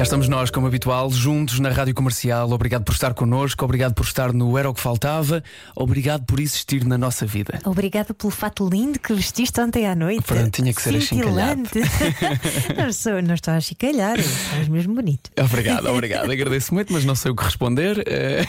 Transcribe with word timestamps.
Cá 0.00 0.04
estamos 0.04 0.28
nós, 0.28 0.50
como 0.50 0.66
habitual, 0.66 1.10
juntos 1.10 1.60
na 1.60 1.68
Rádio 1.68 1.94
Comercial. 1.94 2.50
Obrigado 2.52 2.84
por 2.84 2.92
estar 2.94 3.12
connosco, 3.12 3.62
obrigado 3.66 3.92
por 3.92 4.06
estar 4.06 4.32
no 4.32 4.56
Era 4.56 4.70
o 4.70 4.72
que 4.72 4.80
Faltava, 4.80 5.44
obrigado 5.76 6.24
por 6.24 6.40
existir 6.40 6.86
na 6.86 6.96
nossa 6.96 7.26
vida. 7.26 7.60
Obrigada 7.66 8.14
pelo 8.14 8.30
fato 8.30 8.66
lindo 8.66 8.98
que 8.98 9.12
vestiste 9.12 9.60
ontem 9.60 9.86
à 9.86 9.94
noite. 9.94 10.22
Pronto, 10.22 10.50
tinha 10.52 10.72
que 10.72 10.80
ser 10.80 10.98
Cintilante. 11.02 11.80
não, 12.78 12.90
sou, 12.94 13.20
não 13.20 13.34
estou 13.34 13.52
a 13.52 13.60
chicalhar, 13.60 14.18
estás 14.18 14.68
mesmo 14.68 14.94
bonito. 14.94 15.30
Obrigado, 15.38 15.90
obrigado. 15.90 16.30
Agradeço 16.32 16.72
muito, 16.72 16.94
mas 16.94 17.04
não 17.04 17.14
sei 17.14 17.32
o 17.32 17.36
que 17.36 17.44
responder. 17.44 18.02
Eh, 18.06 18.46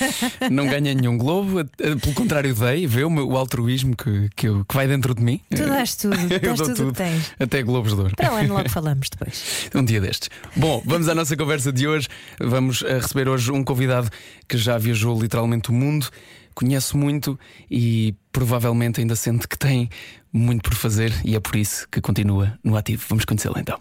não 0.50 0.66
ganhei 0.66 0.94
nenhum 0.94 1.18
globo, 1.18 1.60
eh, 1.60 1.64
pelo 2.00 2.14
contrário, 2.14 2.54
dei, 2.54 2.86
vê 2.86 3.04
o, 3.04 3.10
meu, 3.10 3.28
o 3.28 3.36
altruísmo 3.36 3.94
que, 3.94 4.30
que, 4.34 4.48
eu- 4.48 4.64
que 4.64 4.74
vai 4.74 4.86
dentro 4.88 5.14
de 5.14 5.22
mim. 5.22 5.38
Tu 5.54 5.66
dás 5.66 5.96
tudo, 5.96 6.16
dás 6.40 6.58
tudo 6.58 6.72
o 6.72 6.74
tudo, 6.74 6.92
que 6.92 6.96
tens. 6.96 7.30
até 7.38 7.62
globos 7.62 7.94
de 7.94 8.00
ouro. 8.00 8.16
Para 8.16 8.32
o 8.32 8.36
ano 8.36 8.54
logo 8.54 8.70
falamos 8.70 9.10
depois. 9.10 9.68
Um 9.74 9.84
dia 9.84 10.00
destes. 10.00 10.30
Bom, 10.56 10.82
vamos 10.94 11.08
à 11.08 11.14
nossa 11.14 11.36
conversa 11.36 11.72
de 11.72 11.88
hoje. 11.88 12.06
Vamos 12.38 12.82
eh, 12.82 12.98
receber 12.98 13.28
hoje 13.28 13.50
um 13.50 13.64
convidado 13.64 14.08
que 14.48 14.56
já 14.56 14.78
viajou 14.78 15.20
literalmente 15.20 15.70
o 15.70 15.72
mundo, 15.72 16.08
conhece 16.54 16.96
muito 16.96 17.36
e 17.68 18.14
provavelmente 18.30 19.00
ainda 19.00 19.16
sente 19.16 19.48
que 19.48 19.58
tem 19.58 19.90
muito 20.32 20.62
por 20.62 20.74
fazer 20.76 21.12
e 21.24 21.34
é 21.34 21.40
por 21.40 21.56
isso 21.56 21.88
que 21.90 22.00
continua 22.00 22.56
no 22.62 22.76
ativo. 22.76 23.02
Vamos 23.08 23.24
conhecê-lo 23.24 23.58
então. 23.58 23.76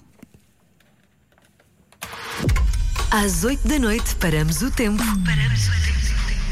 Às 3.12 3.44
8 3.44 3.68
da 3.68 3.78
noite 3.78 4.16
paramos 4.16 4.64
o 4.64 4.72
tempo. 4.72 5.04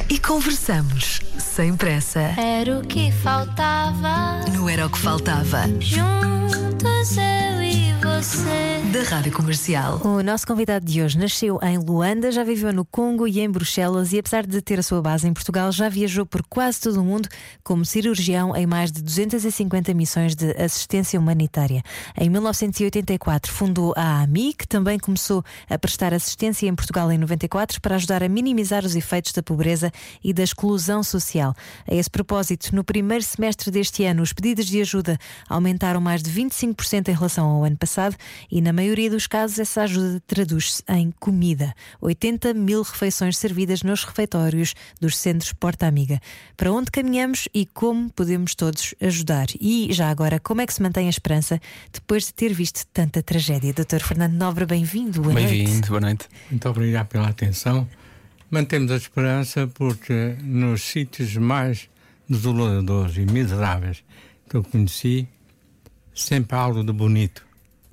E 0.10 0.20
conversamos 0.20 1.22
sem 1.40 1.76
pressa. 1.76 2.20
Era 2.38 2.78
o 2.78 2.86
que 2.86 3.12
faltava. 3.12 4.46
No 4.52 4.70
Era 4.70 4.86
o 4.86 4.92
que 4.92 5.00
Faltava. 5.00 5.64
Juntos 5.80 7.18
eu 7.18 7.64
e 7.64 7.94
você. 7.94 8.11
Da 8.22 9.02
Rádio 9.02 9.32
Comercial. 9.32 10.00
O 10.06 10.22
nosso 10.22 10.46
convidado 10.46 10.86
de 10.86 11.02
hoje 11.02 11.18
nasceu 11.18 11.58
em 11.64 11.80
Luanda, 11.80 12.32
já 12.32 12.44
viveu 12.44 12.72
no 12.72 12.86
Congo 12.86 13.28
e 13.28 13.40
em 13.40 13.50
Bruxelas 13.50 14.14
e, 14.14 14.20
apesar 14.20 14.46
de 14.46 14.62
ter 14.62 14.78
a 14.78 14.84
sua 14.84 15.02
base 15.02 15.28
em 15.28 15.34
Portugal, 15.34 15.72
já 15.72 15.90
viajou 15.90 16.24
por 16.24 16.44
quase 16.44 16.82
todo 16.82 17.02
o 17.02 17.04
mundo 17.04 17.28
como 17.64 17.84
cirurgião 17.84 18.56
em 18.56 18.68
mais 18.68 18.92
de 18.92 19.02
250 19.02 19.92
missões 19.96 20.36
de 20.36 20.52
assistência 20.52 21.20
humanitária. 21.20 21.82
Em 22.16 22.30
1984 22.30 23.52
fundou 23.52 23.92
a 23.98 24.22
AMI, 24.22 24.54
que 24.54 24.68
também 24.68 25.00
começou 25.00 25.44
a 25.68 25.80
prestar 25.80 26.14
assistência 26.14 26.68
em 26.68 26.76
Portugal 26.76 27.12
em 27.12 27.18
94 27.18 27.82
para 27.82 27.96
ajudar 27.96 28.22
a 28.22 28.30
minimizar 28.30 28.86
os 28.86 28.96
efeitos 28.96 29.32
da 29.32 29.42
pobreza 29.42 29.92
e 30.24 30.32
da 30.32 30.44
exclusão 30.44 31.02
social. 31.02 31.56
A 31.90 31.96
esse 31.96 32.10
propósito, 32.10 32.76
no 32.76 32.84
primeiro 32.84 33.24
semestre 33.24 33.72
deste 33.72 34.04
ano, 34.04 34.22
os 34.22 34.32
pedidos 34.32 34.68
de 34.68 34.80
ajuda 34.80 35.18
aumentaram 35.50 36.00
mais 36.00 36.22
de 36.22 36.30
25% 36.30 37.08
em 37.08 37.14
relação 37.14 37.48
ao 37.48 37.64
ano 37.64 37.78
passado 37.78 38.11
e, 38.50 38.62
na 38.62 38.74
maioria 38.74 39.10
dos 39.10 39.28
casos, 39.28 39.60
essa 39.60 39.84
ajuda 39.84 40.22
traduz-se 40.26 40.84
em 40.90 41.12
comida. 41.20 41.74
80 42.00 42.54
mil 42.54 42.82
refeições 42.82 43.38
servidas 43.38 43.84
nos 43.84 44.04
refeitórios 44.04 44.74
dos 45.00 45.18
centros 45.18 45.54
Porta 45.54 45.88
Amiga. 45.88 46.20
Para 46.56 46.72
onde 46.72 46.92
caminhamos 46.92 47.48
e 47.54 47.66
como 47.66 48.10
podemos 48.12 48.56
todos 48.56 48.94
ajudar? 49.02 49.48
E, 49.60 49.92
já 49.92 50.10
agora, 50.10 50.40
como 50.40 50.62
é 50.62 50.68
que 50.68 50.74
se 50.74 50.82
mantém 50.82 51.08
a 51.08 51.10
esperança 51.10 51.60
depois 51.92 52.26
de 52.26 52.34
ter 52.34 52.54
visto 52.54 52.86
tanta 52.94 53.22
tragédia? 53.22 53.74
Dr. 53.74 54.02
Fernando 54.02 54.34
Nobre, 54.34 54.66
bem-vindo. 54.66 55.22
Boa 55.22 55.34
noite. 55.34 55.50
Bem-vindo, 55.50 55.88
boa 55.88 56.02
noite. 56.02 56.28
Muito 56.50 56.70
obrigado 56.70 57.08
pela 57.08 57.28
atenção. 57.28 57.88
Mantemos 58.50 58.92
a 58.92 58.98
esperança 58.98 59.68
porque 59.68 60.36
nos 60.42 60.82
sítios 60.82 61.36
mais 61.38 61.90
desoladores 62.28 63.18
e 63.18 63.26
miseráveis 63.26 64.04
que 64.50 64.58
eu 64.58 64.64
conheci, 64.64 65.28
sempre 66.14 66.58
há 66.58 66.60
algo 66.60 66.84
de 66.84 66.92
bonito 66.92 67.46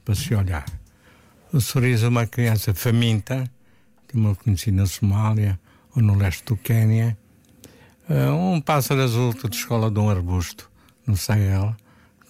para 0.09 0.15
se 0.15 0.35
olhar. 0.35 0.65
O 1.53 1.61
sorriso 1.61 2.05
de 2.05 2.09
uma 2.09 2.27
criança 2.27 2.73
faminta, 2.73 3.45
como 4.11 4.29
eu 4.29 4.37
conheci 4.37 4.71
na 4.71 4.87
Somália 4.87 5.61
ou 5.95 6.01
no 6.01 6.15
leste 6.15 6.47
do 6.47 6.57
Quênia, 6.57 7.15
eh, 8.09 8.31
um 8.31 8.59
pássaro 8.59 9.03
azul 9.03 9.35
de 9.35 9.55
escola 9.55 9.91
de 9.91 9.99
um 9.99 10.09
arbusto 10.09 10.71
no 11.07 11.15
Sahel, 11.15 11.77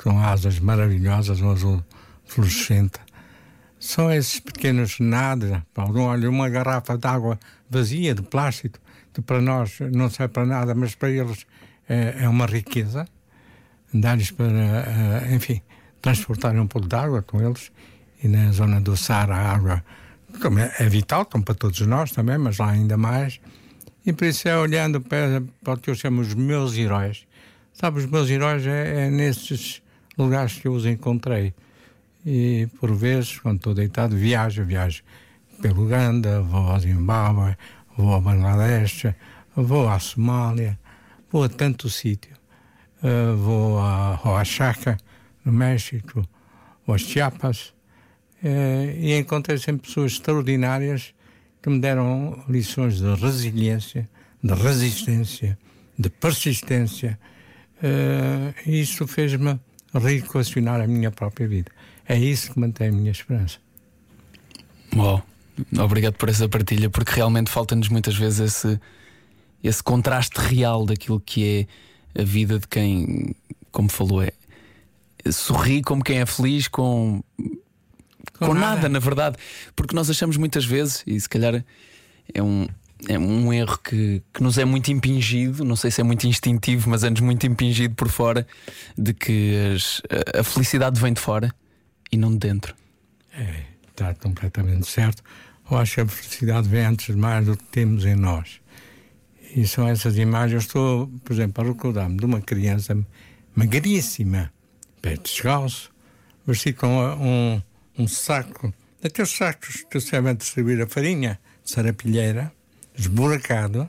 com 0.02 0.18
asas 0.18 0.58
maravilhosas, 0.58 1.40
um 1.40 1.52
azul 1.52 1.84
fluorescente. 2.26 2.98
São 3.78 4.12
esses 4.12 4.40
pequenos 4.40 4.98
nada, 4.98 5.64
Paulo. 5.72 6.00
Olha, 6.00 6.28
uma 6.28 6.48
garrafa 6.48 6.98
de 6.98 7.06
água 7.06 7.38
vazia, 7.70 8.12
de 8.12 8.22
plástico, 8.22 8.80
que 9.14 9.22
para 9.22 9.40
nós 9.40 9.78
não 9.92 10.10
serve 10.10 10.32
para 10.32 10.44
nada, 10.44 10.74
mas 10.74 10.96
para 10.96 11.10
eles 11.10 11.46
é, 11.88 12.24
é 12.24 12.28
uma 12.28 12.46
riqueza. 12.46 13.06
Dar-lhes 13.94 14.32
para, 14.32 14.48
eh, 14.48 15.28
enfim, 15.32 15.62
transportarem 16.00 16.60
um 16.60 16.66
pouco 16.66 16.88
de 16.88 16.96
água 16.96 17.22
com 17.22 17.40
eles. 17.40 17.70
E 18.22 18.28
na 18.28 18.50
zona 18.52 18.80
do 18.80 18.96
Saara, 18.96 19.36
a 19.36 19.52
água 19.52 19.84
é, 20.78 20.84
é 20.84 20.88
vital, 20.88 21.24
como 21.26 21.44
para 21.44 21.54
todos 21.54 21.80
nós 21.80 22.10
também, 22.10 22.38
mas 22.38 22.58
lá 22.58 22.70
ainda 22.70 22.96
mais. 22.96 23.40
E 24.04 24.12
por 24.12 24.26
isso 24.26 24.48
é 24.48 24.56
olhando 24.56 25.00
para, 25.00 25.42
para 25.62 25.74
o 25.74 25.76
que 25.78 25.90
eu 25.90 25.94
chamo 25.94 26.20
os 26.20 26.34
meus 26.34 26.76
heróis. 26.76 27.26
Sabe, 27.72 27.98
os 27.98 28.06
meus 28.06 28.28
heróis 28.28 28.66
é, 28.66 29.06
é 29.06 29.10
nesses 29.10 29.82
lugares 30.16 30.54
que 30.54 30.66
eu 30.66 30.72
os 30.72 30.84
encontrei. 30.84 31.54
E 32.26 32.68
por 32.80 32.94
vezes, 32.94 33.38
quando 33.38 33.58
estou 33.58 33.74
deitado, 33.74 34.16
viajo, 34.16 34.64
viajo 34.64 35.02
pelo 35.62 35.84
Uganda, 35.84 36.40
vou 36.42 36.70
ao 36.70 36.80
Zimbábue, 36.80 37.56
vou 37.96 38.12
ao 38.12 38.20
Bangladesh, 38.20 39.06
vou 39.54 39.88
à 39.88 39.98
Somália, 39.98 40.78
vou 41.30 41.44
a 41.44 41.48
tanto 41.48 41.88
sítio. 41.88 42.36
Uh, 43.02 43.36
vou 43.36 43.78
a, 43.78 44.20
ao 44.24 44.34
Oaxaca, 44.34 44.98
no 45.48 45.52
México, 45.52 46.28
ou 46.86 46.94
a 46.94 46.98
Chiapas, 46.98 47.72
uh, 48.42 48.90
e 48.98 49.18
encontrei 49.18 49.58
sempre 49.58 49.88
pessoas 49.88 50.12
extraordinárias 50.12 51.14
que 51.62 51.70
me 51.70 51.80
deram 51.80 52.44
lições 52.48 52.98
de 52.98 53.14
resiliência, 53.14 54.08
de 54.42 54.54
resistência, 54.54 55.58
de 55.98 56.10
persistência. 56.10 57.18
Uh, 57.82 58.54
e 58.66 58.80
isso 58.80 59.06
fez-me 59.06 59.58
reequacionar 59.94 60.80
a 60.80 60.86
minha 60.86 61.10
própria 61.10 61.48
vida. 61.48 61.70
É 62.06 62.16
isso 62.16 62.52
que 62.52 62.60
mantém 62.60 62.88
a 62.88 62.92
minha 62.92 63.10
esperança. 63.10 63.58
Uau, 64.94 65.22
obrigado 65.78 66.14
por 66.14 66.28
essa 66.28 66.48
partilha, 66.48 66.90
porque 66.90 67.12
realmente 67.12 67.50
falta-nos 67.50 67.88
muitas 67.88 68.16
vezes 68.16 68.40
esse, 68.40 68.80
esse 69.62 69.82
contraste 69.82 70.38
real 70.38 70.84
daquilo 70.84 71.20
que 71.20 71.66
é 72.14 72.20
a 72.22 72.24
vida 72.24 72.58
de 72.58 72.66
quem, 72.66 73.34
como 73.70 73.88
falou, 73.88 74.22
é 74.22 74.32
sorri 75.30 75.82
como 75.82 76.02
quem 76.02 76.18
é 76.20 76.26
feliz 76.26 76.68
com, 76.68 77.22
com, 78.38 78.46
Com 78.46 78.54
nada. 78.54 78.76
nada. 78.76 78.88
na 78.88 78.98
verdade. 78.98 79.36
Porque 79.74 79.94
nós 79.94 80.08
achamos 80.10 80.36
muitas 80.36 80.64
vezes, 80.64 81.02
e 81.06 81.18
se 81.20 81.28
calhar 81.28 81.64
é 82.34 82.42
um, 82.42 82.66
é 83.08 83.18
um 83.18 83.52
erro 83.52 83.78
que, 83.78 84.22
que 84.32 84.42
nos 84.42 84.58
é 84.58 84.64
muito 84.64 84.90
impingido, 84.92 85.64
não 85.64 85.76
sei 85.76 85.90
se 85.90 86.00
é 86.00 86.04
muito 86.04 86.26
instintivo, 86.26 86.88
mas 86.90 87.04
é-nos 87.04 87.20
muito 87.20 87.46
impingido 87.46 87.94
por 87.94 88.08
fora, 88.08 88.46
de 88.96 89.12
que 89.14 89.54
as- 89.74 90.02
a, 90.36 90.40
a 90.40 90.44
felicidade 90.44 91.00
vem 91.00 91.12
de 91.12 91.20
fora 91.20 91.52
e 92.12 92.16
não 92.16 92.30
de 92.32 92.38
dentro. 92.38 92.74
É, 93.32 93.62
está 93.90 94.14
completamente 94.14 94.86
certo. 94.88 95.22
Eu 95.70 95.76
acho 95.76 95.96
que 95.96 96.00
a 96.00 96.06
felicidade 96.06 96.68
vem 96.68 96.86
antes 96.86 97.06
de 97.14 97.20
mais 97.20 97.44
do 97.44 97.56
que 97.56 97.64
temos 97.64 98.04
em 98.06 98.14
nós. 98.16 98.60
E 99.54 99.66
são 99.66 99.86
essas 99.88 100.16
imagens. 100.16 100.52
Eu 100.52 100.58
estou, 100.58 101.06
por 101.24 101.32
exemplo, 101.32 101.62
a 101.62 101.66
recordar-me 101.68 102.16
de 102.16 102.24
uma 102.24 102.40
criança 102.40 102.96
magríssima, 103.54 104.50
pé 105.00 105.16
descalço, 105.16 105.90
vestido 106.46 106.78
com 106.78 106.88
um, 106.88 107.62
um 107.98 108.08
saco, 108.08 108.72
daqueles 109.02 109.30
sacos 109.30 109.84
que 109.90 110.00
servem 110.00 110.32
a 110.32 110.34
distribuir 110.34 110.80
a 110.82 110.86
farinha, 110.86 111.38
de 111.64 111.70
sarapilheira, 111.70 112.52
esburacado, 112.96 113.88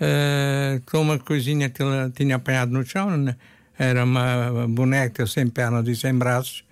eh, 0.00 0.80
com 0.86 1.00
uma 1.00 1.18
coisinha 1.18 1.70
que 1.70 1.82
ele 1.82 2.10
tinha 2.10 2.36
apanhado 2.36 2.72
no 2.72 2.84
chão. 2.84 3.16
né? 3.16 3.36
Era 3.78 4.04
uma 4.04 4.66
boneca 4.68 5.26
sem 5.26 5.48
pernas 5.48 5.86
e 5.88 5.96
sem 5.96 6.14
braços. 6.14 6.64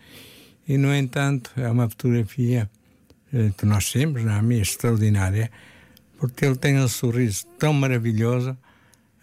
E, 0.67 0.77
no 0.79 0.95
entanto, 0.95 1.51
é 1.57 1.69
uma 1.69 1.89
fotografia 1.89 2.71
eh, 3.33 3.51
que 3.57 3.67
nós 3.67 3.91
temos, 3.93 4.23
na 4.23 4.43
minha 4.43 4.63
extraordinária, 4.63 5.51
porque 6.19 6.45
ele 6.45 6.57
tem 6.57 6.79
um 6.79 6.89
sorriso 6.89 7.47
tão 7.59 7.73
maravilhoso. 7.73 8.57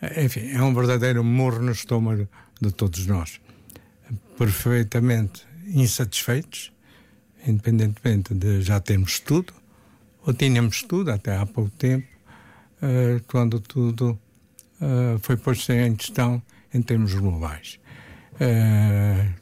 Eh, 0.02 0.26
Enfim, 0.26 0.52
é 0.52 0.62
um 0.62 0.74
verdadeiro 0.74 1.24
morro 1.24 1.60
no 1.62 1.72
estômago 1.72 2.28
de 2.60 2.72
todos 2.72 3.06
nós. 3.08 3.40
Perfeitamente 4.42 5.46
insatisfeitos, 5.68 6.74
independentemente 7.46 8.34
de 8.34 8.64
já 8.64 8.80
termos 8.80 9.20
tudo, 9.20 9.54
ou 10.26 10.34
tínhamos 10.34 10.82
tudo 10.82 11.12
até 11.12 11.38
há 11.38 11.46
pouco 11.46 11.70
tempo, 11.78 12.08
eh, 12.82 13.22
quando 13.28 13.60
tudo 13.60 14.20
eh, 14.82 15.20
foi 15.22 15.38
posto 15.38 15.72
em 15.72 15.96
questão 15.96 16.42
em 16.74 16.82
termos 16.82 17.14
globais, 17.14 17.80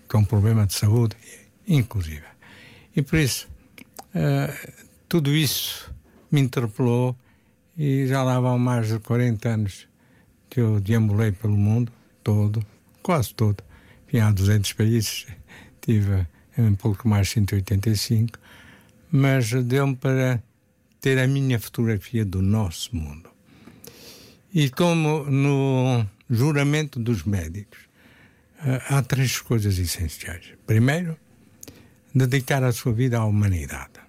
com 0.10 0.26
problema 0.26 0.68
de 0.68 0.74
saúde, 0.74 1.16
inclusive. 1.66 2.26
E 2.94 3.02
por 3.02 3.20
isso, 3.20 3.48
tudo 5.08 5.34
isso 5.34 5.96
me 6.30 6.42
interpelou 6.42 7.16
e 7.78 8.06
já 8.06 8.22
lá 8.22 8.38
vão 8.42 8.60
mais 8.60 8.90
de 8.90 9.00
40 9.00 9.48
anos 9.48 9.88
que 10.50 10.60
eu 10.60 10.82
deambulei 10.82 11.32
pelo 11.32 11.56
mundo 11.56 11.90
todo, 12.22 12.66
quase 13.02 13.34
todo. 13.34 13.69
Vim 14.12 14.20
a 14.20 14.32
200 14.32 14.74
países, 14.74 15.28
tive 15.82 16.26
um 16.58 16.76
pouco 16.76 17.08
mais 17.08 17.28
de 17.28 17.34
185, 17.34 18.40
mas 19.12 19.52
deu-me 19.52 19.96
para 19.96 20.42
ter 21.00 21.20
a 21.20 21.28
minha 21.28 21.60
fotografia 21.60 22.26
do 22.26 22.42
nosso 22.42 22.96
mundo. 22.96 23.30
E 24.54 24.70
como 24.70 25.26
no 25.26 26.06
juramento 26.30 27.00
dos 27.00 27.24
médicos, 27.24 27.80
eh, 28.66 28.82
há 28.90 29.02
três 29.02 29.40
coisas 29.40 29.78
essenciais. 29.78 30.54
Primeiro, 30.66 31.18
dedicar 32.14 32.64
a 32.64 32.72
sua 32.72 32.92
vida 32.92 33.20
à 33.20 33.26
humanidade. 33.26 34.00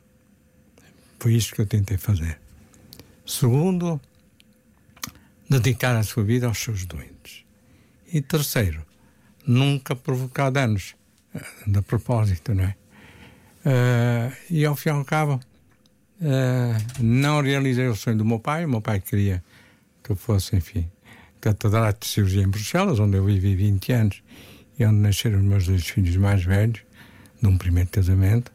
Foi 1.18 1.34
isso 1.34 1.54
que 1.54 1.60
eu 1.60 1.66
tentei 1.66 1.98
fazer. 1.98 2.40
Segundo, 3.26 4.00
dedicar 5.48 5.94
a 5.94 6.02
sua 6.02 6.24
vida 6.24 6.46
aos 6.46 6.58
seus 6.58 6.86
doentes. 6.86 7.44
E 8.12 8.20
terceiro, 8.22 8.84
nunca 9.50 9.96
provocar 9.96 10.50
danos 10.50 10.94
eh, 11.34 11.40
de 11.66 11.82
propósito, 11.82 12.54
não 12.54 12.64
é? 12.64 12.76
Uh, 13.62 14.32
e 14.48 14.64
ao 14.64 14.74
fim 14.74 14.88
e 14.88 14.92
ao 14.92 15.04
cabo, 15.04 15.34
uh, 16.20 17.02
não 17.02 17.42
realizei 17.42 17.86
o 17.88 17.94
sonho 17.94 18.16
do 18.16 18.24
meu 18.24 18.38
pai. 18.38 18.64
O 18.64 18.68
meu 18.68 18.80
pai 18.80 19.00
queria 19.00 19.44
que 20.02 20.12
eu 20.12 20.16
fosse, 20.16 20.56
enfim, 20.56 20.88
catedrático 21.40 22.06
de 22.06 22.10
cirurgia 22.10 22.42
em 22.42 22.48
Bruxelas, 22.48 22.98
onde 22.98 23.18
eu 23.18 23.24
vivi 23.24 23.54
20 23.54 23.92
anos 23.92 24.22
e 24.78 24.84
onde 24.86 24.96
nasceram 24.96 25.38
os 25.38 25.44
meus 25.44 25.66
dois 25.66 25.86
filhos 25.86 26.16
mais 26.16 26.42
velhos, 26.42 26.80
de 27.42 27.48
um 27.48 27.58
primeiro 27.58 27.90
casamento. 27.90 28.50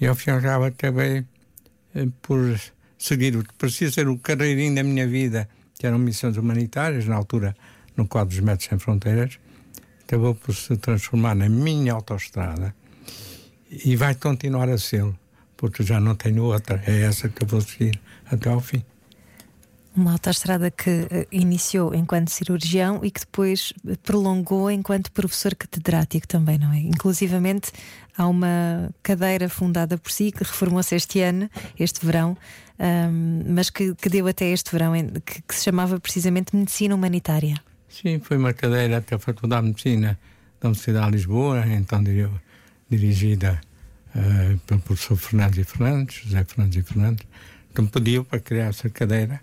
E 0.00 0.06
ao 0.06 0.14
fim 0.14 0.30
e 0.30 0.34
ao 0.34 0.40
cabo 0.40 0.66
acabei 0.66 1.20
uh, 1.20 2.10
por 2.20 2.60
seguir 2.98 3.34
o 3.36 3.42
que 3.42 3.54
parecia 3.54 3.90
ser 3.90 4.06
o 4.06 4.18
carreirinho 4.18 4.74
da 4.76 4.84
minha 4.84 5.08
vida, 5.08 5.48
que 5.76 5.86
eram 5.86 5.98
missões 5.98 6.36
humanitárias, 6.36 7.06
na 7.06 7.16
altura 7.16 7.56
no 7.96 8.06
quadro 8.06 8.36
dos 8.36 8.40
Médicos 8.44 8.68
Sem 8.68 8.78
Fronteiras, 8.78 9.38
acabou 10.12 10.34
por 10.34 10.54
se 10.54 10.76
transformar 10.76 11.34
na 11.34 11.48
minha 11.48 11.94
autoestrada 11.94 12.74
e 13.70 13.96
vai 13.96 14.14
continuar 14.14 14.68
a 14.68 14.76
ser, 14.76 15.06
porque 15.56 15.82
já 15.82 15.98
não 15.98 16.14
tenho 16.14 16.44
outra. 16.44 16.82
É 16.86 17.00
essa 17.00 17.30
que 17.30 17.42
eu 17.42 17.48
vou 17.48 17.62
seguir 17.62 17.98
até 18.30 18.50
ao 18.50 18.60
fim. 18.60 18.84
Uma 19.96 20.12
autoestrada 20.12 20.70
que 20.70 20.90
uh, 20.90 21.26
iniciou 21.30 21.94
enquanto 21.94 22.28
cirurgião 22.28 23.02
e 23.02 23.10
que 23.10 23.20
depois 23.20 23.72
prolongou 24.02 24.70
enquanto 24.70 25.10
professor 25.12 25.54
catedrático 25.54 26.28
também, 26.28 26.58
não 26.58 26.72
é? 26.72 26.80
Inclusivamente 26.80 27.72
há 28.16 28.26
uma 28.26 28.90
cadeira 29.02 29.48
fundada 29.48 29.96
por 29.96 30.12
si 30.12 30.30
que 30.30 30.44
reformou-se 30.44 30.94
este 30.94 31.20
ano, 31.20 31.48
este 31.78 32.04
verão, 32.04 32.36
um, 32.78 33.44
mas 33.54 33.70
que, 33.70 33.94
que, 33.94 34.10
deu 34.10 34.26
até 34.26 34.46
este 34.46 34.70
verão, 34.72 34.92
que, 35.24 35.40
que, 35.42 35.54
se 35.54 35.64
chamava 35.64 35.98
precisamente 35.98 36.54
Medicina 36.54 36.94
Humanitária. 36.94 37.56
Sim, 37.92 38.20
foi 38.20 38.38
uma 38.38 38.54
cadeira 38.54 38.96
até 38.96 39.16
a 39.16 39.18
Faculdade 39.18 39.64
de 39.64 39.68
Medicina 39.68 40.18
da 40.58 40.68
Universidade 40.68 41.10
de 41.10 41.16
Lisboa, 41.18 41.62
então 41.66 42.02
dirigida 42.88 43.60
uh, 44.16 44.58
pelo 44.60 44.80
professor 44.80 45.14
Fernandes 45.14 45.58
e 45.58 45.64
Fernandes, 45.64 46.22
José 46.24 46.42
Fernandes 46.42 46.78
e 46.78 46.82
Fernandes, 46.82 47.26
que 47.74 47.82
me 47.82 47.88
pediu 47.88 48.24
para 48.24 48.40
criar 48.40 48.68
essa 48.68 48.88
cadeira, 48.88 49.42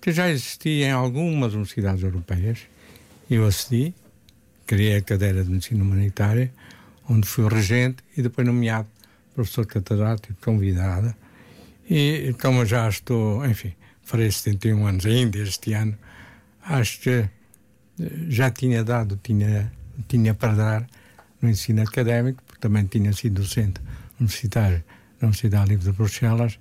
que 0.00 0.10
já 0.10 0.30
existia 0.30 0.86
em 0.86 0.90
algumas 0.90 1.52
universidades 1.52 2.02
europeias. 2.02 2.60
Eu 3.30 3.46
acedi, 3.46 3.94
criei 4.66 4.96
a 4.96 5.02
cadeira 5.02 5.44
de 5.44 5.50
Medicina 5.50 5.84
Humanitária, 5.84 6.50
onde 7.06 7.28
fui 7.28 7.46
regente 7.46 8.02
e 8.16 8.22
depois 8.22 8.46
nomeado 8.46 8.88
professor 9.34 9.66
catedrático 9.66 10.34
convidada. 10.40 11.14
E 11.90 12.34
como 12.40 12.64
já 12.64 12.88
estou, 12.88 13.44
enfim, 13.44 13.74
farei 14.02 14.30
71 14.30 14.86
anos 14.86 15.04
ainda 15.04 15.38
este 15.38 15.74
ano, 15.74 15.94
acho 16.62 16.98
que 17.00 17.28
já 18.28 18.50
tinha 18.50 18.84
dado, 18.84 19.18
tinha, 19.22 19.72
tinha 20.08 20.34
para 20.34 20.54
dar 20.54 20.86
no 21.40 21.48
ensino 21.48 21.82
académico, 21.82 22.42
porque 22.46 22.60
também 22.60 22.86
tinha 22.86 23.12
sido 23.12 23.42
docente 23.42 23.80
universitário 24.18 24.82
na 25.20 25.26
Universidade 25.28 25.68
Livre 25.70 25.90
de 25.90 25.92
Bruxelas, 25.92 26.58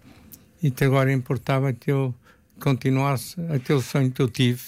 e 0.61 0.71
que 0.71 0.83
agora 0.83 1.11
importava 1.11 1.73
que 1.73 1.91
eu 1.91 2.13
continuasse 2.59 3.35
aquele 3.49 3.81
sonho 3.81 4.11
que 4.11 4.21
eu 4.21 4.27
tive, 4.27 4.61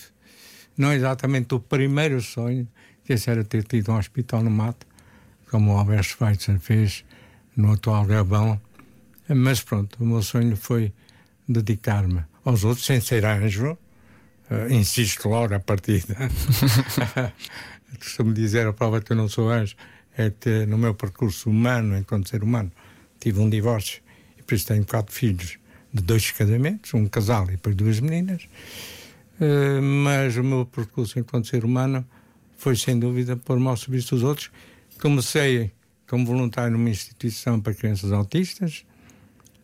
não 0.78 0.92
exatamente 0.92 1.54
o 1.54 1.60
primeiro 1.60 2.22
sonho, 2.22 2.68
que 3.04 3.14
era 3.28 3.44
ter 3.44 3.64
tido 3.64 3.92
um 3.92 3.98
hospital 3.98 4.44
no 4.44 4.50
mato, 4.50 4.88
como 5.50 5.74
o 5.74 5.78
Albert 5.78 6.04
Schweitzer 6.04 6.60
fez 6.60 7.06
no 7.56 7.74
atual 7.74 8.06
Gabão, 8.06 8.60
mas 9.30 9.62
pronto, 9.62 10.04
o 10.04 10.06
meu 10.06 10.22
sonho 10.22 10.56
foi 10.56 10.92
dedicar-me 11.48 12.24
aos 12.44 12.64
outros, 12.64 12.86
sem 12.86 13.00
ser 13.00 13.26
anjo, 13.26 13.78
uh, 14.54 14.74
insisto 14.74 15.28
logo 15.30 15.54
a 15.54 15.60
partida. 15.60 16.16
Costumo 18.00 18.34
dizer 18.34 18.68
a 18.68 18.74
prova 18.74 19.02
que 19.02 19.12
eu 19.12 19.16
não 19.16 19.30
sou 19.30 19.50
anjo, 19.50 19.76
é 20.18 20.30
que 20.30 20.66
no 20.66 20.78
meu 20.78 20.94
percurso 20.94 21.50
humano, 21.50 21.98
enquanto 21.98 22.30
ser 22.30 22.44
humano, 22.44 22.72
tive 23.20 23.40
um 23.40 23.50
divórcio 23.50 24.02
e 24.38 24.44
por 24.44 24.56
isso 24.56 24.68
tenho 24.68 24.86
quatro 24.86 25.14
filhos 25.14 25.58
de 25.94 26.02
dois 26.02 26.32
casamentos, 26.32 26.94
um 26.94 27.08
casal 27.08 27.46
e 27.46 27.52
depois 27.52 27.76
duas 27.76 28.00
meninas. 28.00 28.44
Uh, 29.40 29.82
mas 29.82 30.38
o 30.38 30.44
meu 30.44 30.66
percurso 30.66 31.20
enquanto 31.20 31.48
ser 31.48 31.66
humano 31.66 32.06
foi 32.58 32.76
sem 32.76 32.98
dúvida 32.98 33.36
pôr-me 33.36 33.68
ao 33.68 33.78
serviço 33.78 34.16
dos 34.16 34.24
outros. 34.24 34.52
Comecei 35.02 35.72
como 36.08 36.26
voluntário 36.26 36.72
numa 36.78 36.90
instituição 36.90 37.60
para 37.60 37.74
crianças 37.74 38.12
autistas, 38.12 38.86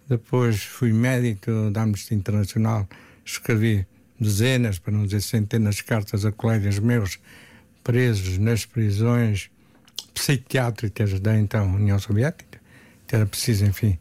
depois 0.08 0.64
fui 0.64 0.92
médico 0.92 1.70
da 1.72 1.84
Amnistia 1.84 2.18
Internacional, 2.18 2.88
escrevi 3.24 3.86
dezenas, 4.20 4.80
para 4.80 4.94
não 4.94 5.06
dizer 5.06 5.22
centenas 5.22 5.76
de 5.76 5.84
cartas 5.84 6.26
a 6.26 6.32
colegas 6.32 6.80
meus 6.80 7.20
presos 7.84 8.38
nas 8.38 8.66
prisões 8.66 9.50
psiquiátricas 10.14 11.20
da 11.20 11.38
então 11.38 11.74
União 11.74 11.98
Soviética, 11.98 12.60
que 13.08 13.16
era 13.16 13.26
preciso, 13.26 13.66
enfim, 13.66 13.98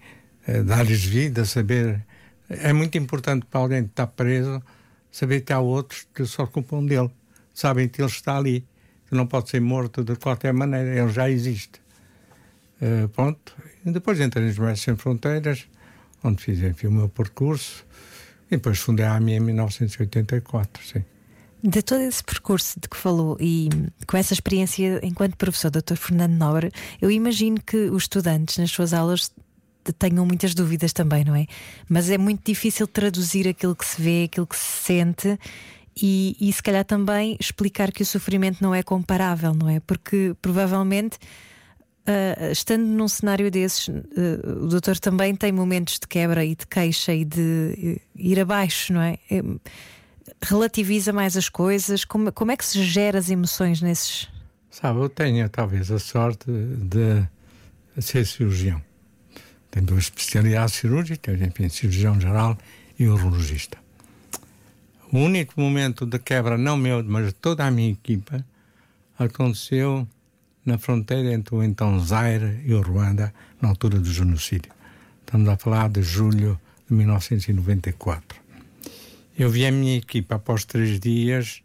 eh, 0.46 0.62
dar-lhes 0.62 1.04
vida, 1.04 1.44
saber. 1.44 2.04
É 2.48 2.72
muito 2.72 2.98
importante 2.98 3.46
para 3.46 3.60
alguém 3.60 3.84
que 3.84 3.90
está 3.90 4.06
preso 4.06 4.62
saber 5.10 5.40
que 5.42 5.52
há 5.52 5.60
outros 5.60 6.06
que 6.14 6.24
se 6.26 6.40
ocupam 6.40 6.84
dele, 6.84 7.10
sabem 7.54 7.88
que 7.88 8.00
ele 8.00 8.10
está 8.10 8.36
ali, 8.36 8.66
que 9.08 9.14
não 9.14 9.26
pode 9.26 9.50
ser 9.50 9.60
morto 9.60 10.04
de 10.04 10.16
qualquer 10.16 10.52
maneira, 10.52 10.94
ele 10.94 11.12
já 11.12 11.28
existe. 11.30 11.80
Uh, 12.80 13.08
pronto. 13.08 13.56
E 13.84 13.90
depois 13.90 14.20
entrei 14.20 14.46
nos 14.46 14.58
Médicos 14.58 14.82
Sem 14.82 14.96
Fronteiras, 14.96 15.66
onde 16.22 16.42
fiz 16.42 16.60
enfim, 16.60 16.88
o 16.88 16.92
meu 16.92 17.08
percurso, 17.08 17.84
e 18.50 18.56
depois 18.56 18.78
fundei 18.78 19.04
a 19.04 19.14
AMI 19.14 19.34
em 19.34 19.40
1984, 19.40 20.84
sim. 20.84 21.04
De 21.62 21.82
todo 21.82 22.00
esse 22.02 22.22
percurso 22.22 22.78
de 22.80 22.88
que 22.88 22.96
falou 22.96 23.36
e 23.40 23.68
com 24.06 24.16
essa 24.16 24.32
experiência 24.32 25.00
enquanto 25.02 25.36
professor, 25.36 25.70
Dr. 25.70 25.96
Fernando 25.96 26.32
Nobre, 26.32 26.70
eu 27.00 27.10
imagino 27.10 27.60
que 27.60 27.76
os 27.90 28.04
estudantes 28.04 28.58
nas 28.58 28.70
suas 28.70 28.94
aulas 28.94 29.32
tenham 29.98 30.24
muitas 30.24 30.54
dúvidas 30.54 30.92
também, 30.92 31.24
não 31.24 31.34
é? 31.34 31.46
Mas 31.88 32.10
é 32.10 32.18
muito 32.18 32.42
difícil 32.44 32.86
traduzir 32.86 33.48
aquilo 33.48 33.74
que 33.74 33.84
se 33.84 34.00
vê, 34.00 34.24
aquilo 34.24 34.46
que 34.46 34.56
se 34.56 34.84
sente 34.84 35.38
e, 36.00 36.36
e 36.40 36.52
se 36.52 36.62
calhar 36.62 36.84
também 36.84 37.36
explicar 37.40 37.90
que 37.90 38.02
o 38.02 38.06
sofrimento 38.06 38.62
não 38.62 38.72
é 38.72 38.82
comparável, 38.82 39.52
não 39.52 39.68
é? 39.68 39.80
Porque 39.80 40.34
provavelmente. 40.40 41.18
Uh, 42.08 42.50
estando 42.50 42.86
num 42.86 43.06
cenário 43.06 43.50
desses, 43.50 43.88
uh, 43.88 44.64
o 44.64 44.68
doutor 44.68 44.98
também 44.98 45.36
tem 45.36 45.52
momentos 45.52 45.98
de 45.98 46.08
quebra 46.08 46.42
e 46.42 46.54
de 46.54 46.66
queixa 46.66 47.12
e 47.12 47.22
de 47.22 48.00
ir 48.16 48.40
abaixo, 48.40 48.94
não 48.94 49.02
é? 49.02 49.18
é 49.30 49.42
relativiza 50.40 51.12
mais 51.12 51.36
as 51.36 51.50
coisas? 51.50 52.06
Como, 52.06 52.32
como 52.32 52.50
é 52.50 52.56
que 52.56 52.64
se 52.64 52.82
gera 52.82 53.18
as 53.18 53.28
emoções 53.28 53.82
nesses. 53.82 54.28
Sabe, 54.70 55.00
eu 55.00 55.08
tenho 55.08 55.48
talvez 55.48 55.90
a 55.90 55.98
sorte 55.98 56.50
de 56.50 57.26
ser 58.00 58.24
cirurgião. 58.24 58.80
Tenho 59.70 59.86
duas 59.86 60.04
especialidades 60.04 60.76
cirúrgicas, 60.76 61.40
enfim, 61.40 61.68
cirurgião 61.68 62.18
geral 62.20 62.56
e 62.98 63.06
urologista. 63.06 63.76
O 65.12 65.18
único 65.18 65.60
momento 65.60 66.06
de 66.06 66.18
quebra, 66.18 66.56
não 66.56 66.76
meu, 66.76 67.02
mas 67.04 67.26
de 67.26 67.32
toda 67.32 67.66
a 67.66 67.70
minha 67.70 67.90
equipa, 67.90 68.44
aconteceu 69.18 70.06
na 70.68 70.76
fronteira 70.76 71.32
entre 71.32 71.54
o 71.54 71.62
então 71.62 71.98
Zaire 71.98 72.62
e 72.66 72.74
o 72.74 72.82
Ruanda, 72.82 73.32
na 73.60 73.70
altura 73.70 73.98
do 73.98 74.12
genocídio. 74.12 74.70
Estamos 75.20 75.48
a 75.48 75.56
falar 75.56 75.88
de 75.88 76.02
julho 76.02 76.60
de 76.86 76.94
1994. 76.94 78.38
Eu 79.38 79.48
vi 79.48 79.64
a 79.64 79.72
minha 79.72 79.96
equipa 79.96 80.34
após 80.34 80.66
três 80.66 81.00
dias 81.00 81.62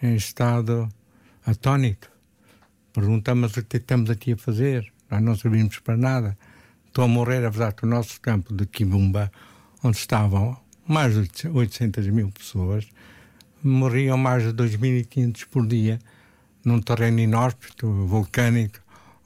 em 0.00 0.14
estado 0.14 0.88
atónito. 1.44 2.08
Perguntamos 2.92 3.56
o 3.56 3.64
que 3.64 3.78
estamos 3.78 4.08
aqui 4.08 4.34
a 4.34 4.36
fazer. 4.36 4.92
Nós 5.10 5.20
não 5.20 5.36
servimos 5.36 5.80
para 5.80 5.96
nada. 5.96 6.38
Estou 6.86 7.04
a 7.04 7.08
morrer, 7.08 7.44
apesar 7.44 7.72
que 7.72 7.84
o 7.84 7.88
nosso 7.88 8.20
campo 8.20 8.54
de 8.54 8.66
Kibumba, 8.66 9.32
onde 9.82 9.96
estavam 9.96 10.56
mais 10.86 11.12
de 11.14 11.48
800 11.48 12.06
mil 12.06 12.30
pessoas, 12.30 12.86
morriam 13.64 14.16
mais 14.16 14.44
de 14.44 14.50
2.500 14.50 15.44
por 15.50 15.66
dia 15.66 15.98
num 16.64 16.80
terreno 16.80 17.20
inóspito, 17.20 17.90
vulcânico, 18.06 18.78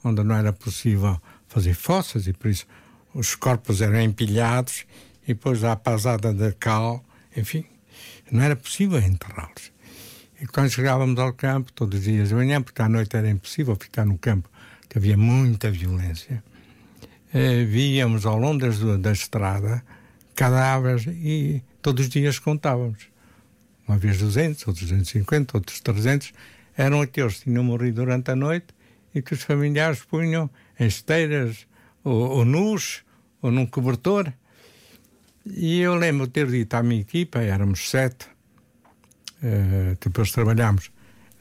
onde 0.03 0.23
não 0.23 0.35
era 0.35 0.53
possível 0.53 1.19
fazer 1.47 1.73
fossas 1.73 2.27
e 2.27 2.33
por 2.33 2.49
isso 2.49 2.65
os 3.13 3.35
corpos 3.35 3.81
eram 3.81 4.01
empilhados 4.01 4.85
e 5.23 5.33
depois 5.33 5.63
a 5.63 5.75
pasada 5.75 6.33
de 6.33 6.51
cal, 6.53 7.03
enfim, 7.35 7.65
não 8.31 8.43
era 8.43 8.55
possível 8.55 8.99
enterrá-los. 8.99 9.71
E 10.41 10.47
quando 10.47 10.69
chegávamos 10.69 11.19
ao 11.19 11.33
campo, 11.33 11.71
todos 11.73 11.99
os 11.99 12.05
dias 12.05 12.29
de 12.29 12.35
manhã, 12.35 12.61
porque 12.61 12.81
à 12.81 12.87
noite 12.87 13.15
era 13.15 13.29
impossível 13.29 13.75
ficar 13.75 14.05
no 14.05 14.17
campo, 14.17 14.49
que 14.87 14.97
havia 14.97 15.17
muita 15.17 15.69
violência, 15.69 16.43
eh, 17.33 17.63
víamos 17.65 18.25
ao 18.25 18.37
longo 18.37 18.59
das, 18.59 18.79
da 18.99 19.11
estrada 19.11 19.83
cadáveres 20.39 21.05
e 21.05 21.61
todos 21.81 22.05
os 22.05 22.09
dias 22.09 22.39
contávamos. 22.39 23.09
Uma 23.85 23.97
vez 23.97 24.19
200, 24.19 24.65
outros 24.67 24.87
250, 24.87 25.57
outros 25.57 25.81
300. 25.81 26.31
Eram 26.79 27.01
aqueles 27.01 27.39
que 27.39 27.43
tinham 27.43 27.61
morrido 27.61 28.05
durante 28.05 28.31
a 28.31 28.37
noite 28.37 28.67
e 29.13 29.21
que 29.21 29.33
os 29.33 29.43
familiares 29.43 30.01
punham 30.01 30.49
em 30.79 30.87
esteiras 30.87 31.67
ou, 32.05 32.37
ou 32.37 32.45
nus 32.45 33.03
ou 33.41 33.51
num 33.51 33.65
cobertor. 33.65 34.31
E 35.45 35.81
eu 35.81 35.93
lembro 35.95 36.25
ter 36.27 36.47
dito 36.47 36.73
à 36.75 36.81
minha 36.81 37.01
equipa, 37.01 37.39
éramos 37.39 37.89
sete, 37.89 38.27
uh, 39.43 39.97
depois 39.99 40.31
trabalhámos 40.31 40.89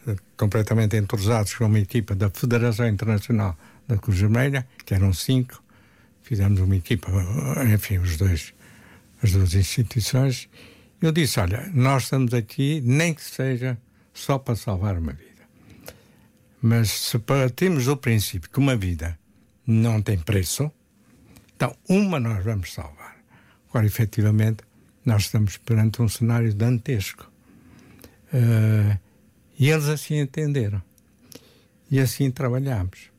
uh, 0.09 0.16
completamente 0.37 0.97
entrosados 0.97 1.54
com 1.54 1.66
uma 1.66 1.78
equipa 1.78 2.16
da 2.16 2.30
Federação 2.30 2.88
Internacional 2.88 3.57
da 3.87 3.97
Cruz 3.97 4.18
Vermelha, 4.18 4.66
que 4.85 4.92
eram 4.92 5.12
cinco, 5.12 5.62
fizemos 6.21 6.59
uma 6.59 6.75
equipa, 6.75 7.12
enfim, 7.73 7.99
os 7.99 8.16
dois, 8.16 8.52
as 9.23 9.30
duas 9.30 9.54
instituições. 9.54 10.49
Eu 11.00 11.12
disse: 11.12 11.38
Olha, 11.38 11.71
nós 11.73 12.04
estamos 12.04 12.35
aqui, 12.35 12.83
nem 12.85 13.14
que 13.14 13.23
seja 13.23 13.78
só 14.12 14.37
para 14.37 14.57
salvar 14.57 14.99
uma 14.99 15.12
vida. 15.12 15.27
Mas 16.60 16.90
se 16.90 17.18
partimos 17.18 17.84
do 17.84 17.96
princípio 17.96 18.50
que 18.50 18.58
uma 18.58 18.76
vida 18.76 19.18
não 19.66 20.02
tem 20.02 20.18
preço, 20.18 20.70
então 21.54 21.76
uma 21.88 22.18
nós 22.18 22.44
vamos 22.44 22.72
salvar. 22.72 23.16
Agora, 23.68 23.86
efetivamente, 23.86 24.62
nós 25.04 25.22
estamos 25.22 25.56
perante 25.56 26.02
um 26.02 26.08
cenário 26.08 26.52
dantesco. 26.54 27.30
Uh, 28.32 28.98
e 29.58 29.70
eles 29.70 29.88
assim 29.88 30.20
entenderam. 30.20 30.82
E 31.90 31.98
assim 31.98 32.30
trabalhamos. 32.30 33.10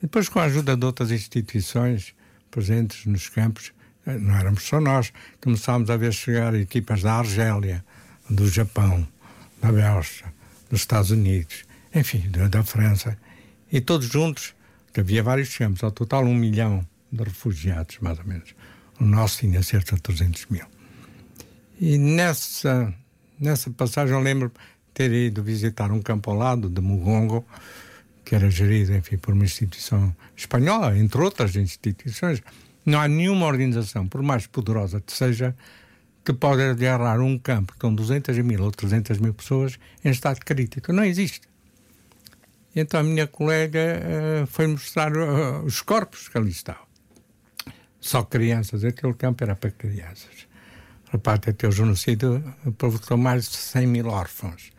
Depois, 0.00 0.28
com 0.28 0.40
a 0.40 0.44
ajuda 0.44 0.76
de 0.76 0.84
outras 0.84 1.10
instituições 1.10 2.14
presentes 2.50 3.06
nos 3.06 3.28
campos, 3.28 3.72
eh, 4.04 4.18
não 4.18 4.34
éramos 4.36 4.64
só 4.64 4.80
nós, 4.80 5.12
começámos 5.40 5.88
a 5.90 5.96
ver 5.96 6.12
chegar 6.12 6.54
equipas 6.54 7.02
da 7.02 7.14
Argélia, 7.14 7.84
do 8.28 8.48
Japão, 8.48 9.06
da 9.60 9.70
Bélgica, 9.70 10.32
dos 10.68 10.80
Estados 10.80 11.10
Unidos, 11.10 11.64
enfim, 11.94 12.24
da 12.50 12.62
França, 12.62 13.16
e 13.70 13.80
todos 13.80 14.08
juntos, 14.08 14.54
havia 14.96 15.22
vários 15.22 15.56
campos, 15.56 15.82
ao 15.82 15.90
total 15.90 16.24
um 16.24 16.34
milhão 16.34 16.86
de 17.10 17.24
refugiados, 17.24 17.98
mais 18.00 18.18
ou 18.18 18.24
menos. 18.24 18.54
O 19.00 19.04
nosso 19.04 19.38
tinha 19.38 19.62
cerca 19.62 19.96
de 19.96 20.02
300 20.02 20.46
mil. 20.46 20.66
E 21.80 21.98
nessa, 21.98 22.94
nessa 23.38 23.70
passagem 23.70 24.14
eu 24.14 24.20
lembro 24.20 24.52
ter 24.94 25.10
ido 25.10 25.42
visitar 25.42 25.90
um 25.90 26.00
campo 26.00 26.30
ao 26.30 26.36
lado 26.36 26.68
de 26.68 26.80
Mugongo, 26.80 27.44
que 28.24 28.34
era 28.34 28.50
gerido, 28.50 28.94
enfim, 28.94 29.16
por 29.16 29.34
uma 29.34 29.44
instituição 29.44 30.14
espanhola, 30.36 30.96
entre 30.96 31.20
outras 31.20 31.56
instituições. 31.56 32.42
Não 32.84 33.00
há 33.00 33.08
nenhuma 33.08 33.46
organização, 33.46 34.06
por 34.06 34.22
mais 34.22 34.46
poderosa 34.46 35.00
que 35.00 35.12
seja, 35.12 35.56
que 36.24 36.32
pode 36.32 36.62
agarrar 36.62 37.20
um 37.20 37.38
campo 37.38 37.74
com 37.78 37.94
200 37.94 38.36
mil 38.38 38.62
ou 38.62 38.70
300 38.70 39.18
mil 39.18 39.34
pessoas 39.34 39.78
em 40.04 40.10
estado 40.10 40.40
crítico. 40.40 40.92
Não 40.92 41.04
existe. 41.04 41.51
Então 42.74 43.00
a 43.00 43.02
minha 43.02 43.26
colega 43.26 43.80
uh, 43.80 44.46
foi 44.46 44.66
mostrar 44.66 45.12
uh, 45.14 45.64
os 45.64 45.82
corpos 45.82 46.28
que 46.28 46.38
ali 46.38 46.50
estavam. 46.50 46.86
Só 48.00 48.22
crianças, 48.22 48.84
aquele 48.84 49.14
campo 49.14 49.44
era 49.44 49.54
para 49.54 49.70
crianças. 49.70 50.48
Repare, 51.10 51.50
até 51.50 51.68
o 51.68 51.72
genocídio 51.72 52.42
provocou 52.78 53.16
mais 53.16 53.48
de 53.48 53.56
100 53.56 53.86
mil 53.86 54.06
órfãos. 54.08 54.72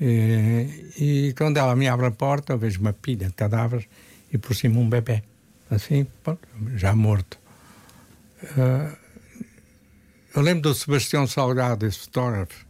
E, 0.00 0.92
e, 0.98 1.34
quando 1.34 1.58
ela 1.58 1.76
me 1.76 1.86
abre 1.86 2.06
a 2.06 2.10
porta, 2.10 2.54
eu 2.54 2.58
vejo 2.58 2.80
uma 2.80 2.92
pilha 2.92 3.28
de 3.28 3.34
cadáveres 3.34 3.86
e 4.32 4.38
por 4.38 4.56
cima 4.56 4.80
um 4.80 4.88
bebê. 4.88 5.22
Assim, 5.70 6.06
já 6.74 6.94
morto. 6.94 7.38
Uh, 8.42 8.96
eu 10.34 10.42
lembro 10.42 10.62
do 10.62 10.74
Sebastião 10.74 11.26
Salgado, 11.26 11.86
esse 11.86 11.98
fotógrafo 12.00 12.66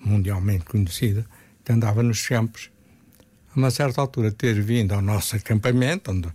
mundialmente 0.00 0.64
conhecido, 0.64 1.24
que 1.64 1.72
andava 1.72 2.02
nos 2.02 2.26
campos 2.26 2.70
a 3.56 3.58
uma 3.58 3.70
certa 3.70 4.00
altura, 4.00 4.30
ter 4.30 4.60
vindo 4.60 4.92
ao 4.92 5.00
nosso 5.00 5.34
acampamento, 5.34 6.10
onde 6.10 6.28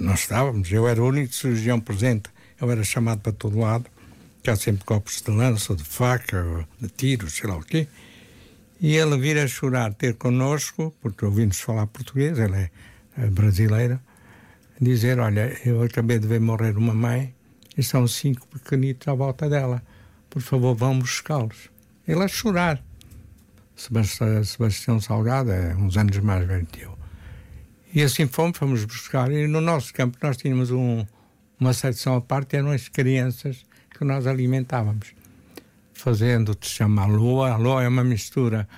nós 0.00 0.20
estávamos, 0.20 0.72
eu 0.72 0.88
era 0.88 1.02
o 1.02 1.06
único 1.06 1.34
cirurgião 1.34 1.78
presente, 1.78 2.30
eu 2.60 2.70
era 2.70 2.82
chamado 2.82 3.20
para 3.20 3.32
todo 3.32 3.58
lado, 3.58 3.84
cá 4.42 4.56
sempre 4.56 4.84
copos 4.84 5.20
de 5.20 5.30
lança, 5.30 5.74
de 5.74 5.84
faca, 5.84 6.66
de 6.80 6.88
tiros, 6.88 7.34
sei 7.34 7.48
lá 7.48 7.56
o 7.56 7.62
quê, 7.62 7.86
e 8.80 8.96
ele 8.96 9.16
vir 9.18 9.38
a 9.38 9.46
chorar, 9.46 9.92
ter 9.92 10.14
connosco, 10.14 10.92
porque 11.00 11.24
ouvimos 11.24 11.60
falar 11.60 11.86
português, 11.86 12.38
ele 12.38 12.56
é, 12.56 12.70
é 13.18 13.26
brasileiro, 13.26 14.00
dizer: 14.80 15.20
Olha, 15.20 15.56
eu 15.64 15.82
acabei 15.82 16.18
de 16.18 16.26
ver 16.26 16.40
morrer 16.40 16.76
uma 16.76 16.94
mãe 16.94 17.32
e 17.76 17.82
são 17.82 18.08
cinco 18.08 18.46
pequenitos 18.48 19.06
à 19.06 19.14
volta 19.14 19.48
dela, 19.48 19.82
por 20.28 20.42
favor, 20.42 20.74
vão 20.74 20.98
buscá-los. 20.98 21.70
Ele 22.08 22.24
a 22.24 22.28
chorar. 22.28 22.82
Sebastião 24.44 25.00
Salgado 25.00 25.50
é 25.50 25.74
uns 25.74 25.96
anos 25.96 26.18
mais 26.18 26.46
velho 26.46 26.66
que 26.66 26.82
eu. 26.82 26.96
E 27.92 28.02
assim 28.02 28.26
fomos, 28.26 28.56
fomos 28.56 28.84
buscar. 28.84 29.30
E 29.32 29.46
no 29.46 29.60
nosso 29.60 29.92
campo 29.92 30.16
nós 30.22 30.36
tínhamos 30.36 30.70
um, 30.70 31.04
uma 31.58 31.72
secção 31.72 32.16
à 32.16 32.20
parte, 32.20 32.56
eram 32.56 32.70
as 32.70 32.88
crianças 32.88 33.64
que 33.90 34.04
nós 34.04 34.26
alimentávamos. 34.26 35.14
Fazendo, 35.92 36.56
se 36.60 36.70
chama 36.70 37.02
aloa. 37.02 37.50
Aloa 37.50 37.82
é 37.82 37.88
uma 37.88 38.04
mistura 38.04 38.68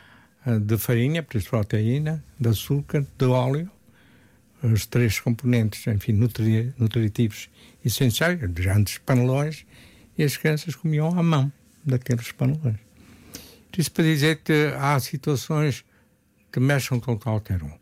eh, 0.47 0.59
de 0.59 0.77
farinha, 0.79 1.23
por 1.23 1.37
isso 1.37 1.51
proteína, 1.51 2.25
de 2.41 2.49
açúcar, 2.49 3.07
de 3.17 3.25
óleo, 3.27 3.71
os 4.63 4.87
três 4.87 5.21
componentes, 5.21 5.87
enfim, 5.87 6.13
nutri 6.13 6.73
nutritivos 6.79 7.51
essenciais, 7.85 8.41
já 8.59 8.77
antes 8.77 8.99
panelões, 8.99 9.67
e 10.17 10.25
as 10.25 10.37
crianças 10.37 10.75
comiam 10.75 11.19
à 11.19 11.23
mão 11.23 11.53
daqueles 11.85 12.33
panelões. 12.33 12.79
Isso 13.77 13.91
para 13.91 14.05
dizer 14.05 14.41
que 14.43 14.73
há 14.79 14.99
situações 15.01 15.85
que 16.53 16.61
mexem 16.61 17.01
com 17.01 17.19
qualquer 17.19 17.63
um. 17.63 17.73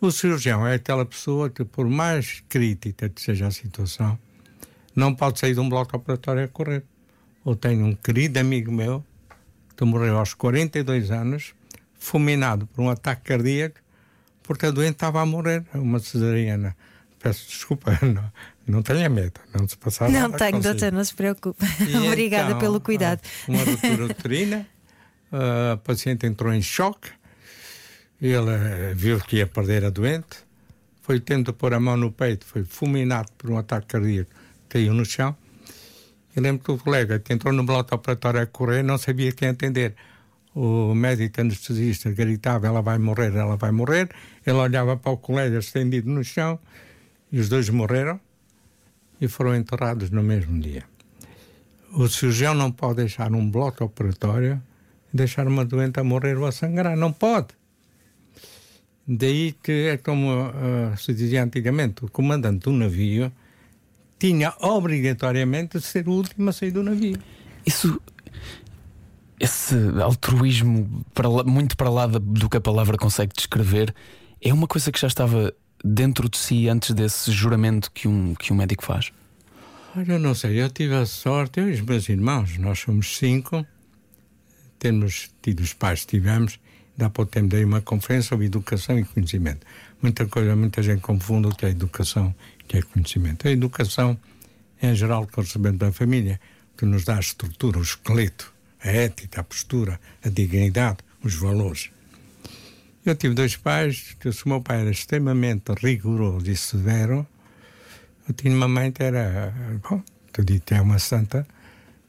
O 0.00 0.10
cirurgião 0.10 0.66
é 0.66 0.74
aquela 0.74 1.06
pessoa 1.06 1.48
que, 1.48 1.64
por 1.64 1.88
mais 1.88 2.42
crítica 2.48 3.08
que 3.08 3.20
seja 3.20 3.46
a 3.46 3.50
situação, 3.50 4.18
não 4.94 5.14
pode 5.14 5.38
sair 5.38 5.54
de 5.54 5.60
um 5.60 5.68
bloco 5.68 5.96
operatório 5.96 6.44
a 6.44 6.48
correr. 6.48 6.82
Eu 7.44 7.56
tenho 7.56 7.86
um 7.86 7.94
querido 7.94 8.38
amigo 8.38 8.70
meu 8.70 9.02
que 9.74 9.84
morreu 9.84 10.18
aos 10.18 10.34
42 10.34 11.10
anos, 11.10 11.54
fulminado 11.98 12.66
por 12.66 12.82
um 12.82 12.90
ataque 12.90 13.22
cardíaco, 13.22 13.80
porque 14.42 14.66
a 14.66 14.70
doente 14.70 14.92
estava 14.92 15.20
a 15.20 15.26
morrer, 15.26 15.64
uma 15.74 15.98
cesariana. 15.98 16.76
Peço 17.18 17.48
desculpa, 17.48 17.98
não, 18.04 18.32
não 18.66 18.82
tenha 18.82 19.08
medo, 19.08 19.40
não 19.58 19.66
se 19.66 19.76
passar 19.76 20.10
Não 20.10 20.30
tenho, 20.30 20.60
doutor, 20.60 20.92
não 20.92 21.04
se 21.04 21.14
preocupe. 21.14 21.64
Obrigada 22.06 22.48
então, 22.48 22.58
pelo 22.58 22.80
cuidado. 22.80 23.20
Uma 23.48 23.64
ruptura 23.64 24.04
uterina 24.04 24.66
a 25.32 25.76
paciente 25.76 26.26
entrou 26.26 26.52
em 26.52 26.62
choque, 26.62 27.10
ele 28.20 28.50
eh, 28.50 28.94
viu 28.94 29.18
que 29.20 29.36
ia 29.36 29.46
perder 29.46 29.84
a 29.84 29.90
doente, 29.90 30.38
foi 31.02 31.20
tendo 31.20 31.52
pôr 31.52 31.74
a 31.74 31.80
mão 31.80 31.96
no 31.96 32.10
peito, 32.10 32.46
foi 32.46 32.64
fulminado 32.64 33.30
por 33.36 33.50
um 33.50 33.58
ataque 33.58 33.86
cardíaco, 33.88 34.30
caiu 34.68 34.94
no 34.94 35.04
chão. 35.04 35.36
Eu 36.34 36.42
lembro 36.42 36.64
que 36.64 36.70
o 36.70 36.78
colega 36.78 37.18
que 37.18 37.32
entrou 37.32 37.52
no 37.52 37.64
bloco 37.64 37.94
operatório 37.94 38.40
a 38.40 38.46
correr 38.46 38.82
não 38.82 38.98
sabia 38.98 39.32
quem 39.32 39.48
atender. 39.48 39.94
O 40.54 40.94
médico 40.94 41.40
anestesista 41.40 42.10
gritava: 42.10 42.66
Ela 42.66 42.82
vai 42.82 42.98
morrer, 42.98 43.34
ela 43.34 43.56
vai 43.56 43.70
morrer. 43.70 44.08
Ele 44.46 44.56
olhava 44.56 44.96
para 44.96 45.12
o 45.12 45.16
colega 45.16 45.58
estendido 45.58 46.10
no 46.10 46.24
chão 46.24 46.58
e 47.30 47.38
os 47.38 47.48
dois 47.48 47.68
morreram 47.68 48.20
e 49.20 49.28
foram 49.28 49.54
enterrados 49.54 50.10
no 50.10 50.22
mesmo 50.22 50.58
dia. 50.60 50.84
O 51.92 52.08
cirurgião 52.08 52.54
não 52.54 52.70
pode 52.70 52.96
deixar 52.96 53.32
um 53.32 53.50
bloco 53.50 53.84
operatório 53.84 54.60
deixar 55.16 55.46
uma 55.48 55.64
doente 55.64 55.98
a 55.98 56.04
morrer 56.04 56.36
ou 56.36 56.46
a 56.46 56.52
sangrar. 56.52 56.96
Não 56.96 57.12
pode. 57.12 57.48
Daí 59.06 59.52
que 59.62 59.88
é 59.88 59.96
como 59.96 60.28
uh, 60.32 60.96
se 60.96 61.14
dizia 61.14 61.42
antigamente: 61.42 62.04
o 62.04 62.10
comandante 62.10 62.64
do 62.64 62.72
navio 62.72 63.32
tinha 64.18 64.54
obrigatoriamente 64.60 65.78
de 65.78 65.84
ser 65.84 66.08
o 66.08 66.12
último 66.12 66.48
a 66.50 66.52
sair 66.52 66.70
do 66.70 66.82
navio. 66.82 67.18
Isso. 67.64 68.00
Esse 69.38 69.74
altruísmo 70.02 71.04
para 71.12 71.28
lá, 71.28 71.44
muito 71.44 71.76
para 71.76 71.90
lá 71.90 72.06
do 72.06 72.48
que 72.48 72.56
a 72.56 72.60
palavra 72.60 72.96
consegue 72.96 73.34
descrever 73.36 73.94
é 74.40 74.52
uma 74.52 74.66
coisa 74.66 74.90
que 74.90 74.98
já 74.98 75.08
estava 75.08 75.52
dentro 75.84 76.28
de 76.28 76.36
si 76.36 76.68
antes 76.68 76.94
desse 76.94 77.30
juramento 77.30 77.90
que 77.92 78.08
um, 78.08 78.34
que 78.34 78.52
um 78.52 78.56
médico 78.56 78.84
faz? 78.84 79.12
Olha, 79.96 80.12
eu 80.12 80.18
não 80.18 80.34
sei, 80.34 80.62
eu 80.62 80.70
tive 80.70 80.94
a 80.94 81.06
sorte, 81.06 81.60
eu 81.60 81.68
e 81.68 81.72
os 81.72 81.80
meus 81.80 82.08
irmãos, 82.08 82.58
nós 82.58 82.78
somos 82.78 83.16
cinco, 83.16 83.66
temos 84.86 85.30
tido 85.42 85.60
os 85.60 85.72
pais 85.72 86.04
que 86.04 86.18
tivemos, 86.18 86.58
Dá 86.96 87.10
pouco 87.10 87.30
tempo 87.30 87.48
dei 87.48 87.62
uma 87.62 87.82
conferência 87.82 88.30
sobre 88.30 88.46
educação 88.46 88.98
e 88.98 89.04
conhecimento. 89.04 89.66
Muita 90.00 90.26
coisa, 90.26 90.56
muita 90.56 90.82
gente 90.82 91.02
confunde 91.02 91.48
o 91.48 91.50
que 91.50 91.66
é 91.66 91.68
educação 91.68 92.34
e 92.58 92.62
o 92.62 92.66
que 92.66 92.78
é 92.78 92.82
conhecimento. 92.82 93.46
A 93.46 93.50
educação 93.50 94.18
é, 94.80 94.92
em 94.92 94.94
geral, 94.94 95.28
o 95.30 95.40
recebemos 95.40 95.78
da 95.78 95.92
família, 95.92 96.40
que 96.74 96.86
nos 96.86 97.04
dá 97.04 97.16
a 97.16 97.20
estrutura, 97.20 97.78
o 97.78 97.82
esqueleto, 97.82 98.50
a 98.82 98.88
ética, 98.88 99.42
a 99.42 99.44
postura, 99.44 100.00
a 100.24 100.30
dignidade, 100.30 100.98
os 101.22 101.34
valores. 101.34 101.90
Eu 103.04 103.14
tive 103.14 103.34
dois 103.34 103.56
pais, 103.56 104.16
que 104.18 104.30
o 104.30 104.34
meu 104.46 104.62
pai 104.62 104.80
era 104.80 104.90
extremamente 104.90 105.72
rigoroso 105.78 106.50
e 106.50 106.56
severo. 106.56 107.26
Eu 108.26 108.34
tinha 108.34 108.54
uma 108.54 108.68
mãe 108.68 108.90
que 108.90 109.02
era, 109.02 109.52
bom, 109.88 110.02
tu 110.32 110.42
dito 110.42 110.72
é 110.72 110.80
uma 110.80 110.98
santa, 110.98 111.46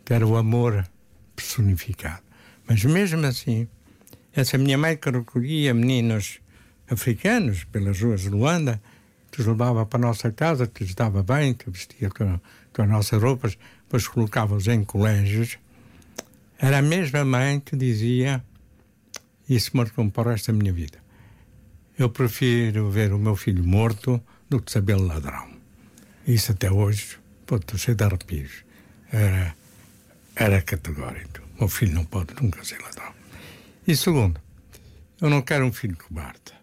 que 0.05 0.13
era 0.13 0.25
o 0.25 0.37
amor 0.37 0.87
personificado. 1.35 2.26
Mas 2.67 2.83
mesmo 2.83 3.25
assim, 3.25 3.67
essa 4.33 4.57
minha 4.57 4.77
mãe 4.77 4.97
que 4.97 5.09
recolhia 5.09 5.73
meninos 5.73 6.39
africanos 6.89 7.63
pelas 7.65 7.99
ruas 8.01 8.21
de 8.21 8.29
Luanda, 8.29 8.81
que 9.31 9.41
os 9.41 9.47
levava 9.47 9.85
para 9.85 9.99
a 9.99 10.07
nossa 10.07 10.31
casa, 10.31 10.67
que 10.67 10.83
lhes 10.83 10.93
dava 10.93 11.23
bem, 11.23 11.53
que 11.53 11.69
vestia 11.69 12.09
com, 12.09 12.39
com 12.73 12.81
as 12.81 12.89
nossas 12.89 13.21
roupas, 13.21 13.57
depois 13.83 14.07
colocava-os 14.07 14.67
em 14.67 14.83
colégios. 14.83 15.57
Era 16.59 16.79
a 16.79 16.81
mesma 16.81 17.23
mãe 17.23 17.59
que 17.59 17.75
dizia, 17.75 18.43
isso 19.49 19.71
marcou-me 19.75 20.11
para 20.11 20.35
da 20.35 20.53
minha 20.53 20.73
vida, 20.73 20.99
eu 21.97 22.09
prefiro 22.09 22.89
ver 22.89 23.13
o 23.13 23.19
meu 23.19 23.35
filho 23.35 23.63
morto 23.63 24.21
do 24.49 24.61
que 24.61 24.71
saber 24.71 24.95
ladrão. 24.95 25.47
Isso 26.27 26.51
até 26.51 26.71
hoje, 26.71 27.17
estou 27.41 27.77
cheio 27.77 27.95
de 27.95 28.03
arrepios. 28.03 28.63
Era, 29.11 29.55
era 30.35 30.61
categórico. 30.61 31.46
Meu 31.59 31.67
filho 31.67 31.93
não 31.93 32.05
pode 32.05 32.33
nunca 32.41 32.63
ser 32.63 32.79
ladrão. 32.81 33.13
E 33.87 33.95
segundo, 33.95 34.39
eu 35.21 35.29
não 35.29 35.41
quero 35.41 35.65
um 35.65 35.71
filho 35.71 35.95
que 35.95 36.13
bata. 36.13 36.53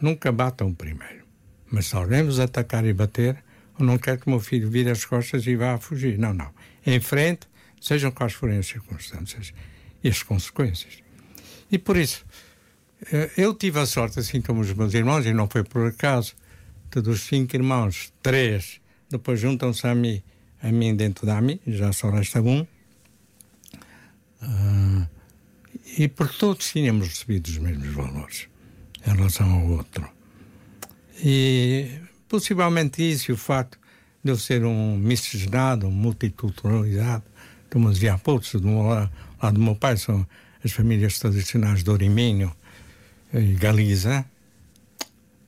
Nunca 0.00 0.30
batam 0.30 0.72
primeiro. 0.72 1.24
Mas 1.70 1.86
se 1.86 1.96
alguém 1.96 2.24
vos 2.24 2.38
atacar 2.38 2.84
e 2.84 2.92
bater, 2.92 3.42
eu 3.78 3.84
não 3.84 3.98
quero 3.98 4.18
que 4.20 4.28
meu 4.28 4.40
filho 4.40 4.68
vire 4.68 4.90
as 4.90 5.04
costas 5.04 5.46
e 5.46 5.56
vá 5.56 5.74
a 5.74 5.78
fugir. 5.78 6.18
Não, 6.18 6.32
não. 6.34 6.50
Em 6.86 7.00
frente, 7.00 7.48
sejam 7.80 8.10
quais 8.10 8.32
forem 8.32 8.58
as 8.58 8.66
circunstâncias 8.66 9.52
e 10.02 10.08
as 10.08 10.22
consequências. 10.22 11.02
E 11.70 11.78
por 11.78 11.96
isso, 11.96 12.24
eh, 13.12 13.30
eu 13.36 13.54
tive 13.54 13.78
a 13.78 13.86
sorte, 13.86 14.18
assim 14.20 14.40
como 14.40 14.60
os 14.60 14.72
meus 14.72 14.94
irmãos, 14.94 15.24
e 15.26 15.32
não 15.32 15.48
foi 15.48 15.62
por 15.64 15.86
acaso, 15.86 16.34
de 16.90 17.00
dos 17.00 17.22
cinco 17.22 17.54
irmãos, 17.54 18.12
três 18.22 18.80
depois 19.08 19.40
juntam-se 19.40 19.86
a 19.86 19.94
mim, 19.94 20.22
a 20.62 20.70
mim 20.70 20.94
dentro 20.94 21.26
da 21.26 21.38
AMI, 21.38 21.60
já 21.66 21.92
só 21.92 22.10
resta 22.10 22.40
um. 22.40 22.66
Uh, 24.42 25.06
e 25.98 26.08
por 26.08 26.28
todos 26.28 26.70
tínhamos 26.70 27.08
recebido 27.08 27.46
os 27.48 27.58
mesmos 27.58 27.88
valores 27.88 28.48
em 29.06 29.14
relação 29.14 29.50
ao 29.52 29.66
outro. 29.68 30.08
E 31.22 32.00
possivelmente 32.28 33.02
isso 33.02 33.30
e 33.30 33.34
o 33.34 33.36
facto 33.36 33.78
de 34.22 34.30
eu 34.30 34.36
ser 34.36 34.64
um 34.64 34.96
miscigenado, 34.96 35.86
um 35.86 35.90
multiculturalizado, 35.90 37.24
como 37.70 37.90
dizia 37.90 38.14
há 38.14 38.18
pouco, 38.18 38.44
do 38.58 38.82
lado, 38.82 39.10
do 39.52 39.60
meu 39.60 39.74
pai 39.74 39.96
são 39.96 40.26
as 40.64 40.72
famílias 40.72 41.18
tradicionais 41.18 41.82
de 41.82 41.90
Oriminho 41.90 42.54
e 43.32 43.54
Galiza. 43.54 44.24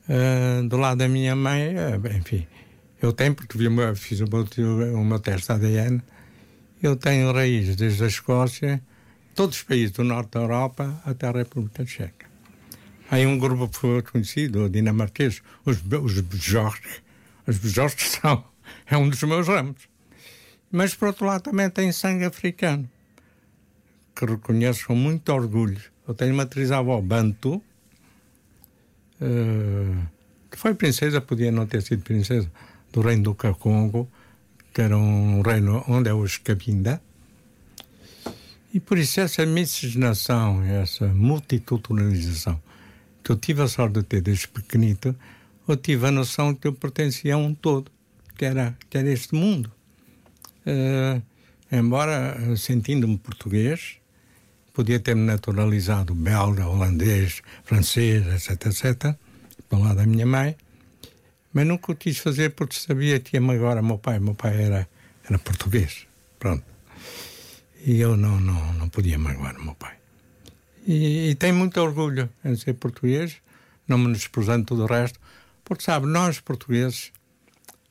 Uh, 0.09 0.67
do 0.69 0.77
lado 0.77 0.99
da 0.99 1.09
minha 1.09 1.37
mãe, 1.37 1.75
uh, 1.75 2.17
enfim, 2.17 2.47
eu 3.01 3.13
tenho, 3.13 3.35
porque 3.35 3.57
vi 3.57 3.69
fiz 3.95 4.21
o 4.21 4.27
meu, 4.27 5.01
o 5.01 5.05
meu 5.05 5.19
teste 5.19 5.53
ADN, 5.53 6.03
eu 6.83 6.97
tenho 6.97 7.33
raízes 7.33 7.77
desde 7.77 8.03
a 8.03 8.09
Escócia, 8.09 8.83
todos 9.35 9.57
os 9.59 9.62
países 9.62 9.93
do 9.93 10.03
norte 10.03 10.33
da 10.33 10.41
Europa 10.41 11.01
até 11.07 11.29
a 11.29 11.33
República 11.33 11.85
Tcheca. 11.85 12.27
Há 13.09 13.17
um 13.29 13.39
grupo 13.39 13.71
conhecido, 14.11 14.69
dinamarquês, 14.69 15.43
os, 15.65 15.77
os 15.77 16.21
Bjork. 16.21 16.83
Os 17.47 17.59
Bjork 17.59 18.03
são, 18.03 18.45
é 18.87 18.97
um 18.97 19.09
dos 19.09 19.23
meus 19.23 19.47
ramos. 19.47 19.88
Mas, 20.71 20.95
por 20.95 21.09
outro 21.09 21.27
lado, 21.27 21.42
também 21.42 21.68
tem 21.68 21.92
sangue 21.92 22.25
africano, 22.25 22.88
que 24.16 24.25
reconheço 24.25 24.87
com 24.87 24.95
muito 24.95 25.31
orgulho. 25.31 25.81
Eu 26.09 26.14
tenho 26.14 26.35
matriz 26.35 26.71
avó 26.71 27.01
Bantu, 27.01 27.62
uh, 29.21 30.07
que 30.51 30.59
foi 30.59 30.75
princesa, 30.75 31.21
podia 31.21 31.53
não 31.53 31.66
ter 31.66 31.83
sido 31.83 32.03
princesa, 32.03 32.51
do 32.90 33.03
reino 33.03 33.23
do 33.25 33.35
Cacongo, 33.35 34.11
que 34.73 34.81
era 34.81 34.97
um 34.97 35.43
reino 35.43 35.85
onde 35.89 36.09
é 36.09 36.15
hoje 36.15 36.41
Cabinda, 36.41 37.01
e 38.75 38.81
por 38.81 38.97
isso 38.97 39.21
essa 39.21 39.45
miscigenação, 39.45 40.63
essa 40.63 41.07
multiculturalização 41.09 42.61
que 43.23 43.31
eu 43.31 43.37
tive 43.37 43.63
a 43.63 43.69
sorte 43.69 44.01
de 44.01 44.03
ter 44.03 44.23
desde 44.23 44.49
pequenito, 44.49 45.15
eu 45.69 45.77
tive 45.77 46.07
a 46.07 46.11
noção 46.11 46.55
que 46.55 46.67
eu 46.67 46.73
pertencia 46.73 47.35
a 47.35 47.37
um 47.37 47.55
todo, 47.55 47.91
que 48.37 48.45
era, 48.45 48.77
que 48.89 48.99
era 48.99 49.09
este 49.11 49.35
mundo. 49.35 49.71
Uh, 50.67 51.23
embora 51.71 52.57
sentindo-me 52.57 53.19
português, 53.19 53.99
podia 54.73 54.99
ter-me 54.99 55.23
naturalizado 55.23 56.15
belga, 56.15 56.67
holandês, 56.67 57.43
francês, 57.65 58.27
etc, 58.27 58.67
etc, 58.67 59.17
pelo 59.69 59.83
lado 59.83 59.97
da 59.97 60.07
minha 60.07 60.27
mãe, 60.27 60.57
mas 61.53 61.67
nunca 61.67 61.93
o 61.93 61.97
quis 61.97 62.19
fazer 62.19 62.51
porque 62.51 62.75
sabia 62.75 63.21
que 63.21 63.37
ia 63.37 63.53
agora 63.53 63.83
meu 63.83 63.99
pai. 63.99 64.19
Meu 64.19 64.35
pai 64.35 64.62
era, 64.62 64.88
era 65.29 65.38
português, 65.38 66.07
pronto. 66.38 66.65
E 67.85 68.01
eu 68.01 68.17
não, 68.17 68.41
não, 68.41 68.73
não 68.75 68.88
podia 68.88 69.19
magoar 69.19 69.59
meu 69.59 69.75
pai. 69.75 69.97
E, 70.87 71.31
e 71.31 71.35
tenho 71.35 71.55
muito 71.55 71.81
orgulho 71.81 72.29
em 72.45 72.57
ser 72.57 72.75
português, 72.75 73.37
não 73.87 73.99
me 73.99 74.12
desprezando 74.12 74.67
tudo 74.67 74.85
o 74.85 74.87
resto, 74.87 75.21
porque 75.65 75.85
sabe, 75.85 76.07
nós 76.07 76.41
portugueses, 76.41 77.12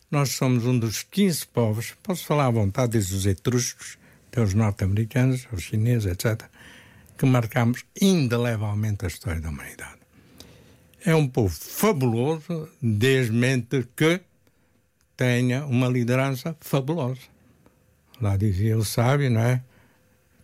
nós 0.10 0.32
somos 0.32 0.66
um 0.66 0.78
dos 0.78 1.04
15 1.04 1.48
povos, 1.48 1.96
posso 2.04 2.26
falar 2.26 2.48
à 2.48 2.52
vontade, 2.52 2.94
desde 2.94 3.16
os 3.16 3.26
etruscos 3.26 3.98
até 4.28 4.42
os 4.42 4.54
norte-americanos, 4.54 5.48
os 5.52 5.64
chineses, 5.64 6.06
etc., 6.06 6.50
que 7.18 7.26
marcamos 7.26 7.86
indelevelmente 8.00 9.06
a 9.06 9.08
história 9.08 9.42
da 9.42 9.50
humanidade. 9.50 10.01
É 11.04 11.16
um 11.16 11.28
povo 11.28 11.50
fabuloso, 11.50 12.70
desmente 12.82 13.88
que 13.96 14.22
tenha 15.18 15.66
uma 15.66 15.88
liderança 15.88 16.56
fabulosa. 16.60 17.22
Lá 18.22 18.38
dizia 18.38 18.78
o 18.78 18.86
sábio, 18.86 19.32
não 19.32 19.42
é? 19.42 19.64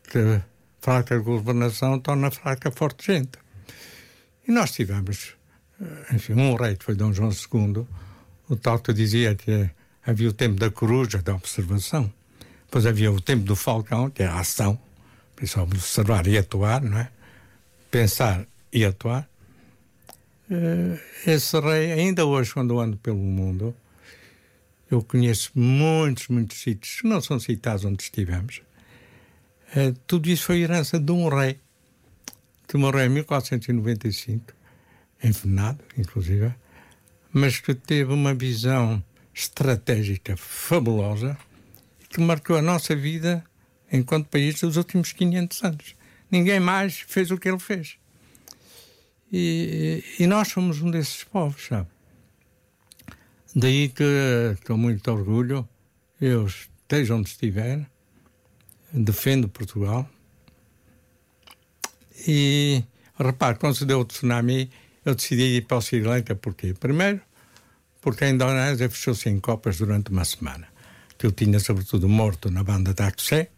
Que 0.03 0.41
fraca 0.81 1.17
governação 1.19 1.99
torna 1.99 2.31
fraca 2.31 2.71
forte 2.71 3.13
gente. 3.13 3.37
E 4.47 4.51
nós 4.51 4.71
tivemos, 4.71 5.35
eh, 5.79 6.15
enfim, 6.15 6.33
um 6.33 6.55
rei 6.55 6.75
que 6.75 6.85
foi 6.85 6.95
Dom 6.95 7.13
João 7.13 7.29
II, 7.29 7.85
o 8.49 8.55
tal 8.55 8.79
que 8.79 8.93
dizia 8.93 9.35
que 9.35 9.69
havia 10.05 10.29
o 10.29 10.33
tempo 10.33 10.55
da 10.59 10.71
coruja, 10.71 11.21
da 11.21 11.35
observação, 11.35 12.11
depois 12.65 12.85
havia 12.85 13.11
o 13.11 13.21
tempo 13.21 13.43
do 13.43 13.55
falcão, 13.55 14.09
que 14.09 14.23
é 14.23 14.27
a 14.27 14.39
ação, 14.39 14.79
isso 15.41 15.59
observar 15.61 16.25
e 16.27 16.37
atuar, 16.37 16.81
não 16.81 16.97
é? 16.97 17.11
Pensar 17.91 18.45
e 18.73 18.83
atuar. 18.83 19.29
Eh, 20.49 20.99
esse 21.25 21.59
rei, 21.59 21.91
ainda 21.91 22.25
hoje, 22.25 22.53
quando 22.53 22.79
ando 22.79 22.97
pelo 22.97 23.17
mundo, 23.17 23.75
eu 24.89 25.03
conheço 25.03 25.51
muitos, 25.53 26.29
muitos 26.29 26.57
sítios 26.57 27.01
que 27.01 27.07
não 27.07 27.19
são 27.21 27.39
citados 27.39 27.83
onde 27.83 28.01
estivemos. 28.03 28.61
Eh, 29.75 29.93
tudo 30.05 30.29
isso 30.29 30.45
foi 30.45 30.61
herança 30.61 30.97
de 30.97 31.11
um 31.11 31.27
rei 31.27 31.59
que 32.67 32.77
morreu 32.77 33.05
em 33.05 33.09
1495, 33.09 34.53
envenenado, 35.21 35.83
inclusive, 35.97 36.53
mas 37.33 37.59
que 37.59 37.75
teve 37.75 38.13
uma 38.13 38.33
visão 38.33 39.03
estratégica 39.33 40.35
fabulosa 40.37 41.37
que 42.09 42.21
marcou 42.21 42.55
a 42.57 42.61
nossa 42.61 42.95
vida 42.95 43.43
enquanto 43.91 44.27
país 44.29 44.59
dos 44.61 44.77
últimos 44.77 45.11
500 45.11 45.63
anos. 45.63 45.95
Ninguém 46.31 46.59
mais 46.59 46.99
fez 46.99 47.31
o 47.31 47.37
que 47.37 47.49
ele 47.49 47.59
fez. 47.59 47.97
E, 49.31 50.03
e 50.19 50.27
nós 50.27 50.47
somos 50.47 50.81
um 50.81 50.89
desses 50.89 51.23
povos, 51.23 51.65
sabe? 51.67 51.87
Daí 53.55 53.89
que, 53.89 54.03
com 54.65 54.77
muito 54.77 55.11
orgulho, 55.11 55.67
eu 56.21 56.45
esteja 56.45 57.15
onde 57.15 57.29
estiver, 57.29 57.89
defendo 58.93 59.49
Portugal. 59.49 60.07
E 62.27 62.83
repare, 63.17 63.57
quando 63.57 63.75
se 63.75 63.85
deu 63.85 63.99
o 63.99 64.05
tsunami, 64.05 64.69
eu 65.03 65.15
decidi 65.15 65.57
ir 65.57 65.65
para 65.65 65.77
o 65.77 65.81
Sri 65.81 66.01
Lanka. 66.01 66.35
Porquê? 66.35 66.73
Primeiro, 66.73 67.21
porque 68.01 68.23
a 68.23 68.29
Indonésia 68.29 68.89
fechou-se 68.89 69.29
em 69.29 69.39
copas 69.39 69.77
durante 69.77 70.11
uma 70.11 70.23
semana. 70.23 70.67
Que 71.17 71.25
eu 71.25 71.31
tinha, 71.31 71.59
sobretudo, 71.59 72.07
morto 72.07 72.49
na 72.51 72.63
banda 72.63 72.93
Aceh, 73.03 73.49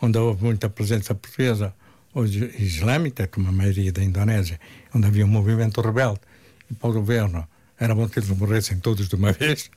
onde 0.00 0.18
houve 0.18 0.44
muita 0.44 0.68
presença 0.68 1.14
portuguesa 1.14 1.74
hoje 2.18 2.52
islâmica, 2.58 3.28
como 3.28 3.48
a 3.48 3.52
maioria 3.52 3.92
da 3.92 4.02
Indonésia, 4.02 4.58
onde 4.92 5.06
havia 5.06 5.24
um 5.24 5.28
movimento 5.28 5.80
rebelde, 5.80 6.20
e 6.68 6.74
para 6.74 6.90
o 6.90 6.92
governo 6.92 7.46
era 7.78 7.94
bom 7.94 8.08
que 8.08 8.18
eles 8.18 8.28
morressem 8.30 8.80
todos 8.80 9.08
de 9.08 9.14
uma 9.14 9.30
vez, 9.32 9.70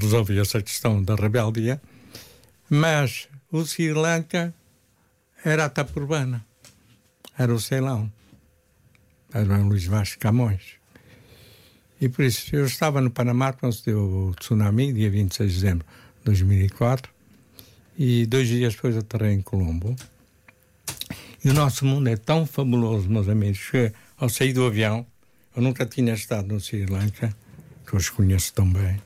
resolvia-se 0.00 0.58
a 0.58 0.62
questão 0.62 1.02
da 1.02 1.14
rebeldia, 1.14 1.80
mas 2.68 3.28
o 3.50 3.64
Sri 3.64 3.92
Lanka 3.92 4.54
era 5.42 5.64
a 5.64 5.68
Tapurbana, 5.70 6.44
era 7.38 7.52
o 7.52 7.58
Ceilão. 7.58 8.12
era 9.32 9.56
Luís 9.56 9.86
Vaz 9.86 10.14
Camões. 10.16 10.78
E 11.98 12.08
por 12.08 12.24
isso, 12.24 12.54
eu 12.54 12.66
estava 12.66 13.00
no 13.00 13.10
Panamá 13.10 13.52
quando 13.52 13.72
se 13.72 13.86
deu 13.86 14.00
o 14.00 14.34
tsunami, 14.34 14.92
dia 14.92 15.10
26 15.10 15.50
de 15.50 15.60
dezembro 15.60 15.86
de 16.18 16.24
2004, 16.24 17.10
e 17.98 18.26
dois 18.26 18.46
dias 18.46 18.74
depois 18.74 18.96
aterrei 18.96 19.32
em 19.32 19.42
Colombo. 19.42 19.96
E 21.42 21.48
o 21.48 21.54
nosso 21.54 21.86
mundo 21.86 22.06
é 22.08 22.16
tão 22.16 22.44
fabuloso, 22.44 23.08
meus 23.08 23.26
amigos, 23.26 23.70
que 23.70 23.90
ao 24.18 24.28
sair 24.28 24.52
do 24.52 24.66
avião, 24.66 25.06
eu 25.56 25.62
nunca 25.62 25.86
tinha 25.86 26.12
estado 26.12 26.48
no 26.48 26.60
Sri 26.60 26.84
Lanka, 26.84 27.34
que 27.86 27.96
hoje 27.96 28.12
conheço 28.12 28.52
tão 28.52 28.70
bem, 28.70 29.00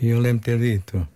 e 0.00 0.06
eu 0.06 0.20
lembro 0.20 0.44
ter 0.44 0.56
dito 0.56 1.06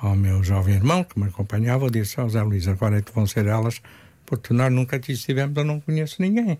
ao 0.00 0.16
meu 0.16 0.42
jovem 0.42 0.76
irmão, 0.76 1.04
que 1.04 1.18
me 1.18 1.26
acompanhava, 1.26 1.84
eu 1.84 1.90
disse 1.90 2.18
ao 2.18 2.28
Zé 2.30 2.42
Luís, 2.42 2.66
agora 2.66 2.98
é 2.98 3.02
que 3.02 3.12
vão 3.12 3.26
ser 3.26 3.44
elas, 3.46 3.82
porque 4.24 4.54
nós 4.54 4.72
nunca 4.72 4.96
aqui 4.96 5.12
estivemos, 5.12 5.54
eu 5.54 5.64
não 5.64 5.78
conheço 5.78 6.22
ninguém. 6.22 6.58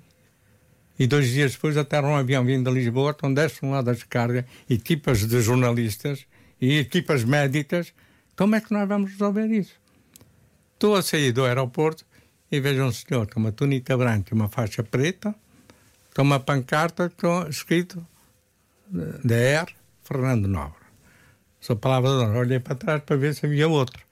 E 0.98 1.06
dois 1.06 1.30
dias 1.30 1.52
depois 1.52 1.78
aterra 1.78 2.06
um 2.06 2.16
avião 2.16 2.44
vindo 2.44 2.70
de 2.70 2.80
Lisboa, 2.80 3.16
onde 3.22 3.36
descem 3.36 3.70
lá 3.70 3.80
das 3.80 4.02
cargas 4.02 4.44
equipas 4.68 5.26
de 5.26 5.40
jornalistas 5.40 6.26
e 6.60 6.78
equipas 6.78 7.24
médicas. 7.24 7.94
Como 8.36 8.54
é 8.54 8.60
que 8.60 8.72
nós 8.72 8.86
vamos 8.86 9.12
resolver 9.12 9.46
isso? 9.46 9.72
Estou 10.74 10.94
a 10.94 11.02
sair 11.02 11.32
do 11.32 11.46
aeroporto 11.46 12.04
e 12.50 12.60
vejo 12.60 12.84
um 12.84 12.92
senhor 12.92 13.26
com 13.26 13.40
uma 13.40 13.52
túnica 13.52 13.96
branca 13.96 14.32
e 14.32 14.34
uma 14.34 14.48
faixa 14.48 14.82
preta, 14.82 15.34
com 16.14 16.22
uma 16.22 16.38
pancarta 16.38 17.10
com 17.10 17.46
escrito 17.48 18.04
DR 19.24 19.72
Fernando 20.04 20.46
Nobre. 20.46 20.84
Sou 21.60 21.76
palavra 21.76 22.10
de 22.10 22.16
honra. 22.16 22.38
Olhei 22.38 22.60
para 22.60 22.74
trás 22.74 23.02
para 23.02 23.16
ver 23.16 23.34
se 23.34 23.46
havia 23.46 23.66
outro. 23.66 24.02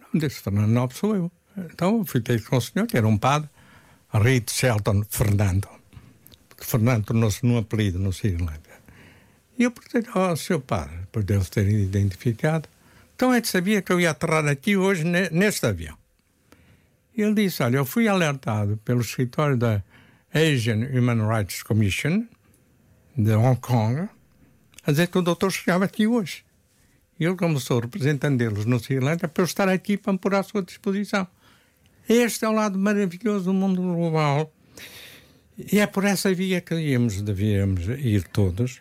Não 0.00 0.20
disse 0.20 0.40
Fernando 0.40 0.70
Nobre 0.70 0.96
sou 0.96 1.14
eu. 1.14 1.32
Então 1.56 2.04
ter 2.04 2.42
com 2.44 2.56
o 2.56 2.60
senhor, 2.60 2.86
que 2.86 2.96
era 2.96 3.06
um 3.06 3.16
padre, 3.16 3.48
Rito 4.12 4.52
Shelton 4.52 5.04
Fernando. 5.08 5.68
Porque 6.48 6.64
Fernando 6.64 7.06
tornou-se 7.06 7.44
num 7.44 7.58
apelido 7.58 7.98
no 7.98 8.12
Sri 8.12 8.36
Lanka. 8.36 8.78
E 9.58 9.64
eu 9.64 9.70
perguntei 9.70 10.04
ao 10.12 10.36
seu 10.36 10.60
padre, 10.60 10.96
depois 10.98 11.24
deve 11.24 11.44
ter 11.46 11.68
identificado, 11.68 12.68
então 13.14 13.32
que 13.40 13.48
sabia 13.48 13.82
que 13.82 13.92
eu 13.92 14.00
ia 14.00 14.10
aterrar 14.10 14.46
aqui 14.46 14.76
hoje 14.76 15.02
neste 15.04 15.66
avião. 15.66 15.96
E 17.18 17.22
ele 17.22 17.34
disse: 17.34 17.64
Olha, 17.64 17.78
eu 17.78 17.84
fui 17.84 18.06
alertado 18.06 18.76
pelo 18.84 19.00
escritório 19.00 19.56
da 19.56 19.82
Asian 20.32 20.86
Human 20.96 21.26
Rights 21.26 21.64
Commission 21.64 22.24
de 23.16 23.32
Hong 23.32 23.60
Kong 23.60 24.08
a 24.86 24.90
dizer 24.92 25.08
que 25.08 25.18
o 25.18 25.22
doutor 25.22 25.50
chegava 25.50 25.84
aqui 25.84 26.06
hoje. 26.06 26.44
E 27.18 27.24
ele, 27.24 27.34
como 27.34 27.58
sou 27.58 27.80
representante 27.80 28.36
deles 28.36 28.64
no 28.64 28.78
Sri 28.78 29.00
Lanka, 29.00 29.26
para 29.26 29.42
eu 29.42 29.46
estar 29.46 29.68
aqui 29.68 29.96
para 29.96 30.12
me 30.12 30.18
pôr 30.20 30.36
à 30.36 30.44
sua 30.44 30.62
disposição. 30.62 31.26
Este 32.08 32.44
é 32.44 32.48
o 32.48 32.52
lado 32.52 32.78
maravilhoso 32.78 33.46
do 33.46 33.52
mundo 33.52 33.82
global. 33.82 34.52
E 35.72 35.80
é 35.80 35.88
por 35.88 36.04
essa 36.04 36.32
via 36.32 36.60
que 36.60 36.76
íamos, 36.76 37.20
devíamos 37.20 37.84
ir 37.98 38.28
todos, 38.28 38.80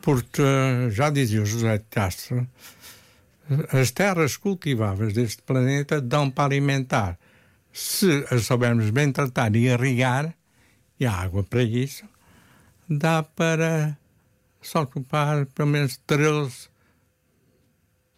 porque 0.00 0.40
já 0.90 1.10
dizia 1.10 1.42
o 1.42 1.46
José 1.46 1.78
de 1.78 1.84
Castro, 1.90 2.46
as 3.72 3.90
terras 3.90 4.36
cultiváveis 4.36 5.12
deste 5.12 5.42
planeta 5.42 6.00
dão 6.00 6.30
para 6.30 6.44
alimentar 6.44 7.18
se 7.74 8.24
as 8.30 8.46
soubermos 8.46 8.88
bem 8.90 9.10
tratar 9.10 9.54
e 9.56 9.66
irrigar, 9.66 10.32
e 10.98 11.04
a 11.04 11.12
água 11.12 11.42
para 11.42 11.64
isso, 11.64 12.04
dá 12.88 13.20
para 13.20 13.98
só 14.62 14.82
ocupar 14.82 15.44
pelo 15.46 15.68
menos 15.68 16.00
13, 16.06 16.68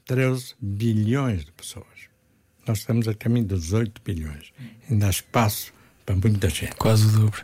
13 0.04 0.54
bilhões 0.60 1.46
de 1.46 1.52
pessoas. 1.52 1.86
Nós 2.66 2.78
estamos 2.78 3.08
a 3.08 3.14
caminho 3.14 3.46
dos 3.46 3.72
8 3.72 4.02
bilhões. 4.04 4.52
Ainda 4.90 5.06
há 5.06 5.10
espaço 5.10 5.72
para 6.04 6.14
muita 6.14 6.50
gente. 6.50 6.76
Quase 6.76 7.06
o 7.06 7.12
dobro. 7.12 7.42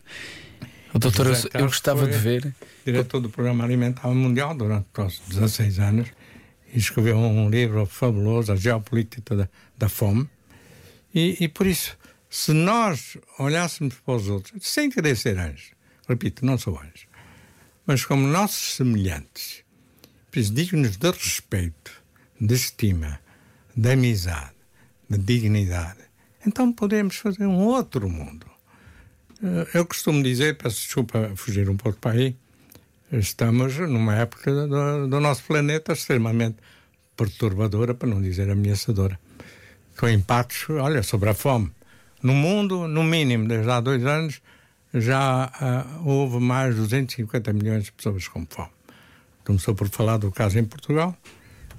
O 0.92 0.98
doutor, 0.98 1.28
eu, 1.28 1.34
eu 1.54 1.66
gostava 1.66 2.06
de 2.06 2.18
ver. 2.18 2.54
Diretor 2.84 3.20
do 3.20 3.30
Programa 3.30 3.64
Alimentar 3.64 4.08
Mundial 4.08 4.54
durante 4.54 4.86
quase 4.92 5.18
16 5.28 5.78
anos 5.78 6.08
e 6.74 6.78
escreveu 6.78 7.16
um 7.16 7.48
livro 7.48 7.86
fabuloso, 7.86 8.52
A 8.52 8.56
Geopolítica 8.56 9.34
da, 9.34 9.48
da 9.78 9.88
Fome. 9.88 10.28
E, 11.14 11.38
e 11.40 11.48
por 11.48 11.66
isso, 11.66 11.96
se 12.32 12.54
nós 12.54 13.18
olhássemos 13.38 13.96
para 13.96 14.14
os 14.14 14.26
outros, 14.26 14.66
sem 14.66 14.88
querer 14.88 15.18
ser 15.18 15.38
anjos, 15.38 15.72
repito, 16.08 16.46
não 16.46 16.56
sou 16.56 16.78
anjo, 16.78 17.06
mas 17.86 18.06
como 18.06 18.26
nossos 18.26 18.76
semelhantes, 18.76 19.62
dignos 20.32 20.96
de 20.96 21.10
respeito, 21.10 21.92
de 22.40 22.54
estima, 22.54 23.20
de 23.76 23.92
amizade, 23.92 24.54
de 25.10 25.18
dignidade, 25.18 26.00
então 26.46 26.72
podemos 26.72 27.16
fazer 27.16 27.44
um 27.44 27.66
outro 27.66 28.08
mundo. 28.08 28.46
Eh, 29.42 29.68
eu 29.74 29.84
costumo 29.84 30.22
dizer, 30.22 30.56
peço 30.56 30.76
desculpa 30.86 31.32
fugir 31.36 31.68
um 31.68 31.76
pouco 31.76 31.98
para 31.98 32.12
aí, 32.12 32.34
estamos 33.12 33.76
numa 33.76 34.16
época 34.16 34.50
do, 34.50 35.06
do 35.06 35.20
nosso 35.20 35.44
planeta 35.44 35.92
extremamente 35.92 36.56
perturbadora, 37.14 37.92
para 37.92 38.08
não 38.08 38.22
dizer 38.22 38.48
ameaçadora, 38.48 39.20
com 39.98 40.08
impactos, 40.08 40.70
olha, 40.70 41.02
sobre 41.02 41.28
a 41.28 41.34
fome 41.34 41.70
no 42.22 42.34
mundo, 42.34 42.86
no 42.86 43.02
mínimo, 43.02 43.48
desde 43.48 43.70
há 43.70 43.80
dois 43.80 44.04
anos, 44.04 44.40
já 44.94 45.46
uh, 45.46 46.08
houve 46.08 46.38
mais 46.38 46.74
de 46.74 46.80
250 46.82 47.52
milhões 47.52 47.84
de 47.84 47.92
pessoas 47.92 48.28
com 48.28 48.46
fome. 48.48 48.70
Começou 49.44 49.74
por 49.74 49.88
falar 49.88 50.18
do 50.18 50.30
caso 50.30 50.58
em 50.58 50.64
Portugal, 50.64 51.16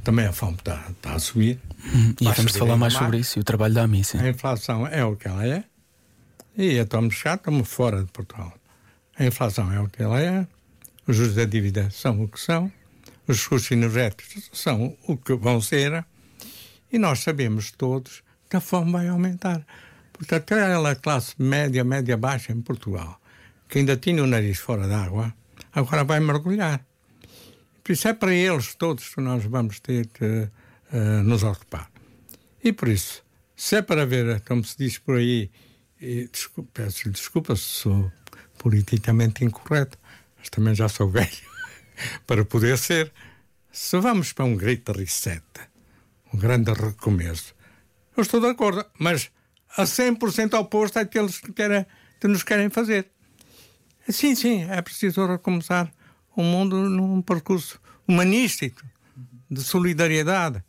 também 0.04 0.26
a 0.26 0.34
fome 0.34 0.56
está, 0.56 0.84
tá 1.02 1.14
a 1.14 1.20
subir. 1.20 1.60
Hum, 1.86 2.14
e 2.20 2.26
vamos 2.26 2.56
falar 2.56 2.76
mais 2.76 2.94
sobre 2.94 3.20
isso 3.20 3.40
e 3.40 3.42
o 3.42 3.44
trabalho 3.44 3.74
da 3.74 3.84
AMI. 3.84 4.02
A 4.20 4.28
inflação 4.28 4.86
é 4.88 5.04
o 5.06 5.16
que 5.16 5.28
ela 5.28 5.48
é, 5.48 5.64
e 6.58 6.78
estamos 6.78 7.16
já 7.18 7.36
estamos 7.36 7.70
fora 7.70 8.04
de 8.04 8.12
Portugal. 8.12 8.54
A 9.18 9.26
inflação 9.26 9.72
é 9.72 9.80
o 9.80 9.88
que 9.88 10.02
ela 10.02 10.20
é, 10.20 10.46
os 11.08 11.16
juros 11.16 11.36
da 11.36 11.46
dívida 11.46 11.90
são 11.92 12.22
o 12.22 12.28
que 12.28 12.40
são, 12.40 12.72
os 13.28 13.48
custos 13.48 13.72
energéticos 13.72 14.50
são 14.52 14.98
o 15.08 15.16
que 15.16 15.34
vão 15.36 15.62
ser, 15.62 16.04
e 16.92 16.98
nós 17.00 17.20
sabemos 17.20 17.72
todos 17.72 18.24
que 18.50 18.58
a 18.58 18.62
fome 18.62 18.92
vai 18.92 19.08
aumentar. 19.08 19.66
Porque 20.14 20.36
aquela 20.36 20.96
classe 20.96 21.34
média, 21.38 21.84
média 21.84 22.16
baixa 22.16 22.54
em 22.54 22.62
Portugal, 22.62 23.20
que 23.68 23.80
ainda 23.80 23.98
tinha 23.98 24.24
o 24.24 24.28
nariz 24.28 24.60
fora 24.60 24.88
d'água, 24.88 25.34
agora 25.74 26.04
vai 26.04 26.20
mergulhar. 26.20 26.86
Por 27.84 27.92
isso 27.92 28.08
é 28.08 28.14
para 28.14 28.34
eles 28.34 28.76
todos 28.76 29.14
que 29.14 29.20
nós 29.20 29.44
vamos 29.44 29.80
ter 29.80 30.08
que 30.08 30.48
uh, 30.94 31.24
nos 31.24 31.44
ocupar. 31.44 31.92
E 32.64 32.72
por 32.72 32.88
isso, 32.88 33.24
se 33.56 33.76
é 33.76 33.82
para 33.82 34.06
ver, 34.06 34.40
como 34.42 34.64
se 34.64 34.78
diz 34.78 34.98
por 34.98 35.18
aí, 35.18 35.52
e 36.00 36.30
desculpa, 36.32 36.70
peço 36.74 37.10
desculpa 37.10 37.56
se 37.56 37.64
sou 37.64 38.12
politicamente 38.58 39.44
incorreto, 39.44 39.98
mas 40.38 40.50
também 40.50 40.74
já 40.74 40.88
sou 40.88 41.10
velho 41.12 41.52
para 42.26 42.46
poder 42.46 42.78
ser. 42.78 43.12
Se 43.72 44.00
vamos 44.00 44.32
para 44.32 44.46
um 44.46 44.56
great 44.56 44.84
reset, 44.92 45.44
um 46.34 46.38
grande 46.38 46.72
recomeço, 46.72 47.54
eu 48.16 48.22
estou 48.22 48.40
de 48.40 48.48
acordo, 48.48 48.86
mas 49.00 49.32
a 49.76 49.84
100% 49.84 50.54
oposto 50.60 51.00
àqueles 51.00 51.40
que, 51.40 51.52
querem, 51.52 51.86
que 52.20 52.28
nos 52.28 52.44
querem 52.44 52.70
fazer. 52.70 53.08
Sim, 54.08 54.36
sim, 54.36 54.64
é 54.70 54.82
preciso 54.82 55.26
recomeçar 55.26 55.92
o 56.36 56.44
mundo 56.44 56.90
num 56.90 57.22
percurso 57.22 57.80
humanístico, 58.08 58.82
de 59.50 59.62
solidariedade. 59.62 60.64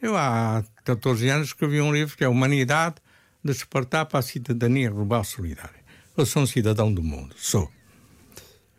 Eu 0.00 0.16
há 0.16 0.64
14 0.84 1.28
anos 1.28 1.48
escrevi 1.48 1.80
um 1.80 1.92
livro 1.92 2.16
que 2.16 2.24
é 2.24 2.28
Humanidade, 2.28 2.96
Despertar 3.42 4.06
para 4.06 4.18
a 4.18 4.22
Cidadania 4.22 4.90
Global 4.90 5.22
Solidária. 5.22 5.84
Eu 6.16 6.26
sou 6.26 6.42
um 6.42 6.46
cidadão 6.46 6.92
do 6.92 7.02
mundo, 7.02 7.34
sou. 7.38 7.70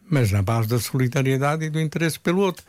Mas 0.10 0.32
na 0.32 0.41
base 0.41 0.67
da 0.67 0.77
solidariedade 0.77 1.65
e 1.65 1.69
do 1.69 1.80
interesse 1.80 2.19
pelo 2.19 2.41
outro. 2.41 2.65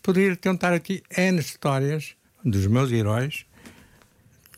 Poderia 0.00 0.36
tentar 0.36 0.72
aqui 0.72 1.02
N 1.16 1.40
histórias 1.40 2.14
dos 2.44 2.66
meus 2.66 2.92
heróis 2.92 3.46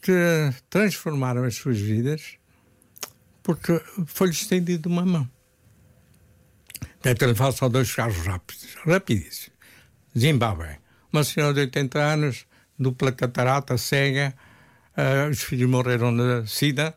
que 0.06 0.54
transformaram 0.70 1.42
as 1.42 1.56
suas 1.56 1.80
vidas 1.80 2.38
porque 3.42 3.80
foi-lhes 4.06 4.42
estendido 4.42 4.88
uma 4.88 5.04
mão. 5.04 5.28
Então, 7.04 7.28
lhe 7.28 7.52
só 7.52 7.68
dois 7.68 7.92
casos 7.92 8.24
rápidos, 8.24 8.74
rapidíssimos. 8.84 9.50
Zimbábue. 10.16 10.78
Uma 11.12 11.24
senhora 11.24 11.54
de 11.54 11.60
80 11.60 11.98
anos, 11.98 12.46
dupla 12.78 13.10
catarata, 13.10 13.76
cega, 13.76 14.32
uh, 14.96 15.28
os 15.28 15.42
filhos 15.42 15.68
morreram 15.68 16.16
de 16.16 16.48
sida 16.48 16.94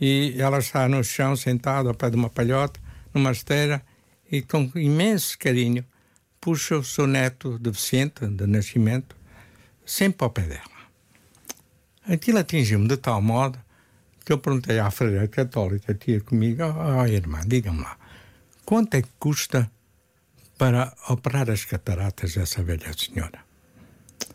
e 0.00 0.34
ela 0.38 0.58
está 0.58 0.88
no 0.88 1.04
chão, 1.04 1.36
sentada 1.36 1.90
ao 1.90 1.94
pé 1.94 2.08
de 2.08 2.16
uma 2.16 2.30
palhota, 2.30 2.80
numa 3.12 3.32
esteira, 3.32 3.82
e 4.30 4.40
com 4.40 4.70
imenso 4.74 5.38
carinho 5.38 5.84
puxa 6.40 6.78
o 6.78 6.84
seu 6.84 7.06
neto 7.06 7.58
deficiente 7.58 8.26
de 8.26 8.46
nascimento 8.46 9.14
sempre 9.84 10.24
ao 10.24 10.30
pé 10.30 10.42
dela. 10.42 10.71
Aquilo 12.08 12.38
atingiu-me 12.38 12.88
de 12.88 12.96
tal 12.96 13.22
modo 13.22 13.58
que 14.24 14.32
eu 14.32 14.38
perguntei 14.38 14.78
à 14.78 14.90
freira 14.90 15.26
católica 15.28 15.94
que 15.94 16.12
ia 16.12 16.20
comigo, 16.20 16.62
oh, 16.62 17.06
irmã, 17.06 17.40
diga-me 17.46 17.80
lá, 17.80 17.96
quanto 18.64 18.94
é 18.94 19.02
que 19.02 19.08
custa 19.18 19.70
para 20.58 20.92
operar 21.08 21.50
as 21.50 21.64
cataratas 21.64 22.34
dessa 22.34 22.62
velha 22.62 22.92
senhora? 22.96 23.40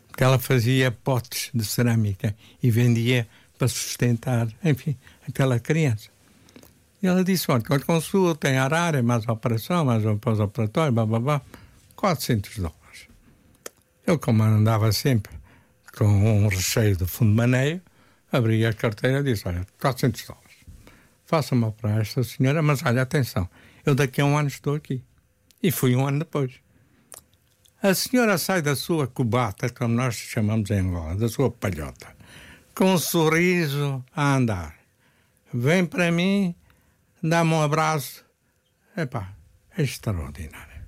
Porque 0.08 0.24
ela 0.24 0.38
fazia 0.38 0.90
potes 0.90 1.50
de 1.54 1.64
cerâmica 1.64 2.34
e 2.62 2.70
vendia 2.70 3.28
para 3.56 3.68
sustentar, 3.68 4.48
enfim, 4.64 4.96
aquela 5.26 5.58
criança. 5.58 6.10
E 7.02 7.06
ela 7.06 7.22
disse: 7.22 7.50
olha, 7.50 7.62
quando 7.62 7.84
consulta, 7.84 8.48
tem 8.48 8.58
arara, 8.58 9.02
mais 9.02 9.26
operação, 9.28 9.84
mais 9.84 10.02
pós-operatório, 10.20 10.92
blá 10.92 11.06
blá 11.06 11.20
blá, 11.20 11.42
400 11.94 12.56
dólares. 12.56 13.08
Eu, 14.06 14.18
como 14.18 14.42
andava 14.42 14.90
sempre 14.90 15.37
com 15.98 16.06
um 16.06 16.46
recheio 16.46 16.96
de 16.96 17.04
fundo 17.06 17.32
de 17.32 17.36
maneio, 17.36 17.82
abri 18.30 18.64
a 18.64 18.72
carteira 18.72 19.18
e 19.18 19.22
disse: 19.24 19.48
olha, 19.48 19.66
400 19.80 20.26
dólares. 20.26 20.56
Faça-me 21.26 21.64
operar 21.64 22.00
esta 22.00 22.22
senhora, 22.22 22.62
mas 22.62 22.84
olha, 22.84 23.02
atenção, 23.02 23.50
eu 23.84 23.96
daqui 23.96 24.20
a 24.20 24.24
um 24.24 24.38
ano 24.38 24.46
estou 24.46 24.76
aqui. 24.76 25.02
E 25.60 25.72
fui 25.72 25.96
um 25.96 26.06
ano 26.06 26.20
depois. 26.20 26.52
A 27.82 27.92
senhora 27.94 28.38
sai 28.38 28.62
da 28.62 28.76
sua 28.76 29.08
cubata, 29.08 29.68
como 29.70 29.94
nós 29.94 30.14
chamamos 30.14 30.70
em 30.70 30.78
Angola, 30.78 31.16
da 31.16 31.28
sua 31.28 31.50
palhota, 31.50 32.16
com 32.76 32.94
um 32.94 32.98
sorriso 32.98 34.04
a 34.14 34.36
andar. 34.36 34.76
Vem 35.52 35.84
para 35.84 36.12
mim, 36.12 36.54
dá-me 37.20 37.54
um 37.54 37.62
abraço. 37.62 38.24
Epá, 38.96 39.32
é 39.76 39.82
extraordinário. 39.82 40.78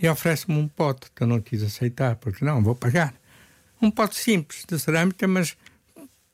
E 0.00 0.08
oferece-me 0.08 0.58
um 0.58 0.66
pote 0.66 1.10
que 1.14 1.22
eu 1.22 1.26
não 1.28 1.40
quis 1.40 1.62
aceitar, 1.62 2.16
porque 2.16 2.44
não, 2.44 2.62
vou 2.62 2.74
pagar. 2.74 3.14
Um 3.84 3.90
pote 3.90 4.16
simples 4.16 4.64
de 4.66 4.78
cerâmica, 4.78 5.28
mas 5.28 5.56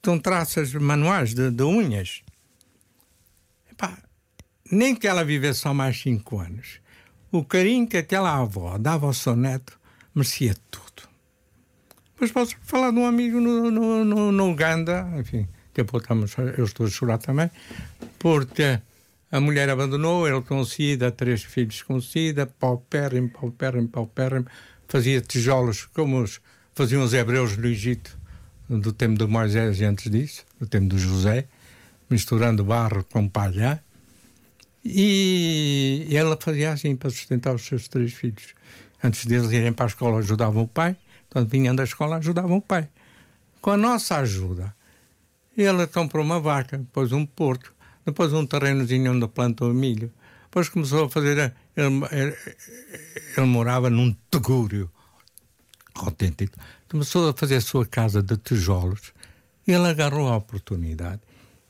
com 0.02 0.18
traças 0.18 0.72
manuais 0.72 1.34
de, 1.34 1.50
de 1.50 1.62
unhas. 1.62 2.22
Epá, 3.70 3.98
nem 4.70 4.94
que 4.94 5.06
ela 5.06 5.24
vivesse 5.24 5.60
só 5.60 5.74
mais 5.74 6.00
cinco 6.00 6.38
anos 6.38 6.80
o 7.32 7.44
carinho 7.44 7.86
que 7.86 7.96
aquela 7.96 8.36
avó 8.36 8.76
dava 8.76 9.06
ao 9.06 9.12
seu 9.12 9.36
neto 9.36 9.78
merecia 10.14 10.54
tudo. 10.70 11.08
Mas 12.20 12.32
posso 12.32 12.56
falar 12.62 12.90
de 12.90 12.98
um 12.98 13.06
amigo 13.06 13.40
no, 13.40 13.70
no, 13.70 14.04
no, 14.04 14.32
no 14.32 14.50
Uganda, 14.50 15.08
enfim, 15.16 15.48
que 15.72 15.80
estamos, 15.80 16.34
eu 16.58 16.64
estou 16.64 16.86
a 16.86 16.90
chorar 16.90 17.18
também, 17.18 17.50
porque 18.18 18.80
a 19.30 19.40
mulher 19.40 19.70
abandonou, 19.70 20.28
ele 20.28 20.42
com 20.42 20.64
SIDA, 20.64 21.10
três 21.10 21.42
filhos 21.44 21.82
com 21.82 22.00
SIDA, 22.00 22.46
paupérrimo, 22.46 23.30
paupérrimo, 23.30 23.88
paupérrimo, 23.88 24.46
fazia 24.88 25.20
tijolos 25.20 25.86
como 25.86 26.20
os, 26.20 26.40
faziam 26.80 27.02
os 27.02 27.12
hebreus 27.12 27.58
no 27.58 27.66
Egito, 27.66 28.16
do 28.66 28.90
tempo 28.90 29.18
de 29.18 29.26
Moisés 29.26 29.80
e 29.80 29.84
antes 29.84 30.10
disso, 30.10 30.46
do 30.58 30.66
tempo 30.66 30.86
do 30.86 30.98
José, 30.98 31.46
misturando 32.08 32.64
barro 32.64 33.04
com 33.04 33.28
palha. 33.28 33.84
E 34.82 36.08
ela 36.10 36.38
fazia 36.40 36.72
assim 36.72 36.96
para 36.96 37.10
sustentar 37.10 37.54
os 37.54 37.60
seus 37.66 37.86
três 37.86 38.14
filhos. 38.14 38.54
Antes 39.04 39.26
deles 39.26 39.52
irem 39.52 39.74
para 39.74 39.84
a 39.84 39.88
escola, 39.88 40.20
ajudavam 40.20 40.62
o 40.62 40.66
pai. 40.66 40.96
Quando 41.28 41.50
vinham 41.50 41.74
da 41.74 41.84
escola, 41.84 42.16
ajudavam 42.16 42.56
o 42.56 42.62
pai. 42.62 42.88
Com 43.60 43.72
a 43.72 43.76
nossa 43.76 44.16
ajuda, 44.16 44.74
ele 45.54 45.86
comprou 45.86 46.24
uma 46.24 46.40
vaca, 46.40 46.78
depois 46.78 47.12
um 47.12 47.26
porco, 47.26 47.74
depois 48.06 48.32
um 48.32 48.46
terrenozinho 48.46 49.12
onde 49.12 49.28
plantou 49.28 49.74
milho. 49.74 50.10
Depois 50.44 50.70
começou 50.70 51.04
a 51.04 51.10
fazer. 51.10 51.52
Ele, 51.76 52.06
ele, 52.10 52.36
ele 53.36 53.46
morava 53.46 53.90
num 53.90 54.16
tegúrio 54.30 54.90
autêntico. 55.94 56.58
Começou 56.88 57.28
a 57.28 57.34
fazer 57.34 57.56
a 57.56 57.60
sua 57.60 57.86
casa 57.86 58.22
de 58.22 58.36
tijolos. 58.36 59.12
E 59.66 59.72
ele 59.72 59.86
agarrou 59.86 60.28
a 60.28 60.36
oportunidade. 60.36 61.20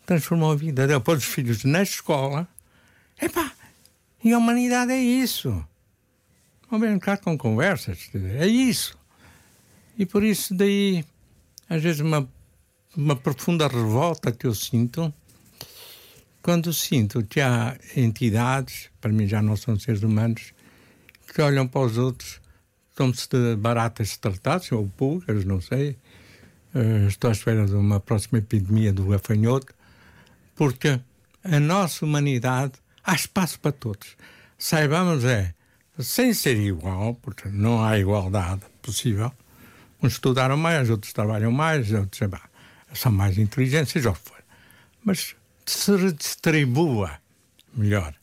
Transformou 0.06 0.52
a 0.52 0.56
vida 0.56 0.87
dele. 0.87 1.00
Pôs 1.00 1.18
os 1.18 1.24
filhos 1.24 1.64
na 1.64 1.83
escola 1.83 2.48
Epá, 3.20 3.52
e 4.24 4.33
a 4.33 4.38
humanidade 4.38 4.92
é 4.92 4.98
isso. 4.98 5.62
Não 6.70 6.80
vem 6.80 6.98
cá 6.98 7.18
com 7.18 7.37
conversas, 7.37 8.09
é 8.14 8.46
isso. 8.46 8.96
E 9.98 10.06
por 10.06 10.24
isso 10.24 10.54
daí, 10.54 11.04
às 11.68 11.83
vezes, 11.83 12.00
uma, 12.00 12.26
uma 12.96 13.14
profunda 13.14 13.68
revolta 13.68 14.33
que 14.33 14.46
eu 14.46 14.54
sinto 14.54 15.12
quando 16.42 16.72
sinto 16.72 17.22
que 17.22 17.38
há 17.42 17.76
entidades, 17.94 18.88
para 18.98 19.12
mim 19.12 19.26
já 19.26 19.42
não 19.42 19.56
são 19.56 19.78
seres 19.78 20.02
humanos, 20.02 20.54
que 21.35 21.42
olham 21.42 21.68
para 21.68 21.83
os 21.83 21.98
outros 21.98 22.40
como 22.96 23.14
se 23.14 23.29
de 23.29 23.57
baratas 23.57 24.16
tratassem, 24.16 24.76
ou 24.76 24.88
pulgas, 24.88 25.44
não 25.44 25.61
sei. 25.61 25.96
Uh, 26.74 27.09
estou 27.09 27.29
à 27.29 27.33
espera 27.33 27.66
de 27.66 27.74
uma 27.74 27.98
próxima 27.98 28.38
epidemia 28.38 28.92
do 28.92 29.07
gafanhoto, 29.07 29.74
porque 30.55 31.00
a 31.42 31.61
nossa 31.61 32.05
humanidade 32.05 32.74
há 33.03 33.14
espaço 33.14 33.59
para 33.61 33.72
todos. 33.72 34.16
Saibamos 34.59 35.24
é, 35.24 35.55
sem 35.98 36.33
ser 36.35 36.57
igual, 36.59 37.14
porque 37.14 37.48
não 37.48 37.83
há 37.83 37.98
igualdade 37.98 38.62
possível, 38.83 39.33
uns 40.03 40.12
estudaram 40.12 40.57
mais, 40.57 40.90
outros 40.90 41.12
trabalham 41.12 41.50
mais, 41.50 41.92
outros 41.92 42.20
são 42.94 43.12
mais 43.12 43.38
inteligentes, 43.38 43.92
seja 43.92 44.11
o 44.11 44.14
que 44.14 44.20
for. 44.20 44.42
Mas 45.05 45.35
se 45.66 45.96
redistribua 45.96 47.18
melhor 47.74 48.14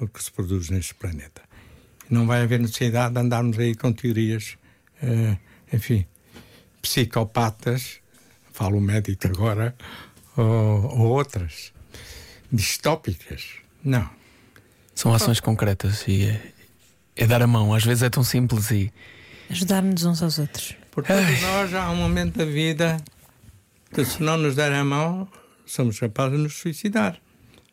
o 0.00 0.08
que 0.08 0.22
se 0.22 0.30
produz 0.30 0.70
neste 0.70 0.94
planeta. 0.94 1.42
Não 2.10 2.26
vai 2.26 2.42
haver 2.42 2.58
necessidade 2.58 3.14
de 3.14 3.20
andarmos 3.20 3.58
aí 3.58 3.74
com 3.74 3.92
teorias, 3.92 4.58
eh, 5.00 5.36
enfim, 5.72 6.04
psicopatas, 6.82 8.00
falo 8.52 8.80
médico 8.80 9.28
agora, 9.28 9.74
ou, 10.36 10.44
ou 10.44 11.06
outras, 11.10 11.72
distópicas. 12.52 13.54
Não. 13.84 14.10
São 14.94 15.14
ações 15.14 15.40
concretas 15.40 16.04
e 16.06 16.24
é, 16.24 16.52
é, 17.16 17.26
dar 17.26 17.42
a 17.42 17.46
mão. 17.46 17.72
Às 17.72 17.84
vezes 17.84 18.02
é 18.02 18.10
tão 18.10 18.24
simples 18.24 18.70
e. 18.70 18.92
Ajudar-nos 19.48 20.04
uns 20.04 20.22
aos 20.22 20.38
outros. 20.38 20.76
Por 20.90 21.04
todos 21.04 21.40
nós 21.40 21.74
há 21.74 21.90
um 21.90 21.96
momento 21.96 22.38
da 22.38 22.44
vida 22.44 23.02
que, 23.94 24.04
se 24.04 24.22
não 24.22 24.36
nos 24.36 24.56
der 24.56 24.72
a 24.72 24.84
mão, 24.84 25.28
somos 25.64 25.98
capazes 25.98 26.36
de 26.36 26.42
nos 26.42 26.54
suicidar. 26.54 27.18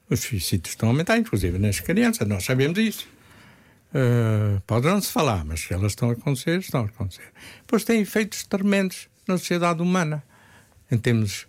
Os 0.09 0.21
suicídios 0.21 0.69
estão 0.69 0.89
a 0.89 0.91
aumentar, 0.91 1.17
inclusive 1.17 1.57
nas 1.57 1.79
crianças, 1.79 2.27
nós 2.27 2.45
sabemos 2.45 2.79
isso. 2.79 3.07
Pode 4.65 4.85
não 4.85 5.01
se 5.01 5.11
falar, 5.11 5.45
mas 5.45 5.61
se 5.61 5.73
elas 5.73 5.93
estão 5.93 6.09
a 6.09 6.13
acontecer, 6.13 6.59
estão 6.59 6.81
a 6.81 6.85
acontecer. 6.85 7.31
Pois 7.65 7.83
tem 7.83 8.01
efeitos 8.01 8.43
tremendos 8.43 9.07
na 9.27 9.37
sociedade 9.37 9.81
humana. 9.81 10.23
Em 10.91 10.97
termos 10.97 11.47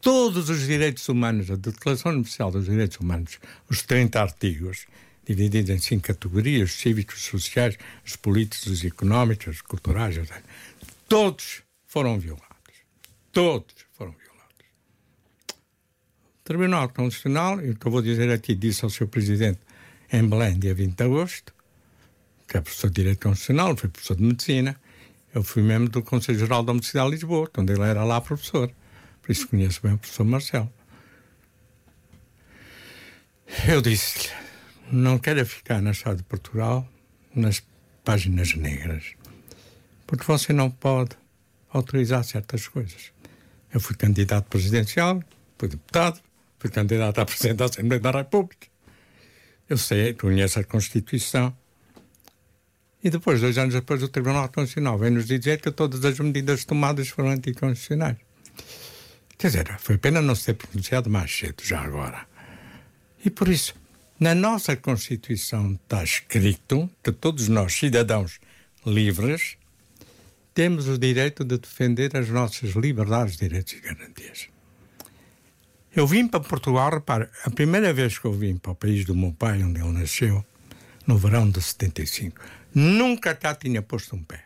todos 0.00 0.48
os 0.48 0.66
direitos 0.66 1.08
humanos, 1.08 1.50
a 1.50 1.56
Declaração 1.56 2.12
Universal 2.12 2.50
dos 2.50 2.66
Direitos 2.66 2.98
Humanos, 2.98 3.38
os 3.68 3.82
30 3.82 4.20
artigos, 4.20 4.86
dividido 5.26 5.72
em 5.72 5.78
cinco 5.78 6.06
categorias: 6.06 6.72
cívicos, 6.72 7.22
sociais, 7.22 7.76
os 8.04 8.16
políticos, 8.16 8.66
os 8.66 8.84
económicos, 8.84 9.46
os 9.46 9.62
culturais, 9.62 10.16
etc. 10.16 10.42
Todos 11.08 11.62
foram 11.86 12.18
violados. 12.18 12.46
Todos 13.32 13.74
foram 13.92 14.12
violados. 14.12 14.66
O 15.50 16.44
Tribunal 16.44 16.88
Constitucional, 16.88 17.60
e 17.60 17.70
o 17.70 17.76
que 17.76 17.86
eu 17.86 17.92
vou 17.92 18.00
dizer 18.00 18.30
aqui, 18.30 18.54
disse 18.54 18.84
ao 18.84 18.90
seu 18.90 19.06
presidente 19.06 19.60
em 20.10 20.26
Belém, 20.26 20.58
dia 20.58 20.74
20 20.74 20.96
de 20.96 21.04
agosto, 21.04 21.57
que 22.48 22.56
é 22.56 22.60
professor 22.60 22.88
de 22.88 22.94
Direito 22.94 23.28
Constitucional, 23.28 23.76
foi 23.76 23.90
professor 23.90 24.16
de 24.16 24.22
Medicina. 24.22 24.74
Eu 25.34 25.44
fui 25.44 25.62
membro 25.62 25.90
do 25.90 26.02
Conselho 26.02 26.38
Geral 26.38 26.62
da 26.62 26.72
Universidade 26.72 27.10
de 27.10 27.16
Lisboa, 27.16 27.50
onde 27.56 27.72
ele 27.72 27.82
era 27.82 28.02
lá 28.02 28.20
professor. 28.20 28.72
Por 29.20 29.30
isso 29.30 29.46
conheço 29.46 29.80
bem 29.82 29.92
o 29.92 29.98
professor 29.98 30.24
Marcelo. 30.24 30.72
Eu 33.68 33.80
disse-lhe 33.82 34.30
não 34.90 35.18
quero 35.18 35.44
ficar 35.44 35.82
na 35.82 35.90
Estado 35.90 36.16
de 36.16 36.22
Portugal 36.22 36.88
nas 37.34 37.62
páginas 38.02 38.54
negras, 38.54 39.12
porque 40.06 40.24
você 40.24 40.52
não 40.52 40.70
pode 40.70 41.10
autorizar 41.70 42.24
certas 42.24 42.66
coisas. 42.66 43.12
Eu 43.72 43.80
fui 43.80 43.94
candidato 43.94 44.48
presidencial, 44.48 45.22
fui 45.58 45.68
deputado, 45.68 46.20
fui 46.58 46.70
candidato 46.70 47.18
a 47.20 47.26
presidente 47.26 47.58
da 47.58 47.66
Assembleia 47.66 48.00
da 48.00 48.10
República. 48.12 48.66
Eu 49.68 49.76
sei, 49.76 50.14
conheço 50.14 50.58
a 50.58 50.64
Constituição. 50.64 51.54
E 53.02 53.10
depois, 53.10 53.40
dois 53.40 53.56
anos 53.58 53.74
depois, 53.74 54.02
o 54.02 54.08
Tribunal 54.08 54.48
Constitucional 54.48 54.98
vem 54.98 55.10
nos 55.10 55.26
dizer 55.26 55.60
que 55.60 55.70
todas 55.70 56.04
as 56.04 56.18
medidas 56.18 56.64
tomadas 56.64 57.08
foram 57.08 57.30
anticonstitucionais. 57.30 58.16
Quer 59.36 59.46
dizer, 59.46 59.78
foi 59.78 59.96
pena 59.96 60.20
não 60.20 60.34
se 60.34 60.46
ter 60.46 60.54
pronunciado 60.54 61.08
mais 61.08 61.30
cedo, 61.36 61.62
já 61.62 61.80
agora. 61.80 62.26
E 63.24 63.30
por 63.30 63.48
isso, 63.48 63.74
na 64.18 64.34
nossa 64.34 64.74
Constituição 64.76 65.72
está 65.74 66.02
escrito 66.02 66.90
que 67.02 67.12
todos 67.12 67.46
nós, 67.46 67.72
cidadãos 67.72 68.40
livres, 68.84 69.56
temos 70.52 70.88
o 70.88 70.98
direito 70.98 71.44
de 71.44 71.56
defender 71.56 72.16
as 72.16 72.28
nossas 72.28 72.70
liberdades, 72.70 73.36
direitos 73.36 73.74
e 73.74 73.80
garantias. 73.80 74.48
Eu 75.94 76.04
vim 76.04 76.26
para 76.26 76.40
Portugal, 76.40 76.90
repare, 76.90 77.28
a 77.44 77.50
primeira 77.50 77.92
vez 77.92 78.18
que 78.18 78.24
eu 78.24 78.32
vim 78.32 78.56
para 78.56 78.72
o 78.72 78.74
país 78.74 79.04
do 79.04 79.14
meu 79.14 79.32
pai, 79.32 79.62
onde 79.62 79.80
ele 79.80 79.92
nasceu, 79.92 80.44
no 81.06 81.16
verão 81.16 81.48
de 81.48 81.62
75, 81.62 82.40
nunca 82.74 83.34
cá 83.34 83.54
tinha 83.54 83.82
posto 83.82 84.16
um 84.16 84.22
pé. 84.22 84.44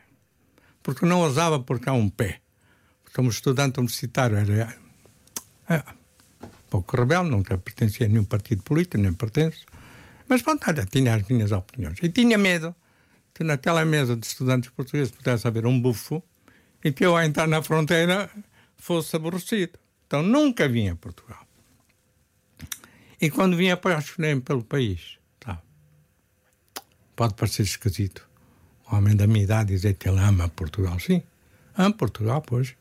Porque 0.83 1.07
não 1.07 1.21
ousava 1.21 1.61
pôr 1.61 1.79
cá 1.81 1.93
um 1.93 2.09
pé. 2.09 2.41
Como 3.15 3.31
estudante 3.31 3.79
universitário 3.79 4.37
era. 4.37 4.75
É, 5.69 5.83
pouco 6.71 6.97
rebelde, 6.97 7.31
nunca 7.31 7.59
pertencia 7.59 8.07
a 8.07 8.09
nenhum 8.09 8.25
partido 8.25 8.63
político, 8.63 8.99
nem 8.99 9.13
pertenço. 9.13 9.67
Mas 10.29 10.43
pronto, 10.43 10.65
olha, 10.67 10.87
tinha 10.87 11.15
as 11.15 11.29
minhas 11.29 11.53
opiniões. 11.53 11.99
E 12.03 12.09
tinha 12.09 12.39
medo 12.39 12.75
que 13.35 13.45
naquela 13.45 13.85
mesa 13.85 14.17
de 14.17 14.27
estudantes 14.27 14.71
portugueses 14.71 15.11
pudesse 15.11 15.47
haver 15.47 15.67
um 15.67 15.81
bufo 15.81 16.23
e 16.83 16.91
que 16.91 17.05
eu, 17.05 17.17
a 17.17 17.25
entrar 17.25 17.47
na 17.47 17.63
fronteira, 17.63 18.31
fosse 18.77 19.15
aborrecido. 19.15 19.79
Então 20.07 20.23
nunca 20.23 20.69
vim 20.69 20.89
a 20.89 20.97
Portugal. 20.97 21.47
E 23.21 23.31
quando 23.31 23.57
vinha 23.57 23.75
apaixonei-me 23.75 24.41
pelo 24.41 24.65
país. 24.65 25.19
Pode 27.23 27.35
parecer 27.35 27.63
esquisito. 27.63 28.29
Um 28.91 28.97
homem 28.97 29.15
da 29.15 29.29
minha 29.29 29.45
idade 29.45 29.73
dizer 29.73 29.95
que 29.95 30.09
ele 30.09 30.19
ama 30.19 30.49
Portugal. 30.49 30.99
Sim, 30.99 31.23
ama 31.79 31.95
Portugal, 31.95 32.43
pois. 32.43 32.75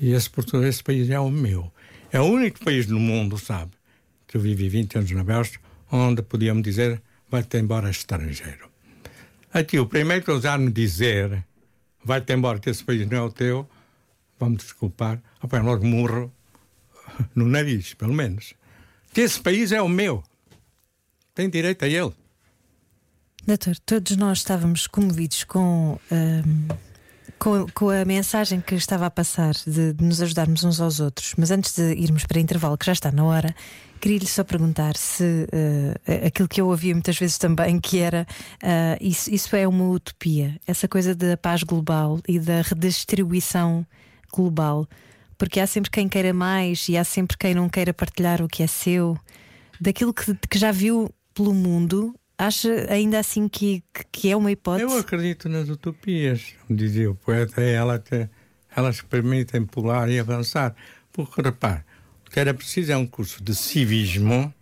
E 0.00 0.10
esse, 0.10 0.28
Portugal, 0.28 0.64
esse 0.64 0.82
país 0.82 1.08
é 1.08 1.20
o 1.20 1.30
meu. 1.30 1.72
É 2.10 2.20
o 2.20 2.24
único 2.24 2.58
país 2.64 2.88
no 2.88 2.98
mundo, 2.98 3.38
sabe, 3.38 3.70
que 4.26 4.36
eu 4.36 4.40
vivi 4.40 4.68
20 4.68 4.98
anos 4.98 5.10
na 5.12 5.22
Bélgica, 5.22 5.60
onde 5.92 6.22
podíamos 6.22 6.64
dizer 6.64 7.00
vai-te 7.30 7.56
embora 7.56 7.88
estrangeiro. 7.88 8.68
Aqui, 9.52 9.78
o 9.78 9.86
primeiro 9.86 10.24
que 10.24 10.32
ousar-me 10.32 10.72
dizer 10.72 11.44
vai-te 12.04 12.32
embora 12.32 12.58
que 12.58 12.68
esse 12.68 12.82
país 12.82 13.08
não 13.08 13.16
é 13.16 13.22
o 13.22 13.30
teu, 13.30 13.70
vamos 14.40 14.64
desculpar, 14.64 15.22
apenas 15.40 15.66
logo 15.66 15.86
morro 15.86 16.32
no 17.32 17.46
nariz, 17.46 17.94
pelo 17.94 18.12
menos. 18.12 18.54
Que 19.12 19.20
esse 19.20 19.40
país 19.40 19.70
é 19.70 19.80
o 19.80 19.88
meu. 19.88 20.20
Tem 21.32 21.48
direito 21.48 21.84
a 21.84 21.88
ele. 21.88 22.12
Doutor, 23.46 23.76
todos 23.84 24.16
nós 24.16 24.38
estávamos 24.38 24.86
comovidos 24.86 25.44
com, 25.44 26.00
hum, 26.10 26.68
com, 27.38 27.66
com, 27.74 27.90
a 27.90 28.02
mensagem 28.02 28.58
que 28.58 28.74
estava 28.74 29.04
a 29.04 29.10
passar 29.10 29.52
de, 29.66 29.92
de, 29.92 30.02
nos 30.02 30.22
ajudarmos 30.22 30.64
uns 30.64 30.80
aos 30.80 30.98
outros. 30.98 31.34
Mas 31.36 31.50
antes 31.50 31.76
de 31.76 31.92
irmos 31.92 32.24
para 32.24 32.40
intervalo, 32.40 32.78
que 32.78 32.86
já 32.86 32.92
está 32.92 33.12
na 33.12 33.22
hora, 33.22 33.54
queria-lhe 34.00 34.26
só 34.26 34.44
perguntar 34.44 34.96
se 34.96 35.22
uh, 35.22 36.26
aquilo 36.26 36.48
que 36.48 36.58
eu 36.58 36.68
ouvia 36.68 36.94
muitas 36.94 37.18
vezes 37.18 37.36
também, 37.36 37.78
que 37.78 37.98
era 37.98 38.26
uh, 38.62 38.96
isso, 38.98 39.30
isso 39.30 39.54
é 39.54 39.68
uma 39.68 39.90
utopia, 39.90 40.58
essa 40.66 40.88
coisa 40.88 41.14
da 41.14 41.36
paz 41.36 41.62
global 41.62 42.20
e 42.26 42.38
da 42.38 42.62
redistribuição 42.62 43.86
global, 44.32 44.88
porque 45.36 45.60
há 45.60 45.66
sempre 45.66 45.90
quem 45.90 46.08
queira 46.08 46.32
mais 46.32 46.88
e 46.88 46.96
há 46.96 47.04
sempre 47.04 47.36
quem 47.36 47.54
não 47.54 47.68
queira 47.68 47.92
partilhar 47.92 48.40
o 48.40 48.48
que 48.48 48.62
é 48.62 48.66
seu, 48.66 49.18
daquilo 49.78 50.14
que, 50.14 50.34
que 50.48 50.58
já 50.58 50.72
viu 50.72 51.14
pelo 51.34 51.52
mundo 51.52 52.14
Acha 52.36 52.92
ainda 52.92 53.20
assim 53.20 53.48
que, 53.48 53.82
que 54.10 54.30
é 54.30 54.36
uma 54.36 54.50
hipótese? 54.50 54.90
Eu 54.90 54.98
acredito 54.98 55.48
nas 55.48 55.68
utopias, 55.68 56.54
dizia 56.68 57.10
o 57.10 57.14
poeta, 57.14 57.60
é 57.60 57.74
ela 57.74 57.98
que, 57.98 58.28
elas 58.74 59.00
permitem 59.00 59.64
pular 59.64 60.10
e 60.10 60.18
avançar. 60.18 60.74
Porque, 61.12 61.40
repare, 61.40 61.84
o 62.26 62.30
que 62.30 62.40
era 62.40 62.52
preciso 62.52 62.92
é 62.92 62.96
um 62.96 63.06
curso 63.06 63.42
de 63.42 63.54
civismo 63.54 64.52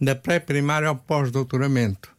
da 0.00 0.14
pré-primária 0.14 0.88
ao 0.88 0.96
pós-doutoramento. 0.96 2.10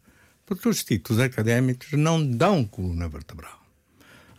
Porque 0.45 0.67
os 0.69 0.83
títulos 0.83 1.21
académicos 1.21 1.91
não 1.93 2.25
dão 2.25 2.63
coluna 2.63 3.09
vertebral. 3.09 3.61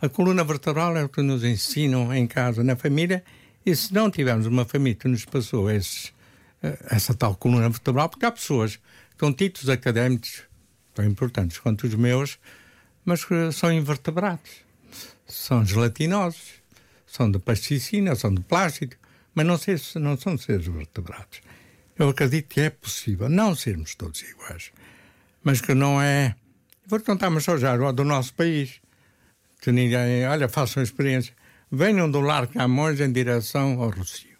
A 0.01 0.09
coluna 0.09 0.43
vertebral 0.43 0.97
é 0.97 1.03
o 1.03 1.09
que 1.09 1.21
nos 1.21 1.43
ensinam 1.43 2.13
em 2.13 2.25
casa, 2.25 2.63
na 2.63 2.75
família, 2.75 3.23
e 3.65 3.75
se 3.75 3.93
não 3.93 4.09
tivermos 4.09 4.47
uma 4.47 4.65
família 4.65 4.95
que 4.95 5.07
nos 5.07 5.25
passou 5.25 5.69
esses, 5.69 6.13
eh, 6.63 6.77
essa 6.89 7.13
tal 7.13 7.35
coluna 7.35 7.69
vertebral, 7.69 8.09
porque 8.09 8.25
há 8.25 8.31
pessoas 8.31 8.79
com 9.19 9.33
títulos 9.33 9.69
académicos 9.69 10.43
tão 10.93 11.05
importantes 11.05 11.57
quanto 11.59 11.85
os 11.85 11.93
meus, 11.93 12.39
mas 13.03 13.25
que 13.25 13.51
são 13.51 13.71
invertebrados, 13.71 14.49
são 15.27 15.65
gelatinosos, 15.65 16.53
são 17.05 17.29
de 17.29 17.37
plasticina, 17.37 18.15
são 18.15 18.33
de 18.33 18.41
plástico, 18.41 18.95
mas 19.35 19.45
não, 19.45 19.57
sei, 19.57 19.79
não 19.95 20.17
são 20.17 20.37
seres 20.37 20.67
vertebrados. 20.67 21.41
Eu 21.97 22.09
acredito 22.09 22.47
que 22.47 22.61
é 22.61 22.69
possível 22.69 23.27
não 23.27 23.53
sermos 23.55 23.93
todos 23.93 24.21
iguais, 24.21 24.71
mas 25.43 25.59
que 25.59 25.73
não 25.73 26.01
é. 26.01 26.35
Vou 26.87 26.99
contar 27.01 27.27
uma 27.27 27.41
só 27.41 27.57
já 27.57 27.75
do 27.91 28.03
nosso 28.05 28.33
país, 28.33 28.79
que 29.61 29.71
ninguém. 29.71 30.25
Olha, 30.27 30.47
façam 30.47 30.81
experiência. 30.81 31.33
Venham 31.69 32.09
do 32.09 32.21
Lar 32.21 32.47
Camões 32.47 32.99
em 32.99 33.11
direção 33.11 33.81
ao 33.81 33.89
Rocio. 33.89 34.37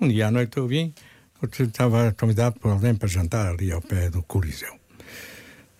Um 0.00 0.08
dia 0.08 0.28
à 0.28 0.30
noite 0.30 0.56
eu 0.56 0.66
vim 0.66 0.94
porque 1.40 1.62
estava 1.62 2.12
convidado 2.18 2.58
por 2.58 2.70
alguém 2.70 2.94
para 2.94 3.08
jantar 3.08 3.48
ali 3.48 3.70
ao 3.72 3.80
pé 3.80 4.10
do 4.10 4.22
Coliseu. 4.22 4.78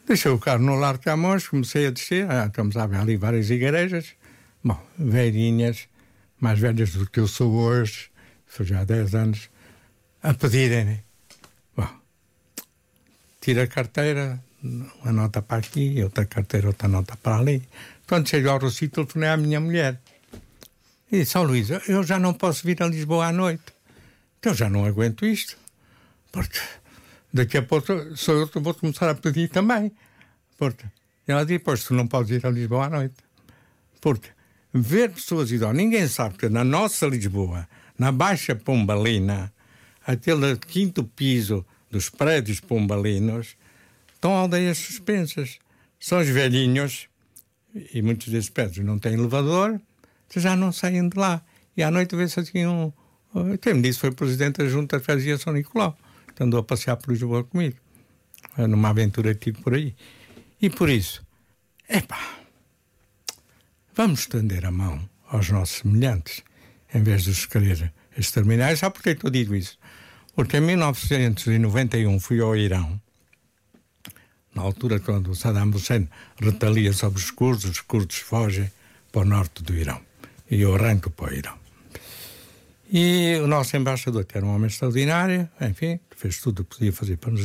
Deixei 0.06 0.30
o 0.30 0.38
carro 0.38 0.62
no 0.62 0.74
Largo 0.74 1.02
Camões, 1.02 1.46
comecei 1.46 1.86
a 1.86 1.90
descer, 1.90 2.30
ah, 2.30 2.46
estamos 2.46 2.76
a 2.76 2.86
ver 2.86 2.96
ali 2.96 3.16
várias 3.16 3.50
igrejas, 3.50 4.14
bom, 4.64 4.80
velhinhas, 4.98 5.88
mais 6.40 6.58
velhas 6.58 6.92
do 6.92 7.08
que 7.08 7.20
eu 7.20 7.28
sou 7.28 7.52
hoje, 7.52 8.10
sou 8.46 8.64
já 8.64 8.80
há 8.80 8.84
10 8.84 9.14
anos, 9.14 9.50
a 10.22 10.32
pedirem, 10.32 11.02
bom, 11.76 11.88
tira 13.40 13.64
a 13.64 13.66
carteira, 13.66 14.42
uma 14.62 15.12
nota 15.12 15.42
para 15.42 15.58
aqui, 15.58 16.02
outra 16.02 16.24
carteira, 16.24 16.68
outra 16.68 16.88
nota 16.88 17.16
para 17.16 17.36
ali. 17.36 17.62
Quando 18.06 18.28
cheguei 18.28 18.50
ao 18.50 18.58
Rossi, 18.58 18.88
telefonei 18.88 19.28
à 19.28 19.36
minha 19.36 19.60
mulher. 19.60 20.00
E 21.10 21.20
disse, 21.20 21.38
ó 21.38 21.42
oh, 21.42 21.44
Luísa, 21.44 21.80
eu 21.86 22.02
já 22.02 22.18
não 22.18 22.34
posso 22.34 22.66
vir 22.66 22.82
a 22.82 22.86
Lisboa 22.86 23.26
à 23.26 23.32
noite. 23.32 23.77
Eu 24.42 24.54
já 24.54 24.68
não 24.70 24.84
aguento 24.84 25.26
isto. 25.26 25.56
Porque 26.30 26.60
daqui 27.32 27.58
a 27.58 27.62
pouco 27.62 28.16
sou 28.16 28.36
eu 28.36 28.48
que 28.48 28.58
vou 28.58 28.74
começar 28.74 29.08
a 29.08 29.14
pedir 29.14 29.48
também. 29.48 29.92
Porque 30.56 30.84
ela 31.26 31.44
diz: 31.44 31.60
Pois 31.64 31.84
tu 31.84 31.94
não 31.94 32.06
podes 32.06 32.30
ir 32.30 32.46
a 32.46 32.50
Lisboa 32.50 32.86
à 32.86 32.90
noite. 32.90 33.16
Porque 34.00 34.28
ver 34.72 35.10
pessoas 35.10 35.50
idosas, 35.50 35.76
ninguém 35.76 36.06
sabe 36.08 36.36
que 36.36 36.48
na 36.48 36.64
nossa 36.64 37.06
Lisboa, 37.06 37.68
na 37.98 38.12
Baixa 38.12 38.54
Pombalina, 38.54 39.52
aquele 40.06 40.56
quinto 40.56 41.04
piso 41.04 41.64
dos 41.90 42.08
prédios 42.08 42.60
pombalinos, 42.60 43.56
estão 44.14 44.32
aldeias 44.32 44.78
suspensas. 44.78 45.58
São 45.98 46.20
os 46.20 46.28
velhinhos, 46.28 47.08
e 47.92 48.00
muitos 48.02 48.28
desses 48.28 48.50
prédios 48.50 48.86
não 48.86 48.98
têm 48.98 49.14
elevador, 49.14 49.80
já 50.36 50.54
não 50.54 50.70
saem 50.70 51.08
de 51.08 51.18
lá. 51.18 51.42
E 51.76 51.82
à 51.82 51.90
noite 51.90 52.14
vê-se 52.14 52.38
assim 52.38 52.66
um, 52.66 52.92
quem 53.60 53.74
me 53.74 53.82
disse 53.82 53.98
foi 53.98 54.10
o 54.10 54.14
presidente 54.14 54.58
da 54.58 54.68
Junta 54.68 54.98
de 54.98 55.04
Freguesia 55.04 55.38
São 55.38 55.52
Nicolau, 55.52 55.96
que 56.34 56.42
andou 56.42 56.60
a 56.60 56.62
passear 56.62 56.96
por 56.96 57.12
Lisboa 57.12 57.44
comigo, 57.44 57.76
numa 58.56 58.90
aventura 58.90 59.34
que 59.34 59.50
tive 59.52 59.62
por 59.62 59.74
aí. 59.74 59.94
E 60.60 60.70
por 60.70 60.88
isso, 60.88 61.24
epá, 61.88 62.20
vamos 63.94 64.20
estender 64.20 64.64
a 64.64 64.70
mão 64.70 65.08
aos 65.28 65.50
nossos 65.50 65.78
semelhantes, 65.78 66.42
em 66.94 67.02
vez 67.02 67.24
de 67.24 67.30
os 67.30 67.46
querer 67.46 67.92
exterminar. 68.16 68.76
Sabe 68.76 68.94
porquê 68.94 69.14
que 69.14 69.26
eu 69.26 69.30
digo 69.30 69.54
isso? 69.54 69.78
Porque 70.34 70.56
em 70.56 70.60
1991 70.60 72.20
fui 72.20 72.40
ao 72.40 72.56
Irão, 72.56 73.00
na 74.54 74.62
altura 74.62 74.98
quando 74.98 75.34
Saddam 75.34 75.70
Hussein 75.70 76.08
retalia 76.40 76.92
sobre 76.92 77.18
os 77.18 77.30
curdos, 77.30 77.64
os 77.64 77.80
curdos 77.80 78.16
fogem 78.16 78.70
para 79.12 79.22
o 79.22 79.24
norte 79.24 79.62
do 79.62 79.74
Irão. 79.74 80.00
E 80.50 80.60
eu 80.60 80.74
arranco 80.74 81.10
para 81.10 81.32
o 81.32 81.34
Irão. 81.34 81.57
E 82.90 83.38
o 83.42 83.46
nosso 83.46 83.76
embaixador, 83.76 84.24
que 84.24 84.38
era 84.38 84.46
um 84.46 84.54
homem 84.54 84.66
extraordinário, 84.66 85.46
enfim, 85.60 86.00
fez 86.16 86.40
tudo 86.40 86.60
o 86.60 86.64
que 86.64 86.78
podia 86.78 86.92
fazer 86.92 87.18
para 87.18 87.30
nos 87.30 87.42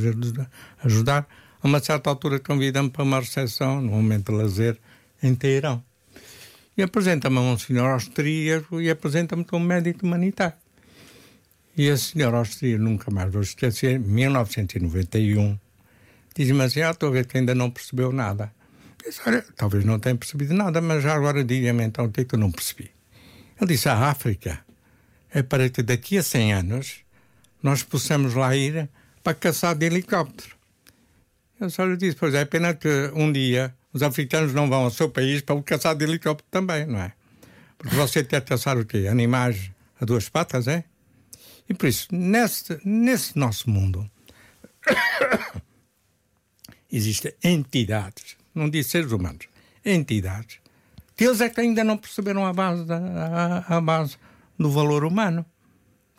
ajudar. 0.86 1.28
A 1.62 1.68
uma 1.68 1.82
certa 1.82 2.10
altura 2.10 2.40
convida-me 2.40 2.90
para 2.90 3.04
uma 3.04 3.20
recepção, 3.20 3.82
num 3.82 3.92
momento 3.92 4.32
de 4.32 4.38
lazer, 4.38 4.80
em 5.22 5.36
Teherão. 5.36 5.84
E 6.78 6.82
apresenta-me 6.82 7.38
a 7.38 7.42
um 7.42 7.58
senhor 7.58 7.90
austríaco 7.90 8.80
e 8.80 8.90
apresenta-me 8.90 9.44
como 9.44 9.66
médico 9.66 10.06
humanitário. 10.06 10.56
E 11.76 11.88
esse 11.88 12.12
senhor 12.12 12.34
austríaco, 12.34 12.82
nunca 12.82 13.12
mais 13.12 13.32
vou 13.32 13.42
esquecer, 13.42 13.98
em 13.98 14.00
1991, 14.00 15.60
diz-me 16.34 16.64
assim: 16.64 16.82
Ah, 16.82 16.92
estou 16.92 17.10
a 17.10 17.12
ver 17.12 17.26
que 17.26 17.38
ainda 17.38 17.54
não 17.54 17.70
percebeu 17.70 18.14
nada. 18.14 18.54
disse: 19.06 19.20
Olha, 19.26 19.44
talvez 19.58 19.84
não 19.84 20.00
tenha 20.00 20.16
percebido 20.16 20.54
nada, 20.54 20.80
mas 20.80 21.04
já 21.04 21.14
agora 21.14 21.44
diga-me 21.44 21.84
então 21.84 22.06
o 22.06 22.12
que 22.12 22.22
é 22.22 22.24
que 22.24 22.36
eu 22.36 22.40
não 22.40 22.52
percebi. 22.52 22.92
Ele 23.60 23.74
disse: 23.74 23.90
A 23.90 24.10
África 24.10 24.64
é 25.34 25.42
para 25.42 25.70
que 25.70 25.82
daqui 25.82 26.18
a 26.18 26.24
100 26.24 26.54
anos 26.54 26.98
nós 27.62 27.82
possamos 27.82 28.36
lá 28.36 28.56
ir 28.56 28.88
para 29.24 29.34
caçar 29.34 29.76
de 29.76 29.86
helicóptero. 29.86 30.56
Eu 31.60 31.70
só 31.70 31.86
lhe 31.86 31.98
disse, 31.98 32.16
pois 32.16 32.34
é 32.34 32.46
pena 32.46 32.74
que 32.74 33.12
um 33.16 33.32
dia 33.32 33.74
os 33.92 34.04
africanos 34.04 34.54
não 34.54 34.70
vão 34.70 34.84
ao 34.84 34.92
seu 34.92 35.10
país 35.10 35.42
para 35.42 35.56
o 35.56 35.64
caçar 35.64 35.96
de 35.96 36.04
helicóptero 36.04 36.48
também, 36.52 36.86
não 36.86 37.00
é? 37.00 37.14
Porque 37.78 37.96
você 37.96 38.24
quer 38.24 38.42
caçar 38.42 38.78
o 38.78 38.86
quê? 38.86 39.08
Animais 39.10 39.72
a 40.00 40.06
duas 40.06 40.30
patas, 40.30 40.68
é? 40.68 40.84
E 41.68 41.74
por 41.74 41.88
isso, 41.88 42.08
nesse, 42.12 42.80
nesse 42.84 43.38
nosso 43.38 43.70
mundo, 43.70 44.10
existem 46.92 47.34
entidades, 47.44 48.36
não 48.54 48.70
digo 48.70 48.84
seres 48.84 49.12
humanos, 49.12 49.48
entidades, 49.86 50.60
que 51.16 51.24
eles 51.24 51.42
é 51.42 51.50
que 51.50 51.62
ainda 51.62 51.84
não 51.84 51.98
perceberam 51.98 52.46
a 52.46 52.52
base, 52.52 52.86
da, 52.86 52.98
a, 52.98 53.78
a 53.78 53.82
base 53.82 54.18
no 54.64 54.72
valor 54.72 55.04
humano. 55.04 55.46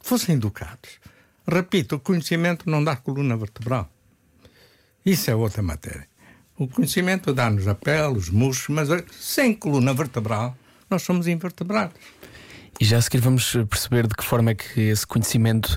Fossem 0.03 0.35
educados. 0.35 1.01
Repito, 1.49 1.97
o 1.97 2.01
conhecimento 2.01 2.69
não 2.69 2.85
dá 2.85 2.95
coluna 2.95 3.37
vertebral. 3.39 3.91
Isso 5.05 5.31
é 5.31 5.35
outra 5.35 5.63
matéria. 5.63 6.07
O 6.59 6.69
conhecimento 6.69 7.33
dá-nos 7.33 7.67
a 7.67 7.75
pele, 7.75 8.19
os 8.19 8.29
músculos, 8.29 8.87
mas 8.89 9.05
sem 9.13 9.55
coluna 9.55 9.95
vertebral, 9.95 10.55
nós 10.91 11.03
somos 11.03 11.27
invertebrados. 11.27 11.97
E 12.79 12.85
já 12.85 12.99
a 12.99 13.03
seguir 13.03 13.21
vamos 13.21 13.51
perceber 13.69 14.07
de 14.07 14.15
que 14.15 14.25
forma 14.25 14.51
é 14.51 14.55
que 14.55 14.81
esse 14.81 15.07
conhecimento 15.07 15.77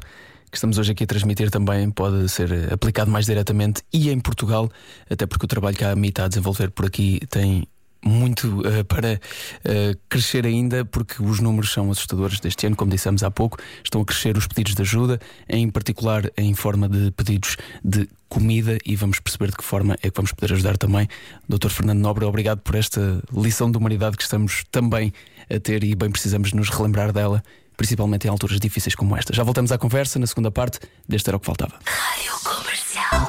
que 0.51 0.57
estamos 0.57 0.77
hoje 0.77 0.91
aqui 0.91 1.05
a 1.05 1.07
transmitir 1.07 1.49
também 1.49 1.89
pode 1.89 2.27
ser 2.27 2.71
aplicado 2.71 3.09
mais 3.09 3.25
diretamente 3.25 3.81
e 3.93 4.09
em 4.09 4.19
Portugal, 4.19 4.69
até 5.09 5.25
porque 5.25 5.45
o 5.45 5.47
trabalho 5.47 5.75
que 5.77 5.85
a 5.85 5.91
AMI 5.91 6.09
está 6.09 6.25
a 6.25 6.27
desenvolver 6.27 6.71
por 6.71 6.85
aqui 6.85 7.21
tem 7.29 7.65
muito 8.03 8.61
uh, 8.61 8.83
para 8.85 9.19
uh, 9.65 9.97
crescer 10.09 10.45
ainda, 10.45 10.85
porque 10.85 11.21
os 11.21 11.39
números 11.39 11.71
são 11.71 11.91
assustadores 11.91 12.39
deste 12.39 12.65
ano, 12.65 12.75
como 12.75 12.91
dissemos 12.91 13.23
há 13.23 13.31
pouco. 13.31 13.57
Estão 13.83 14.01
a 14.01 14.05
crescer 14.05 14.37
os 14.37 14.47
pedidos 14.47 14.75
de 14.75 14.81
ajuda, 14.81 15.19
em 15.49 15.69
particular 15.69 16.29
em 16.37 16.53
forma 16.53 16.87
de 16.87 17.11
pedidos 17.11 17.57
de 17.83 18.07
comida, 18.29 18.77
e 18.85 18.95
vamos 18.95 19.19
perceber 19.19 19.51
de 19.51 19.57
que 19.57 19.63
forma 19.63 19.95
é 20.01 20.09
que 20.09 20.15
vamos 20.15 20.31
poder 20.31 20.53
ajudar 20.53 20.77
também. 20.77 21.07
Dr. 21.47 21.69
Fernando 21.69 21.99
Nobre, 21.99 22.25
obrigado 22.25 22.59
por 22.59 22.75
esta 22.75 23.21
lição 23.33 23.71
de 23.71 23.77
humanidade 23.77 24.17
que 24.17 24.23
estamos 24.23 24.63
também 24.71 25.13
a 25.49 25.59
ter 25.59 25.83
e 25.83 25.95
bem 25.95 26.11
precisamos 26.11 26.53
nos 26.53 26.69
relembrar 26.69 27.11
dela. 27.11 27.43
Principalmente 27.75 28.25
em 28.25 28.29
alturas 28.29 28.59
difíceis 28.59 28.95
como 28.95 29.15
esta. 29.15 29.33
Já 29.33 29.43
voltamos 29.43 29.71
à 29.71 29.77
conversa 29.77 30.17
na 30.17 30.25
segunda 30.25 30.49
parte. 30.49 30.79
Deste 31.07 31.29
era 31.29 31.37
o 31.37 31.39
que 31.39 31.45
faltava. 31.45 31.73
Rádio 31.85 32.31
Comercial. 32.43 33.27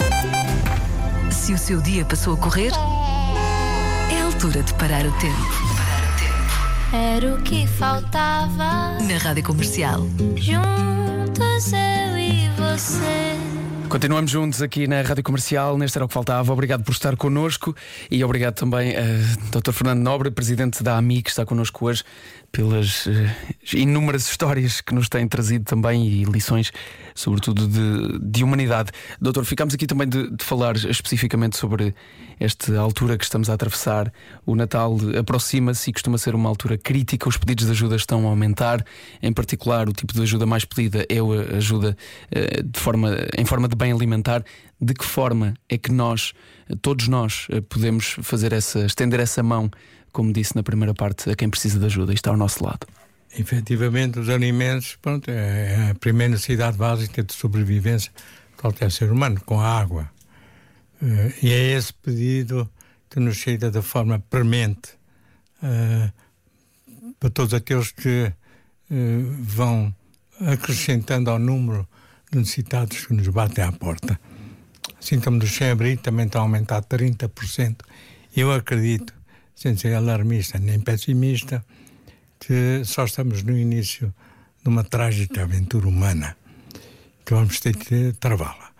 Se 1.31 1.53
o 1.53 1.59
seu 1.59 1.83
dia 1.83 2.03
passou 2.07 2.33
a 2.33 2.37
correr 2.39 2.73
altura 4.39 4.63
de 4.63 4.73
parar 4.75 5.05
o 5.05 5.11
tempo. 5.19 5.35
Era 6.93 7.35
o 7.35 7.43
que 7.43 7.67
faltava. 7.67 8.97
Na 9.01 9.19
Rádio 9.21 9.43
Comercial. 9.43 10.07
Juntos 10.37 11.73
eu 11.73 12.17
e 12.17 12.49
você. 12.51 13.37
Continuamos 13.89 14.31
juntos 14.31 14.63
aqui 14.63 14.87
na 14.87 15.03
Rádio 15.03 15.25
Comercial, 15.25 15.77
neste 15.77 15.99
era 15.99 16.05
o 16.05 16.09
que 16.09 16.15
faltava. 16.15 16.53
Obrigado 16.53 16.85
por 16.85 16.93
estar 16.93 17.17
connosco 17.17 17.75
e 18.09 18.23
obrigado 18.23 18.55
também 18.55 18.95
a 18.95 19.03
Dr. 19.51 19.73
Fernando 19.73 20.03
Nobre, 20.03 20.31
presidente 20.31 20.85
da 20.85 20.97
AMI, 20.97 21.23
que 21.23 21.31
está 21.31 21.45
connosco 21.45 21.87
hoje 21.87 22.05
pelas 22.51 23.07
uh, 23.07 23.11
inúmeras 23.75 24.29
histórias 24.29 24.81
que 24.81 24.95
nos 24.95 25.09
têm 25.09 25.29
trazido 25.29 25.65
também 25.65 26.07
e 26.07 26.25
lições, 26.25 26.73
sobretudo 27.15 27.69
de, 27.69 28.19
de 28.19 28.43
humanidade. 28.43 28.91
Doutor, 29.21 29.45
ficamos 29.45 29.75
aqui 29.75 29.87
também 29.87 30.09
de, 30.09 30.31
de, 30.31 30.45
falar 30.45 30.77
especificamente 30.77 31.57
sobre 31.57 31.95
esta 32.41 32.79
altura 32.79 33.19
que 33.19 33.25
estamos 33.25 33.51
a 33.51 33.55
atravessar. 33.55 34.13
O 34.47 34.55
Natal 34.55 34.97
aproxima-se 35.19 35.91
e 35.91 35.93
costuma 35.93 36.17
ser 36.19 36.35
uma 36.35 36.49
altura 36.49 36.79
crítica, 36.79 37.29
os 37.29 37.37
pedidos 37.37 37.67
de 37.67 37.73
ajuda 37.73 37.97
estão 37.97 38.27
a 38.27 38.31
aumentar. 38.31 38.85
Em 39.23 39.33
particular, 39.33 39.89
o 39.89 39.93
tipo 39.93 40.13
de 40.13 40.23
ajuda 40.23 40.47
mais 40.47 40.65
pedida 40.65 41.07
é 41.09 41.19
a 41.19 41.57
ajuda 41.57 41.97
uh, 42.31 42.63
de 42.63 42.81
forma, 42.81 43.17
em 43.37 43.45
forma 43.45 43.69
de 43.69 43.77
bem 43.77 43.93
alimentar. 43.93 44.43
De 44.81 44.95
que 44.95 45.05
forma 45.05 45.55
é 45.69 45.77
que 45.77 45.91
nós, 45.91 46.33
todos 46.81 47.09
nós, 47.09 47.47
uh, 47.51 47.61
podemos 47.63 48.17
fazer 48.23 48.53
essa, 48.53 48.87
estender 48.87 49.21
essa 49.21 49.43
mão? 49.43 49.71
Como 50.19 50.33
disse 50.33 50.57
na 50.57 50.65
primeira 50.65 50.93
parte, 50.93 51.31
a 51.31 51.37
quem 51.37 51.49
precisa 51.49 51.79
de 51.79 51.87
ajuda 51.87 52.11
e 52.11 52.17
está 52.17 52.31
ao 52.31 52.37
nosso 52.37 52.65
lado. 52.65 52.89
Efetivamente, 53.39 54.19
os 54.19 54.29
alimentos 54.29 54.99
pronto, 55.01 55.31
é 55.31 55.91
a 55.93 55.95
primeira 55.95 56.33
necessidade 56.33 56.77
básica 56.77 57.23
de 57.23 57.33
sobrevivência 57.33 58.11
de 58.11 58.57
qualquer 58.61 58.91
ser 58.91 59.13
humano, 59.13 59.41
com 59.47 59.61
a 59.61 59.79
água. 59.79 60.11
Eh, 61.01 61.33
e 61.41 61.53
é 61.53 61.71
esse 61.71 61.95
pedido 61.95 62.69
que 63.09 63.21
nos 63.21 63.37
chega 63.37 63.71
de 63.71 63.81
forma 63.81 64.19
premente 64.19 64.91
uh, 65.63 66.13
para 67.21 67.31
todos 67.31 67.55
aqueles 67.55 67.93
que 67.93 68.25
uh, 68.27 69.37
vão 69.39 69.95
acrescentando 70.41 71.31
ao 71.31 71.39
número 71.39 71.87
de 72.33 72.39
necessitados 72.39 73.07
que 73.07 73.15
nos 73.15 73.29
batem 73.29 73.63
à 73.63 73.71
porta. 73.71 74.19
Assim 75.01 75.21
como 75.21 75.39
do 75.39 75.47
sem-abrigo 75.47 76.03
também 76.03 76.27
está 76.27 76.41
a 76.41 76.43
aumentar 76.43 76.83
30%. 76.83 77.77
Eu 78.37 78.53
acredito 78.53 79.18
sem 79.59 79.77
ser 79.77 79.95
alarmista 79.95 80.57
nem 80.61 80.79
pessimista, 80.79 81.65
que 82.39 82.85
só 82.85 83.05
estamos 83.05 83.43
no 83.43 83.59
início 83.59 84.15
de 84.63 84.69
uma 84.69 84.85
trágica 84.85 85.43
aventura 85.43 85.89
humana 85.89 86.37
que 87.27 87.35
vamos 87.35 87.59
ter 87.59 87.77
que 87.77 88.13
travá-la. 88.21 88.71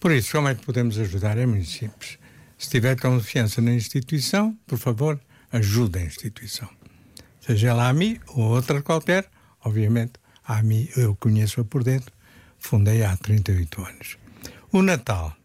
Por 0.00 0.12
isso, 0.12 0.32
como 0.32 0.48
é 0.48 0.54
que 0.54 0.64
podemos 0.64 0.98
ajudar? 0.98 1.36
É 1.36 1.44
muito 1.44 1.68
simples. 1.68 2.18
Se 2.56 2.70
tiver 2.70 2.98
confiança 2.98 3.60
na 3.60 3.74
instituição, 3.74 4.56
por 4.66 4.78
favor, 4.78 5.20
ajude 5.52 5.98
a 5.98 6.02
instituição. 6.02 6.70
Seja 7.42 7.68
ela 7.68 7.86
a 7.86 7.92
mim 7.92 8.18
ou 8.28 8.44
outra 8.44 8.80
qualquer, 8.80 9.28
obviamente, 9.62 10.14
a 10.42 10.62
mim 10.62 10.88
eu 10.96 11.14
conheço-a 11.16 11.64
por 11.64 11.84
dentro, 11.84 12.14
fundei 12.58 13.04
há 13.04 13.14
38 13.14 13.84
anos. 13.84 14.16
O 14.72 14.80
Natal 14.80 15.36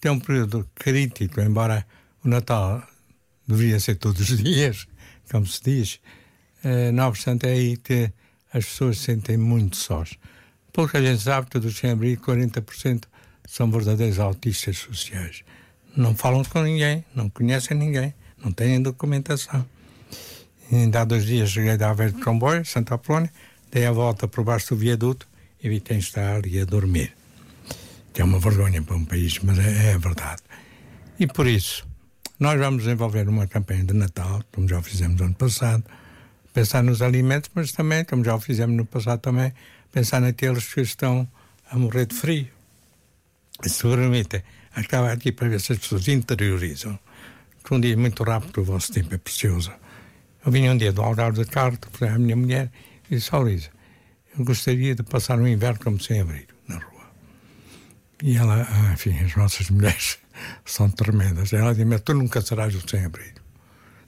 tem 0.00 0.12
um 0.12 0.20
período 0.20 0.68
crítico, 0.76 1.40
embora 1.40 1.84
o 2.24 2.28
Natal 2.28 2.80
deveria 3.50 3.80
ser 3.80 3.96
todos 3.96 4.30
os 4.30 4.38
dias, 4.42 4.86
como 5.30 5.46
se 5.46 5.62
diz. 5.62 6.00
Uh, 6.64 6.92
não 6.92 7.08
obstante, 7.08 7.46
é 7.46 7.52
aí 7.52 7.76
que 7.76 8.12
as 8.52 8.64
pessoas 8.64 8.98
se 8.98 9.04
sentem 9.04 9.36
muito 9.36 9.76
sós. 9.76 10.18
Pouca 10.72 11.02
gente 11.02 11.22
sabe 11.22 11.48
que 11.48 11.58
dos 11.58 11.76
sem-abrigo, 11.76 12.22
40% 12.24 13.04
são 13.46 13.70
verdadeiros 13.70 14.18
autistas 14.18 14.78
sociais. 14.78 15.42
Não 15.96 16.14
falam 16.14 16.44
com 16.44 16.62
ninguém, 16.62 17.04
não 17.14 17.28
conhecem 17.28 17.76
ninguém, 17.76 18.14
não 18.42 18.52
têm 18.52 18.80
documentação. 18.80 19.66
E 20.70 20.76
ainda 20.76 21.00
há 21.00 21.04
dois 21.04 21.26
dias 21.26 21.50
cheguei 21.50 21.76
da 21.76 21.90
Aveiro 21.90 22.12
de 22.12 22.22
comboio, 22.22 22.64
Santa 22.64 22.94
Apolónia, 22.94 23.32
dei 23.72 23.86
a 23.86 23.92
volta 23.92 24.28
por 24.28 24.44
baixo 24.44 24.74
do 24.74 24.76
viaduto 24.76 25.28
e 25.62 25.68
vi 25.68 25.80
quem 25.80 25.98
está 25.98 26.36
ali 26.36 26.60
a 26.60 26.64
dormir. 26.64 27.12
Que 28.12 28.22
é 28.22 28.24
uma 28.24 28.38
vergonha 28.38 28.80
para 28.80 28.96
um 28.96 29.04
país, 29.04 29.38
mas 29.40 29.58
é, 29.58 29.92
é 29.92 29.98
verdade. 29.98 30.42
E 31.18 31.26
por 31.26 31.46
isso, 31.46 31.86
nós 32.40 32.58
vamos 32.58 32.84
desenvolver 32.84 33.28
uma 33.28 33.46
campanha 33.46 33.84
de 33.84 33.92
Natal, 33.92 34.42
como 34.50 34.66
já 34.66 34.80
fizemos 34.80 35.20
ano 35.20 35.34
passado, 35.34 35.84
pensar 36.54 36.82
nos 36.82 37.02
alimentos, 37.02 37.50
mas 37.54 37.70
também, 37.70 38.02
como 38.02 38.24
já 38.24 38.34
o 38.34 38.40
fizemos 38.40 38.74
no 38.74 38.86
passado 38.86 39.20
também, 39.20 39.52
pensar 39.92 40.22
naqueles 40.22 40.72
que 40.72 40.80
estão 40.80 41.28
a 41.70 41.76
morrer 41.76 42.06
de 42.06 42.14
frio. 42.14 42.48
Se 43.62 43.82
permitem, 43.82 44.42
acaba 44.74 45.12
aqui 45.12 45.30
para 45.30 45.50
ver 45.50 45.60
se 45.60 45.72
as 45.72 45.78
pessoas 45.80 46.08
interiorizam. 46.08 46.98
Que 47.62 47.74
um 47.74 47.80
dia 47.80 47.94
muito 47.94 48.22
rápido, 48.22 48.62
o 48.62 48.64
vosso 48.64 48.90
tempo 48.90 49.14
é 49.14 49.18
precioso. 49.18 49.70
Eu 50.44 50.50
vinha 50.50 50.72
um 50.72 50.78
dia 50.78 50.94
do 50.94 51.02
Algarve 51.02 51.44
de 51.44 51.50
carro, 51.50 51.76
falei 51.92 52.14
à 52.14 52.18
minha 52.18 52.34
mulher 52.34 52.70
e 53.10 53.16
disse: 53.16 53.36
Luísa, 53.36 53.68
eu 54.38 54.42
gostaria 54.46 54.94
de 54.94 55.02
passar 55.02 55.38
um 55.38 55.46
inverno 55.46 55.78
como 55.78 56.00
sem 56.00 56.22
abrigo 56.22 56.54
na 56.66 56.76
rua. 56.76 57.10
E 58.22 58.34
ela, 58.38 58.66
ah, 58.66 58.94
enfim, 58.94 59.14
as 59.22 59.36
nossas 59.36 59.68
mulheres 59.68 60.18
são 60.64 60.90
tremendas. 60.90 61.52
Ela 61.52 61.74
diz: 61.74 61.84
Mas 61.86 62.00
tu 62.00 62.14
nunca 62.14 62.40
serás 62.40 62.74
o 62.74 62.88
sem-abrigo. 62.88 63.40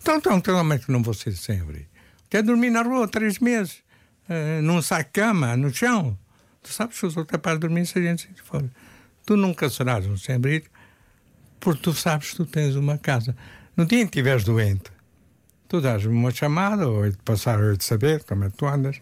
Então, 0.01 0.17
então, 0.17 0.37
então, 0.39 0.57
como 0.57 0.73
é 0.73 0.81
não 0.89 1.03
vou 1.03 1.15
ser 1.15 1.33
sem-abrigo? 1.33 1.87
Quer 2.29 2.43
dormir 2.43 2.71
na 2.71 2.83
rua 2.83 3.07
três 3.07 3.39
meses, 3.39 3.83
uh, 4.29 4.63
num 4.63 4.81
saco 4.83 5.05
de 5.05 5.11
cama, 5.11 5.57
no 5.57 5.73
chão. 5.73 6.19
Tu 6.63 6.73
sabes 6.73 6.99
que 6.99 7.07
eu 7.07 7.11
sou 7.11 7.25
capaz 7.25 7.57
de 7.57 7.61
dormir 7.61 7.87
se 7.87 7.99
a 7.99 8.03
gente 8.03 8.23
se 8.23 8.43
for. 8.43 8.65
Tu 9.25 9.37
nunca 9.37 9.69
serás 9.69 10.07
um 10.07 10.17
sem-abrigo, 10.17 10.67
porque 11.61 11.83
tu 11.83 11.93
sabes 11.93 12.31
que 12.31 12.37
tu 12.37 12.47
tens 12.47 12.75
uma 12.75 12.99
casa. 12.99 13.37
No 13.77 13.87
dia 13.87 14.01
em 14.01 14.07
que 14.07 14.19
estiveres 14.19 14.45
doente, 14.45 14.91
tu 15.69 15.81
dás-me 15.81 16.13
uma 16.13 16.31
chamada, 16.31 16.89
ou 16.89 17.09
de 17.09 17.17
passar, 17.19 17.61
ou 17.61 17.77
de 17.77 17.85
saber 17.85 18.25
como 18.25 18.45
é 18.45 18.51
que 18.51 18.57
tu 18.57 18.67
andas, 18.67 19.01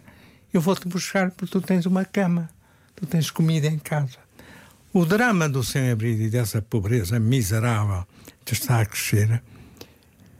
eu 0.53 0.61
vou-te 0.61 0.87
buscar 0.87 1.31
porque 1.31 1.51
tu 1.51 1.61
tens 1.61 1.85
uma 1.85 2.05
cama, 2.05 2.49
tu 2.95 3.05
tens 3.05 3.31
comida 3.31 3.67
em 3.67 3.79
casa. 3.79 4.19
O 4.93 5.05
drama 5.05 5.47
do 5.47 5.63
sem-abrigo 5.63 6.23
e 6.23 6.29
dessa 6.29 6.61
pobreza 6.61 7.17
miserável 7.17 8.05
que 8.43 8.51
está 8.51 8.81
a 8.81 8.85
crescer 8.85 9.41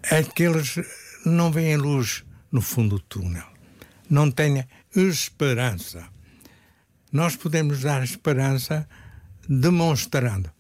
é 0.04 0.22
que 0.24 0.44
eles 0.44 0.78
não 1.26 1.50
veem 1.50 1.78
luz 1.78 2.26
no 2.52 2.62
fundo 2.62 2.98
do 2.98 3.02
túnel. 3.02 3.46
Não 4.10 4.30
têm 4.30 4.68
esperança. 4.94 6.06
Nós 7.14 7.38
podemos 7.38 7.80
dar 7.80 8.04
esperança 8.04 8.86
demonstrando 9.48 10.52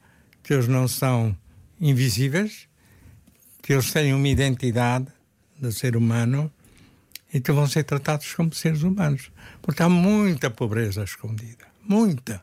que 0.41 0.53
eles 0.53 0.69
não 0.69 0.87
são 0.87 1.35
invisíveis, 1.77 2.69
que 3.61 3.73
eles 3.73 3.91
têm 3.91 4.13
uma 4.13 4.27
identidade 4.29 5.07
de 5.59 5.69
ser 5.73 5.97
humano 5.97 6.49
e 7.33 7.41
que 7.41 7.51
vão 7.51 7.67
ser 7.67 7.83
tratados 7.83 8.33
como 8.35 8.53
seres 8.53 8.83
humanos. 8.83 9.33
Porque 9.61 9.83
há 9.83 9.89
muita 9.89 10.49
pobreza 10.49 11.03
escondida. 11.03 11.67
Muita 11.83 12.41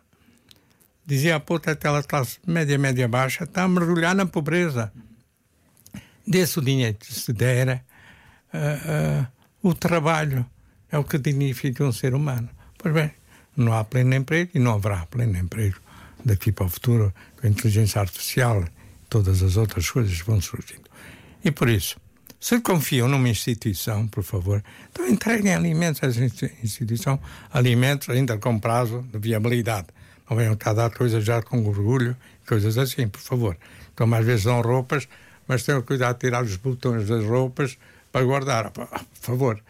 dizia 1.09 1.37
a 1.37 1.41
pouco 1.41 1.71
aquela 1.71 2.03
classe 2.03 2.39
média, 2.47 2.77
média 2.77 3.09
baixa, 3.09 3.45
está 3.45 3.63
a 3.63 3.69
mergulhar 3.69 4.15
na 4.15 4.27
pobreza. 4.27 4.93
Desse 6.27 6.59
o 6.59 6.63
dinheiro 6.63 6.99
que 6.99 7.15
se 7.15 7.33
dera, 7.33 7.83
uh, 8.53 9.23
uh, 9.23 9.69
o 9.71 9.75
trabalho 9.75 10.45
é 10.93 10.99
o 10.99 11.05
que 11.05 11.17
dignifica 11.17 11.83
um 11.83 11.93
ser 11.93 12.13
humano. 12.13 12.51
Pois 12.77 12.93
bem, 12.93 13.11
não 13.57 13.73
há 13.73 13.83
pleno 13.85 14.15
emprego 14.15 14.51
e 14.55 14.59
não 14.59 14.75
haverá 14.75 15.07
pleno 15.07 15.39
emprego 15.39 15.79
daqui 16.23 16.53
para 16.53 16.67
o 16.67 16.69
futuro, 16.69 17.15
com 17.41 17.47
a 17.47 17.51
inteligência 17.51 18.03
artificial 18.03 18.63
todas 19.09 19.43
as 19.43 19.57
outras 19.57 19.91
coisas 19.91 20.21
vão 20.21 20.39
surgindo. 20.43 20.91
E 21.43 21.51
por 21.51 21.71
isso, 21.71 21.97
se 22.39 22.61
confiam 22.61 23.09
numa 23.09 23.31
instituição, 23.31 24.07
por 24.07 24.23
favor, 24.23 24.63
então 24.91 25.09
entreguem 25.09 25.55
alimentos 25.55 26.03
a 26.03 26.09
essa 26.09 26.23
instituição, 26.63 27.19
alimentos 27.51 28.11
ainda 28.11 28.37
com 28.37 28.59
prazo 28.59 29.01
de 29.11 29.19
viabilidade 29.19 29.87
não 30.29 30.37
venham 30.37 30.57
cá 30.57 30.73
dar 30.73 30.91
coisas 30.91 31.25
já 31.25 31.43
com 31.43 31.65
orgulho, 31.67 32.17
coisas 32.47 32.77
assim, 32.77 33.09
por 33.09 33.21
favor. 33.21 33.57
Então, 33.93 34.13
às 34.15 34.25
vezes 34.25 34.45
dão 34.45 34.61
roupas, 34.61 35.09
mas 35.47 35.63
tenham 35.63 35.83
cuidado 35.83 36.15
de 36.15 36.21
tirar 36.21 36.45
os 36.45 36.57
botões 36.57 37.09
das 37.09 37.25
roupas 37.25 37.79
para 38.13 38.25
guardar. 38.25 38.71
Por 38.71 38.89
favor, 39.15 39.63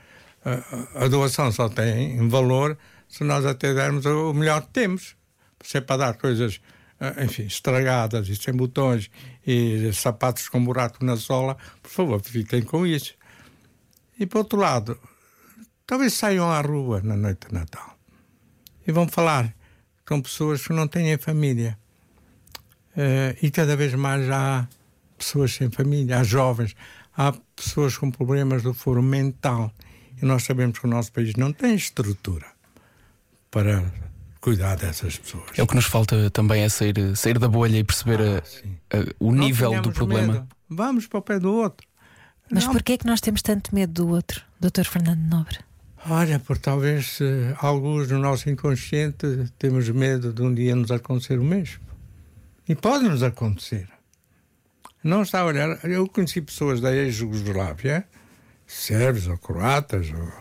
a, 0.94 1.08
doação 1.08 1.52
só 1.52 1.68
tem 1.68 2.28
valor 2.28 2.76
se 3.08 3.24
nós 3.24 3.46
até 3.46 3.72
dermos 3.72 4.04
o 4.04 4.32
melhor 4.34 4.62
que 4.62 4.68
temos. 4.68 5.16
Se 5.62 5.78
é 5.78 5.80
para 5.80 5.96
dar 5.96 6.14
coisas 6.14 6.60
eh, 7.00 7.24
enfim, 7.24 7.44
estragadas 7.44 8.28
e 8.28 8.36
sem 8.36 8.54
botões 8.54 9.10
e 9.46 9.90
sapatos 9.92 10.48
com 10.48 10.64
buraco 10.64 11.04
na 11.04 11.16
sola, 11.16 11.56
por 11.82 11.90
favor, 11.90 12.20
fiquem 12.22 12.62
com 12.62 12.86
isso. 12.86 13.14
E 14.18 14.26
por 14.26 14.38
outro 14.38 14.58
lado, 14.58 14.98
talvez 15.86 16.14
saiam 16.14 16.50
à 16.50 16.60
rua 16.60 17.00
na 17.02 17.16
noite 17.16 17.48
de 17.48 17.54
Natal 17.54 17.96
e 18.86 18.92
vão 18.92 19.06
falar 19.08 19.54
com 20.08 20.22
pessoas 20.22 20.66
que 20.66 20.72
não 20.72 20.88
têm 20.88 21.16
família. 21.18 21.78
Uh, 22.96 23.36
e 23.42 23.50
cada 23.50 23.76
vez 23.76 23.94
mais 23.94 24.28
há 24.30 24.66
pessoas 25.16 25.54
sem 25.54 25.70
família, 25.70 26.18
há 26.18 26.24
jovens, 26.24 26.74
há 27.14 27.32
pessoas 27.54 27.96
com 27.96 28.10
problemas 28.10 28.62
do 28.62 28.72
foro 28.72 29.02
mental. 29.02 29.70
E 30.20 30.24
nós 30.24 30.44
sabemos 30.44 30.78
que 30.78 30.86
o 30.86 30.88
nosso 30.88 31.12
país 31.12 31.34
não 31.36 31.52
tem 31.52 31.74
estrutura 31.74 32.46
para 33.50 33.84
cuidar 34.40 34.76
dessas 34.76 35.18
pessoas. 35.18 35.44
É 35.56 35.62
o 35.62 35.66
que 35.66 35.74
nos 35.74 35.84
falta 35.84 36.30
também 36.30 36.62
é 36.62 36.68
sair, 36.68 37.14
sair 37.14 37.38
da 37.38 37.46
bolha 37.46 37.78
e 37.78 37.84
perceber 37.84 38.20
ah, 38.20 38.42
a, 38.90 38.98
a, 38.98 39.04
o 39.20 39.30
não 39.30 39.44
nível 39.44 39.80
do 39.82 39.92
problema. 39.92 40.32
Medo. 40.32 40.48
Vamos 40.68 41.06
para 41.06 41.18
o 41.18 41.22
pé 41.22 41.38
do 41.38 41.52
outro. 41.52 41.86
Mas 42.50 42.64
não. 42.64 42.72
porquê 42.72 42.94
é 42.94 42.98
que 42.98 43.06
nós 43.06 43.20
temos 43.20 43.42
tanto 43.42 43.74
medo 43.74 43.92
do 43.92 44.08
outro, 44.08 44.42
Dr. 44.58 44.84
Fernando 44.84 45.20
Nobre? 45.20 45.67
Olha, 46.06 46.38
por 46.38 46.58
talvez 46.58 47.18
uh, 47.20 47.56
alguns 47.58 48.08
no 48.08 48.18
nosso 48.18 48.48
inconsciente 48.48 49.26
temos 49.58 49.88
medo 49.88 50.32
de 50.32 50.42
um 50.42 50.54
dia 50.54 50.76
nos 50.76 50.90
acontecer 50.90 51.38
o 51.38 51.44
mesmo. 51.44 51.80
E 52.68 52.74
pode 52.74 53.08
nos 53.08 53.22
acontecer. 53.22 53.88
Não 55.02 55.22
está 55.22 55.40
a 55.40 55.44
olhar. 55.44 55.84
Eu 55.84 56.06
conheci 56.08 56.40
pessoas 56.40 56.80
da 56.80 56.94
ex-Jugoslávia, 56.94 58.06
sérvios 58.66 59.26
ou 59.26 59.38
croatas, 59.38 60.08
ou, 60.12 60.32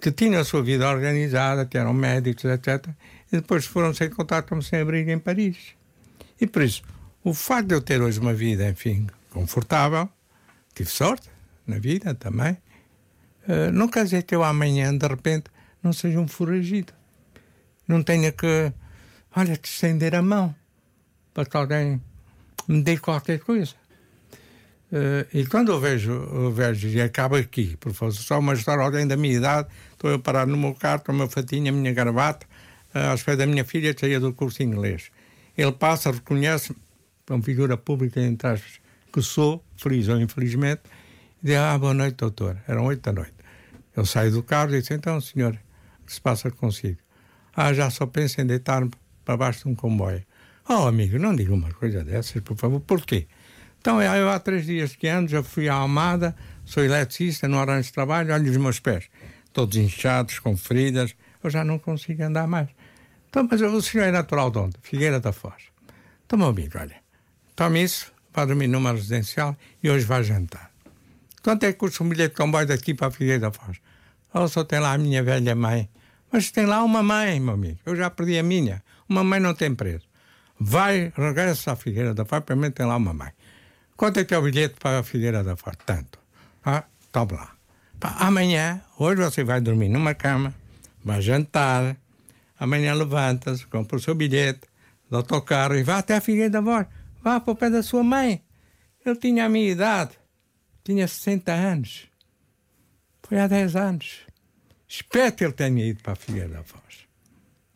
que 0.00 0.10
tinham 0.10 0.40
a 0.40 0.44
sua 0.44 0.62
vida 0.62 0.88
organizada, 0.88 1.64
que 1.64 1.78
eram 1.78 1.92
médicos, 1.92 2.44
etc. 2.44 2.88
E 3.32 3.36
depois 3.36 3.64
foram 3.66 3.94
sem 3.94 4.10
contato 4.10 4.48
como 4.48 4.62
sem 4.62 4.80
abrigo 4.80 5.10
em 5.10 5.18
Paris. 5.18 5.74
E 6.40 6.46
por 6.46 6.62
isso, 6.62 6.82
o 7.22 7.32
facto 7.32 7.68
de 7.68 7.74
eu 7.74 7.80
ter 7.80 8.02
hoje 8.02 8.18
uma 8.18 8.34
vida, 8.34 8.68
enfim, 8.68 9.06
confortável, 9.30 10.08
tive 10.74 10.90
sorte 10.90 11.28
na 11.66 11.78
vida 11.78 12.14
também, 12.14 12.56
uh, 13.48 13.72
não 13.72 13.88
quer 13.88 14.04
dizer 14.04 14.22
que 14.22 14.34
eu 14.34 14.42
amanhã, 14.42 14.96
de 14.96 15.06
repente, 15.06 15.46
não 15.82 15.92
seja 15.92 16.18
um 16.18 16.28
foragido. 16.28 16.92
Não 17.86 18.02
tenha 18.02 18.32
que, 18.32 18.72
olha, 19.36 19.56
te 19.56 19.68
estender 19.68 20.14
a 20.14 20.22
mão 20.22 20.54
para 21.32 21.44
que 21.44 21.56
alguém 21.56 22.00
me 22.68 22.82
dê 22.82 22.96
qualquer 22.96 23.40
coisa. 23.40 23.74
Uh, 24.92 25.26
e 25.32 25.44
quando 25.46 25.72
eu 25.72 25.80
vejo, 25.80 26.12
eu 26.12 26.52
vejo, 26.52 26.86
e 26.88 27.00
acaba 27.00 27.38
aqui, 27.38 27.76
por 27.78 27.92
favor, 27.92 28.12
só 28.12 28.38
uma 28.38 28.54
história, 28.54 28.84
alguém 28.84 29.06
da 29.06 29.16
minha 29.16 29.34
idade, 29.34 29.68
estou 29.92 30.14
a 30.14 30.18
parar 30.18 30.46
no 30.46 30.56
meu 30.56 30.74
carro, 30.74 31.02
com 31.02 31.12
a 31.12 31.14
minha 31.14 31.28
fatinha, 31.28 31.70
a 31.70 31.74
minha 31.74 31.92
gravata, 31.92 32.46
uh, 32.94 33.10
aos 33.10 33.22
pés 33.22 33.36
da 33.36 33.46
minha 33.46 33.64
filha, 33.64 33.94
saía 33.98 34.20
do 34.20 34.32
curso 34.32 34.58
de 34.58 34.64
inglês. 34.64 35.10
Ele 35.56 35.72
passa, 35.72 36.10
reconhece, 36.10 36.74
uma 37.28 37.42
figura 37.42 37.76
pública, 37.76 38.20
entre 38.20 38.48
aspas, 38.48 38.80
que 39.12 39.22
sou, 39.22 39.64
feliz 39.76 40.08
ou 40.08 40.20
infelizmente, 40.20 40.82
e 41.42 41.48
diz, 41.48 41.56
ah, 41.56 41.76
boa 41.78 41.94
noite, 41.94 42.16
doutor. 42.16 42.56
Eram 42.66 42.86
oito 42.86 43.02
da 43.02 43.12
noite. 43.12 43.33
Eu 43.96 44.04
saio 44.04 44.32
do 44.32 44.42
carro 44.42 44.74
e 44.74 44.80
disse, 44.80 44.94
então, 44.94 45.20
senhor, 45.20 45.58
o 46.00 46.06
que 46.06 46.12
se 46.12 46.20
passa 46.20 46.50
consigo? 46.50 46.98
Ah, 47.54 47.72
já 47.72 47.88
só 47.90 48.06
penso 48.06 48.40
em 48.40 48.46
deitar-me 48.46 48.90
para 49.24 49.36
baixo 49.36 49.64
de 49.64 49.68
um 49.68 49.74
comboio. 49.74 50.24
Oh, 50.68 50.86
amigo, 50.86 51.18
não 51.18 51.34
diga 51.36 51.52
uma 51.54 51.72
coisa 51.72 52.02
dessas, 52.02 52.42
por 52.42 52.56
favor. 52.56 52.80
Por 52.80 53.02
quê? 53.02 53.26
Então, 53.80 54.00
eu 54.00 54.30
há 54.30 54.38
três 54.38 54.64
dias 54.64 54.96
que 54.96 55.06
ando, 55.06 55.30
já 55.30 55.42
fui 55.42 55.68
à 55.68 55.74
Almada, 55.74 56.34
sou 56.64 56.82
eletricista, 56.82 57.46
não 57.46 57.60
arranjo 57.60 57.92
trabalho, 57.92 58.32
olho 58.32 58.50
os 58.50 58.56
meus 58.56 58.80
pés, 58.80 59.10
todos 59.52 59.76
inchados, 59.76 60.38
com 60.38 60.56
feridas, 60.56 61.14
eu 61.42 61.50
já 61.50 61.62
não 61.62 61.78
consigo 61.78 62.22
andar 62.22 62.46
mais. 62.46 62.70
Então, 63.28 63.46
mas 63.48 63.60
o 63.60 63.82
senhor 63.82 64.04
é 64.04 64.10
natural 64.10 64.50
de 64.50 64.58
onde? 64.58 64.76
Figueira 64.80 65.20
da 65.20 65.32
Foz. 65.32 65.64
Então, 66.24 66.38
meu 66.38 66.48
amigo, 66.48 66.78
olha, 66.78 66.96
tome 67.54 67.82
isso, 67.82 68.10
vá 68.32 68.46
dormir 68.46 68.68
numa 68.68 68.92
residencial 68.92 69.54
e 69.82 69.90
hoje 69.90 70.06
vai 70.06 70.24
jantar. 70.24 70.70
Quanto 71.44 71.64
é 71.64 71.72
que 71.74 71.78
custa 71.78 72.02
um 72.02 72.08
bilhete 72.08 72.30
de 72.30 72.36
comboio 72.40 72.66
daqui 72.66 72.94
para 72.94 73.08
a 73.08 73.10
Figueira 73.10 73.38
da 73.38 73.52
Foz? 73.52 73.76
Oh, 74.32 74.48
só 74.48 74.64
tem 74.64 74.80
lá 74.80 74.94
a 74.94 74.98
minha 74.98 75.22
velha 75.22 75.54
mãe. 75.54 75.90
Mas 76.32 76.50
tem 76.50 76.64
lá 76.64 76.82
uma 76.82 77.02
mãe, 77.02 77.38
meu 77.38 77.52
amigo. 77.52 77.78
Eu 77.84 77.94
já 77.94 78.08
perdi 78.08 78.38
a 78.38 78.42
minha. 78.42 78.82
Uma 79.06 79.22
mãe 79.22 79.38
não 79.38 79.54
tem 79.54 79.74
preço. 79.74 80.08
Vai, 80.58 81.12
regressa 81.14 81.72
à 81.72 81.76
Figueira 81.76 82.14
da 82.14 82.24
Foz, 82.24 82.42
para 82.42 82.56
mim 82.56 82.70
tem 82.70 82.86
lá 82.86 82.96
uma 82.96 83.12
mãe. 83.12 83.30
Quanto 83.94 84.20
é 84.20 84.24
que 84.24 84.32
é 84.32 84.38
o 84.38 84.42
bilhete 84.42 84.76
para 84.80 85.00
a 85.00 85.02
Figueira 85.02 85.44
da 85.44 85.54
Foz? 85.54 85.76
Tanto. 85.84 86.18
Ah, 86.64 86.84
toma 87.12 87.34
lá. 87.34 87.52
amanhã, 88.00 88.80
hoje 88.98 89.20
você 89.20 89.44
vai 89.44 89.60
dormir 89.60 89.90
numa 89.90 90.14
cama, 90.14 90.54
vai 91.04 91.20
jantar, 91.20 91.94
amanhã 92.58 92.94
levanta-se, 92.94 93.66
compra 93.66 93.98
o 93.98 94.00
seu 94.00 94.14
bilhete 94.14 94.62
do 95.10 95.18
autocarro 95.18 95.76
e 95.76 95.82
vai 95.82 95.96
até 95.96 96.16
a 96.16 96.22
Figueira 96.22 96.48
da 96.48 96.62
Foz. 96.62 96.86
Vá 97.22 97.38
para 97.38 97.52
o 97.52 97.54
pé 97.54 97.68
da 97.68 97.82
sua 97.82 98.02
mãe. 98.02 98.42
Ele 99.04 99.16
tinha 99.16 99.44
a 99.44 99.48
minha 99.50 99.70
idade, 99.70 100.12
tinha 100.84 101.08
60 101.08 101.52
anos. 101.52 102.08
Foi 103.22 103.38
há 103.38 103.46
10 103.46 103.74
anos. 103.74 104.18
Espero 104.86 105.32
que 105.32 105.44
ele 105.44 105.52
tenha 105.52 105.84
ido 105.86 106.02
para 106.02 106.12
a 106.12 106.16
Figueira 106.16 106.48
da 106.48 106.62
Foz. 106.62 107.06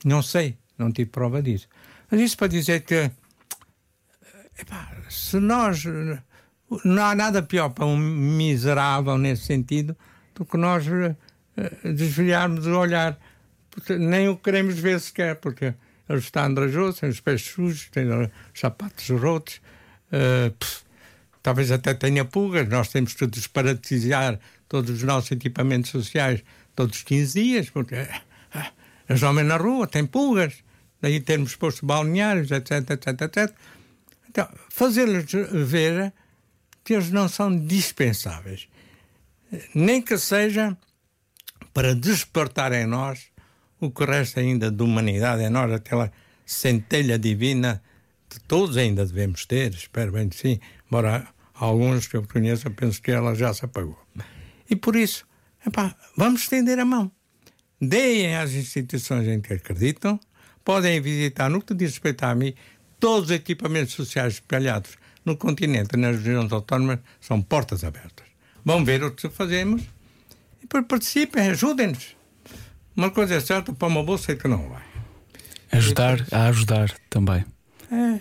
Não 0.05 0.23
sei, 0.23 0.57
não 0.77 0.93
tive 0.93 1.11
prova 1.11 1.43
disso. 1.43 1.69
Mas 2.11 2.21
isso 2.21 2.37
para 2.37 2.49
dizer 2.49 2.83
que 2.83 3.11
epá, 4.59 4.93
se 5.09 5.41
nós 5.41 5.85
não 6.85 7.05
há 7.05 7.15
nada 7.15 7.43
pior 7.43 7.71
para 7.71 7.87
um 7.87 7.97
miserável 7.97 9.17
nesse 9.17 9.47
sentido 9.47 9.97
do 10.35 10.45
que 10.45 10.57
nós 10.57 10.87
uh, 10.87 11.17
desviarmos 11.83 12.67
o 12.67 12.79
olhar. 12.79 13.19
Porque 13.71 13.97
nem 13.97 14.29
o 14.29 14.37
queremos 14.37 14.79
ver 14.79 15.01
sequer, 15.01 15.37
porque 15.37 15.75
ele 16.09 16.19
está 16.19 16.45
andrajoso, 16.45 17.01
tem 17.01 17.09
os 17.09 17.21
pés 17.21 17.43
sujos, 17.43 17.89
tem 17.91 18.09
os 18.09 18.31
sapatos 18.55 19.09
rotos, 19.11 19.61
uh, 20.13 20.55
talvez 21.49 21.73
até 21.73 21.95
tenha 21.95 22.27
pulgas. 22.27 22.69
Nós 22.69 22.89
temos 22.91 23.15
que 23.15 23.27
desparatizar 23.27 24.39
todos 24.69 24.91
os 24.91 25.03
nossos 25.03 25.31
equipamentos 25.31 25.91
sociais 25.91 26.45
todos 26.77 26.99
os 26.99 27.03
15 27.05 27.43
dias, 27.43 27.71
porque 27.71 27.95
uh, 27.95 29.15
os 29.15 29.23
homens 29.23 29.49
na 29.49 29.57
rua 29.57 29.87
têm 29.87 30.05
pulgas 30.05 30.63
daí 31.01 31.21
termos 31.21 31.57
posto 31.57 31.87
balneários, 31.87 32.51
etc, 32.51 32.91
etc, 32.91 33.23
etc. 33.23 33.55
Então, 34.29 34.47
fazer-lhes 34.69 35.25
ver 35.67 36.13
que 36.85 36.93
eles 36.93 37.11
não 37.11 37.31
são 37.31 37.57
dispensáveis. 37.67 38.69
Nem 39.75 40.03
que 40.03 40.19
seja 40.19 40.77
para 41.73 41.95
despertar 41.95 42.75
em 42.75 42.85
nós 42.85 43.29
o 43.81 43.91
que 43.91 44.05
resta 44.05 44.41
ainda 44.41 44.71
de 44.71 44.83
humanidade 44.83 45.43
em 45.43 45.49
nós, 45.49 45.73
aquela 45.73 46.13
centelha 46.45 47.19
divina 47.19 47.83
que 48.29 48.39
todos 48.41 48.77
ainda 48.77 49.07
devemos 49.07 49.47
ter, 49.47 49.73
espero 49.73 50.13
bem 50.13 50.29
que 50.29 50.37
sim, 50.37 50.61
embora 50.87 51.27
alguns 51.59 52.07
que 52.07 52.17
eu 52.17 52.23
conheço, 52.23 52.71
penso 52.71 53.01
que 53.03 53.11
ela 53.11 53.35
já 53.35 53.53
se 53.53 53.65
apagou. 53.65 53.99
E 54.71 54.77
por 54.77 54.97
isso, 54.97 55.27
epá, 55.67 55.95
vamos 56.17 56.43
estender 56.43 56.79
a 56.79 56.85
mão. 56.85 57.11
Deem 57.81 58.37
às 58.37 58.53
instituições 58.53 59.27
em 59.29 59.41
que 59.41 59.55
acreditam, 59.55 60.19
podem 60.65 61.01
visitar, 61.01 61.49
no 61.49 61.63
que 61.63 61.75
diz 61.75 61.91
respeito 61.91 62.25
a 62.25 62.35
mim, 62.35 62.55
todos 62.99 63.31
os 63.31 63.37
equipamentos 63.37 63.95
sociais 63.95 64.35
espalhados 64.35 64.97
no 65.25 65.37
continente, 65.37 65.97
nas 65.97 66.17
regiões 66.17 66.53
autónomas, 66.53 67.01
são 67.21 67.41
portas 67.41 67.85
abertas. 67.85 68.27
Vão 68.65 68.85
ver 68.85 69.03
o 69.03 69.11
que 69.13 69.29
fazemos 69.29 69.83
e 70.63 70.67
participem, 70.83 71.49
ajudem-nos. 71.49 72.17
Uma 72.97 73.11
coisa 73.11 73.37
é 73.37 73.41
certa, 73.41 73.73
para 73.73 73.89
uma 73.89 74.03
bolsa 74.03 74.33
é 74.33 74.37
que 74.37 74.49
não 74.49 74.69
vai. 74.69 74.83
Ajudar 75.71 76.27
a 76.33 76.47
ajudar 76.47 76.93
também. 77.09 77.45
É, 77.93 78.21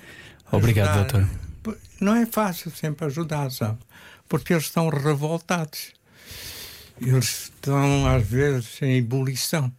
Obrigado, 0.52 1.00
ajudar. 1.00 1.20
doutor. 1.20 1.47
Não 2.00 2.16
é 2.16 2.26
fácil 2.26 2.72
sempre 2.72 3.06
ajudar, 3.06 3.50
sabe? 3.52 3.80
Porque 4.28 4.54
eles 4.54 4.66
estão 4.66 4.90
revoltados. 4.90 5.94
Eles 7.00 7.44
estão, 7.44 8.08
às 8.08 8.26
vezes, 8.26 8.82
em 8.82 8.98
ebulição. 8.98 9.72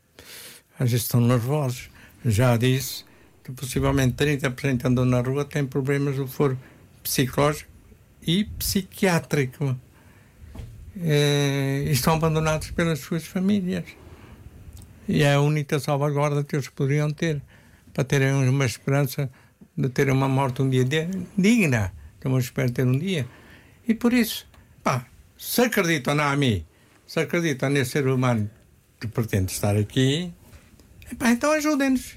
Às 0.79 0.91
vezes 0.91 1.07
estão 1.07 1.21
nervosos 1.21 1.91
já 2.25 2.57
disse 2.57 3.05
que 3.45 3.53
possivelmente 3.53 4.15
30% 4.15 4.85
andam 4.85 5.05
na 5.05 5.21
rua 5.21 5.45
têm 5.45 5.65
problemas 5.65 6.17
do 6.17 6.27
foro 6.27 6.59
psicológico 7.03 7.71
e 8.27 8.45
psiquiátrico. 8.45 9.79
É, 11.01 11.85
estão 11.87 12.15
abandonados 12.15 12.71
pelas 12.73 12.99
suas 12.99 13.25
famílias. 13.25 13.85
E 15.09 15.23
é 15.23 15.35
a 15.35 15.41
única 15.41 15.79
salvaguarda 15.79 16.45
que 16.45 16.57
eles 16.57 16.69
poderiam 16.69 17.11
ter 17.11 17.41
para 17.95 18.05
terem 18.05 18.33
uma 18.49 18.67
esperança 18.67 19.31
de 19.79 19.89
ter 19.89 20.11
uma 20.11 20.29
morte 20.29 20.61
um 20.61 20.69
dia 20.69 20.85
digna, 21.37 21.93
como 22.21 22.35
eu 22.35 22.41
espero 22.41 22.71
ter 22.73 22.85
um 22.85 22.99
dia. 22.99 23.27
E 23.87 23.95
por 23.95 24.13
isso, 24.13 24.47
pá, 24.83 25.07
se 25.39 25.63
acreditam 25.63 26.15
na 26.15 26.37
mim, 26.37 26.67
se 27.07 27.21
acreditam 27.21 27.71
nesse 27.71 27.93
ser 27.93 28.09
humano 28.09 28.51
que 29.01 29.07
pretende 29.07 29.53
estar 29.53 29.77
aqui, 29.77 30.33
Epá, 31.11 31.31
então 31.31 31.53
ajudem-nos. 31.53 32.17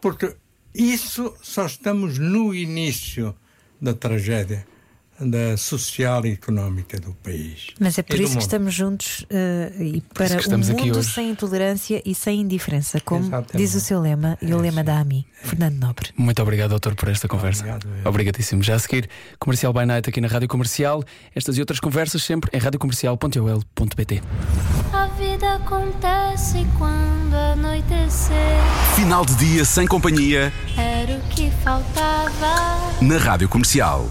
Porque 0.00 0.34
isso 0.74 1.36
só 1.42 1.66
estamos 1.66 2.18
no 2.18 2.54
início 2.54 3.34
da 3.80 3.92
tragédia 3.92 4.66
da 5.20 5.56
social 5.56 6.24
e 6.26 6.32
económica 6.32 6.98
do 7.00 7.12
país. 7.14 7.68
Mas 7.80 7.98
é 7.98 8.02
por 8.02 8.18
isso 8.20 8.36
que 8.36 8.42
estamos 8.42 8.72
juntos 8.72 9.26
uh, 9.30 9.82
e 9.82 10.00
para 10.14 10.26
um 10.54 10.58
mundo 10.58 10.98
hoje. 10.98 11.10
sem 11.12 11.30
intolerância 11.30 12.00
e 12.04 12.14
sem 12.14 12.40
indiferença, 12.40 13.00
como 13.00 13.24
Exatamente. 13.26 13.56
diz 13.56 13.74
o 13.74 13.80
seu 13.80 14.00
lema 14.00 14.38
e 14.40 14.52
o 14.54 14.58
É, 14.58 14.62
lema 14.62 14.80
sim. 14.80 14.84
da 14.86 14.98
AMI, 15.00 15.26
Fernando 15.42 15.74
Nobre. 15.78 16.10
Muito 16.16 16.40
obrigado, 16.42 16.70
doutor, 16.70 16.94
por 16.94 17.08
esta 17.08 17.26
conversa. 17.26 17.62
Obrigado, 17.62 17.88
eu. 18.04 18.08
Obrigadíssimo. 18.08 18.62
Já 18.62 18.74
a 18.76 18.78
seguir, 18.78 19.08
Comercial 19.38 19.72
by 19.72 19.84
Night 19.86 20.08
aqui 20.08 20.20
na 20.20 20.28
Rádio 20.28 20.48
Comercial. 20.48 21.02
Estas 21.34 21.56
e 21.56 21.60
outras 21.60 21.80
conversas 21.80 22.22
sempre 22.22 22.50
em 22.52 22.58
radiocomercial.ol.pt. 22.60 24.22
A 24.92 25.06
vida 25.08 25.54
acontece 25.56 26.66
quando 26.78 27.34
anoitecer. 27.34 28.36
Final 28.94 29.24
de 29.24 29.34
dia 29.36 29.64
sem 29.64 29.86
companhia 29.86 30.52
Era 30.76 31.16
o 31.18 31.20
que 31.28 31.50
faltava. 31.64 32.78
na 33.02 33.16
Rádio 33.18 33.48
Comercial. 33.48 34.08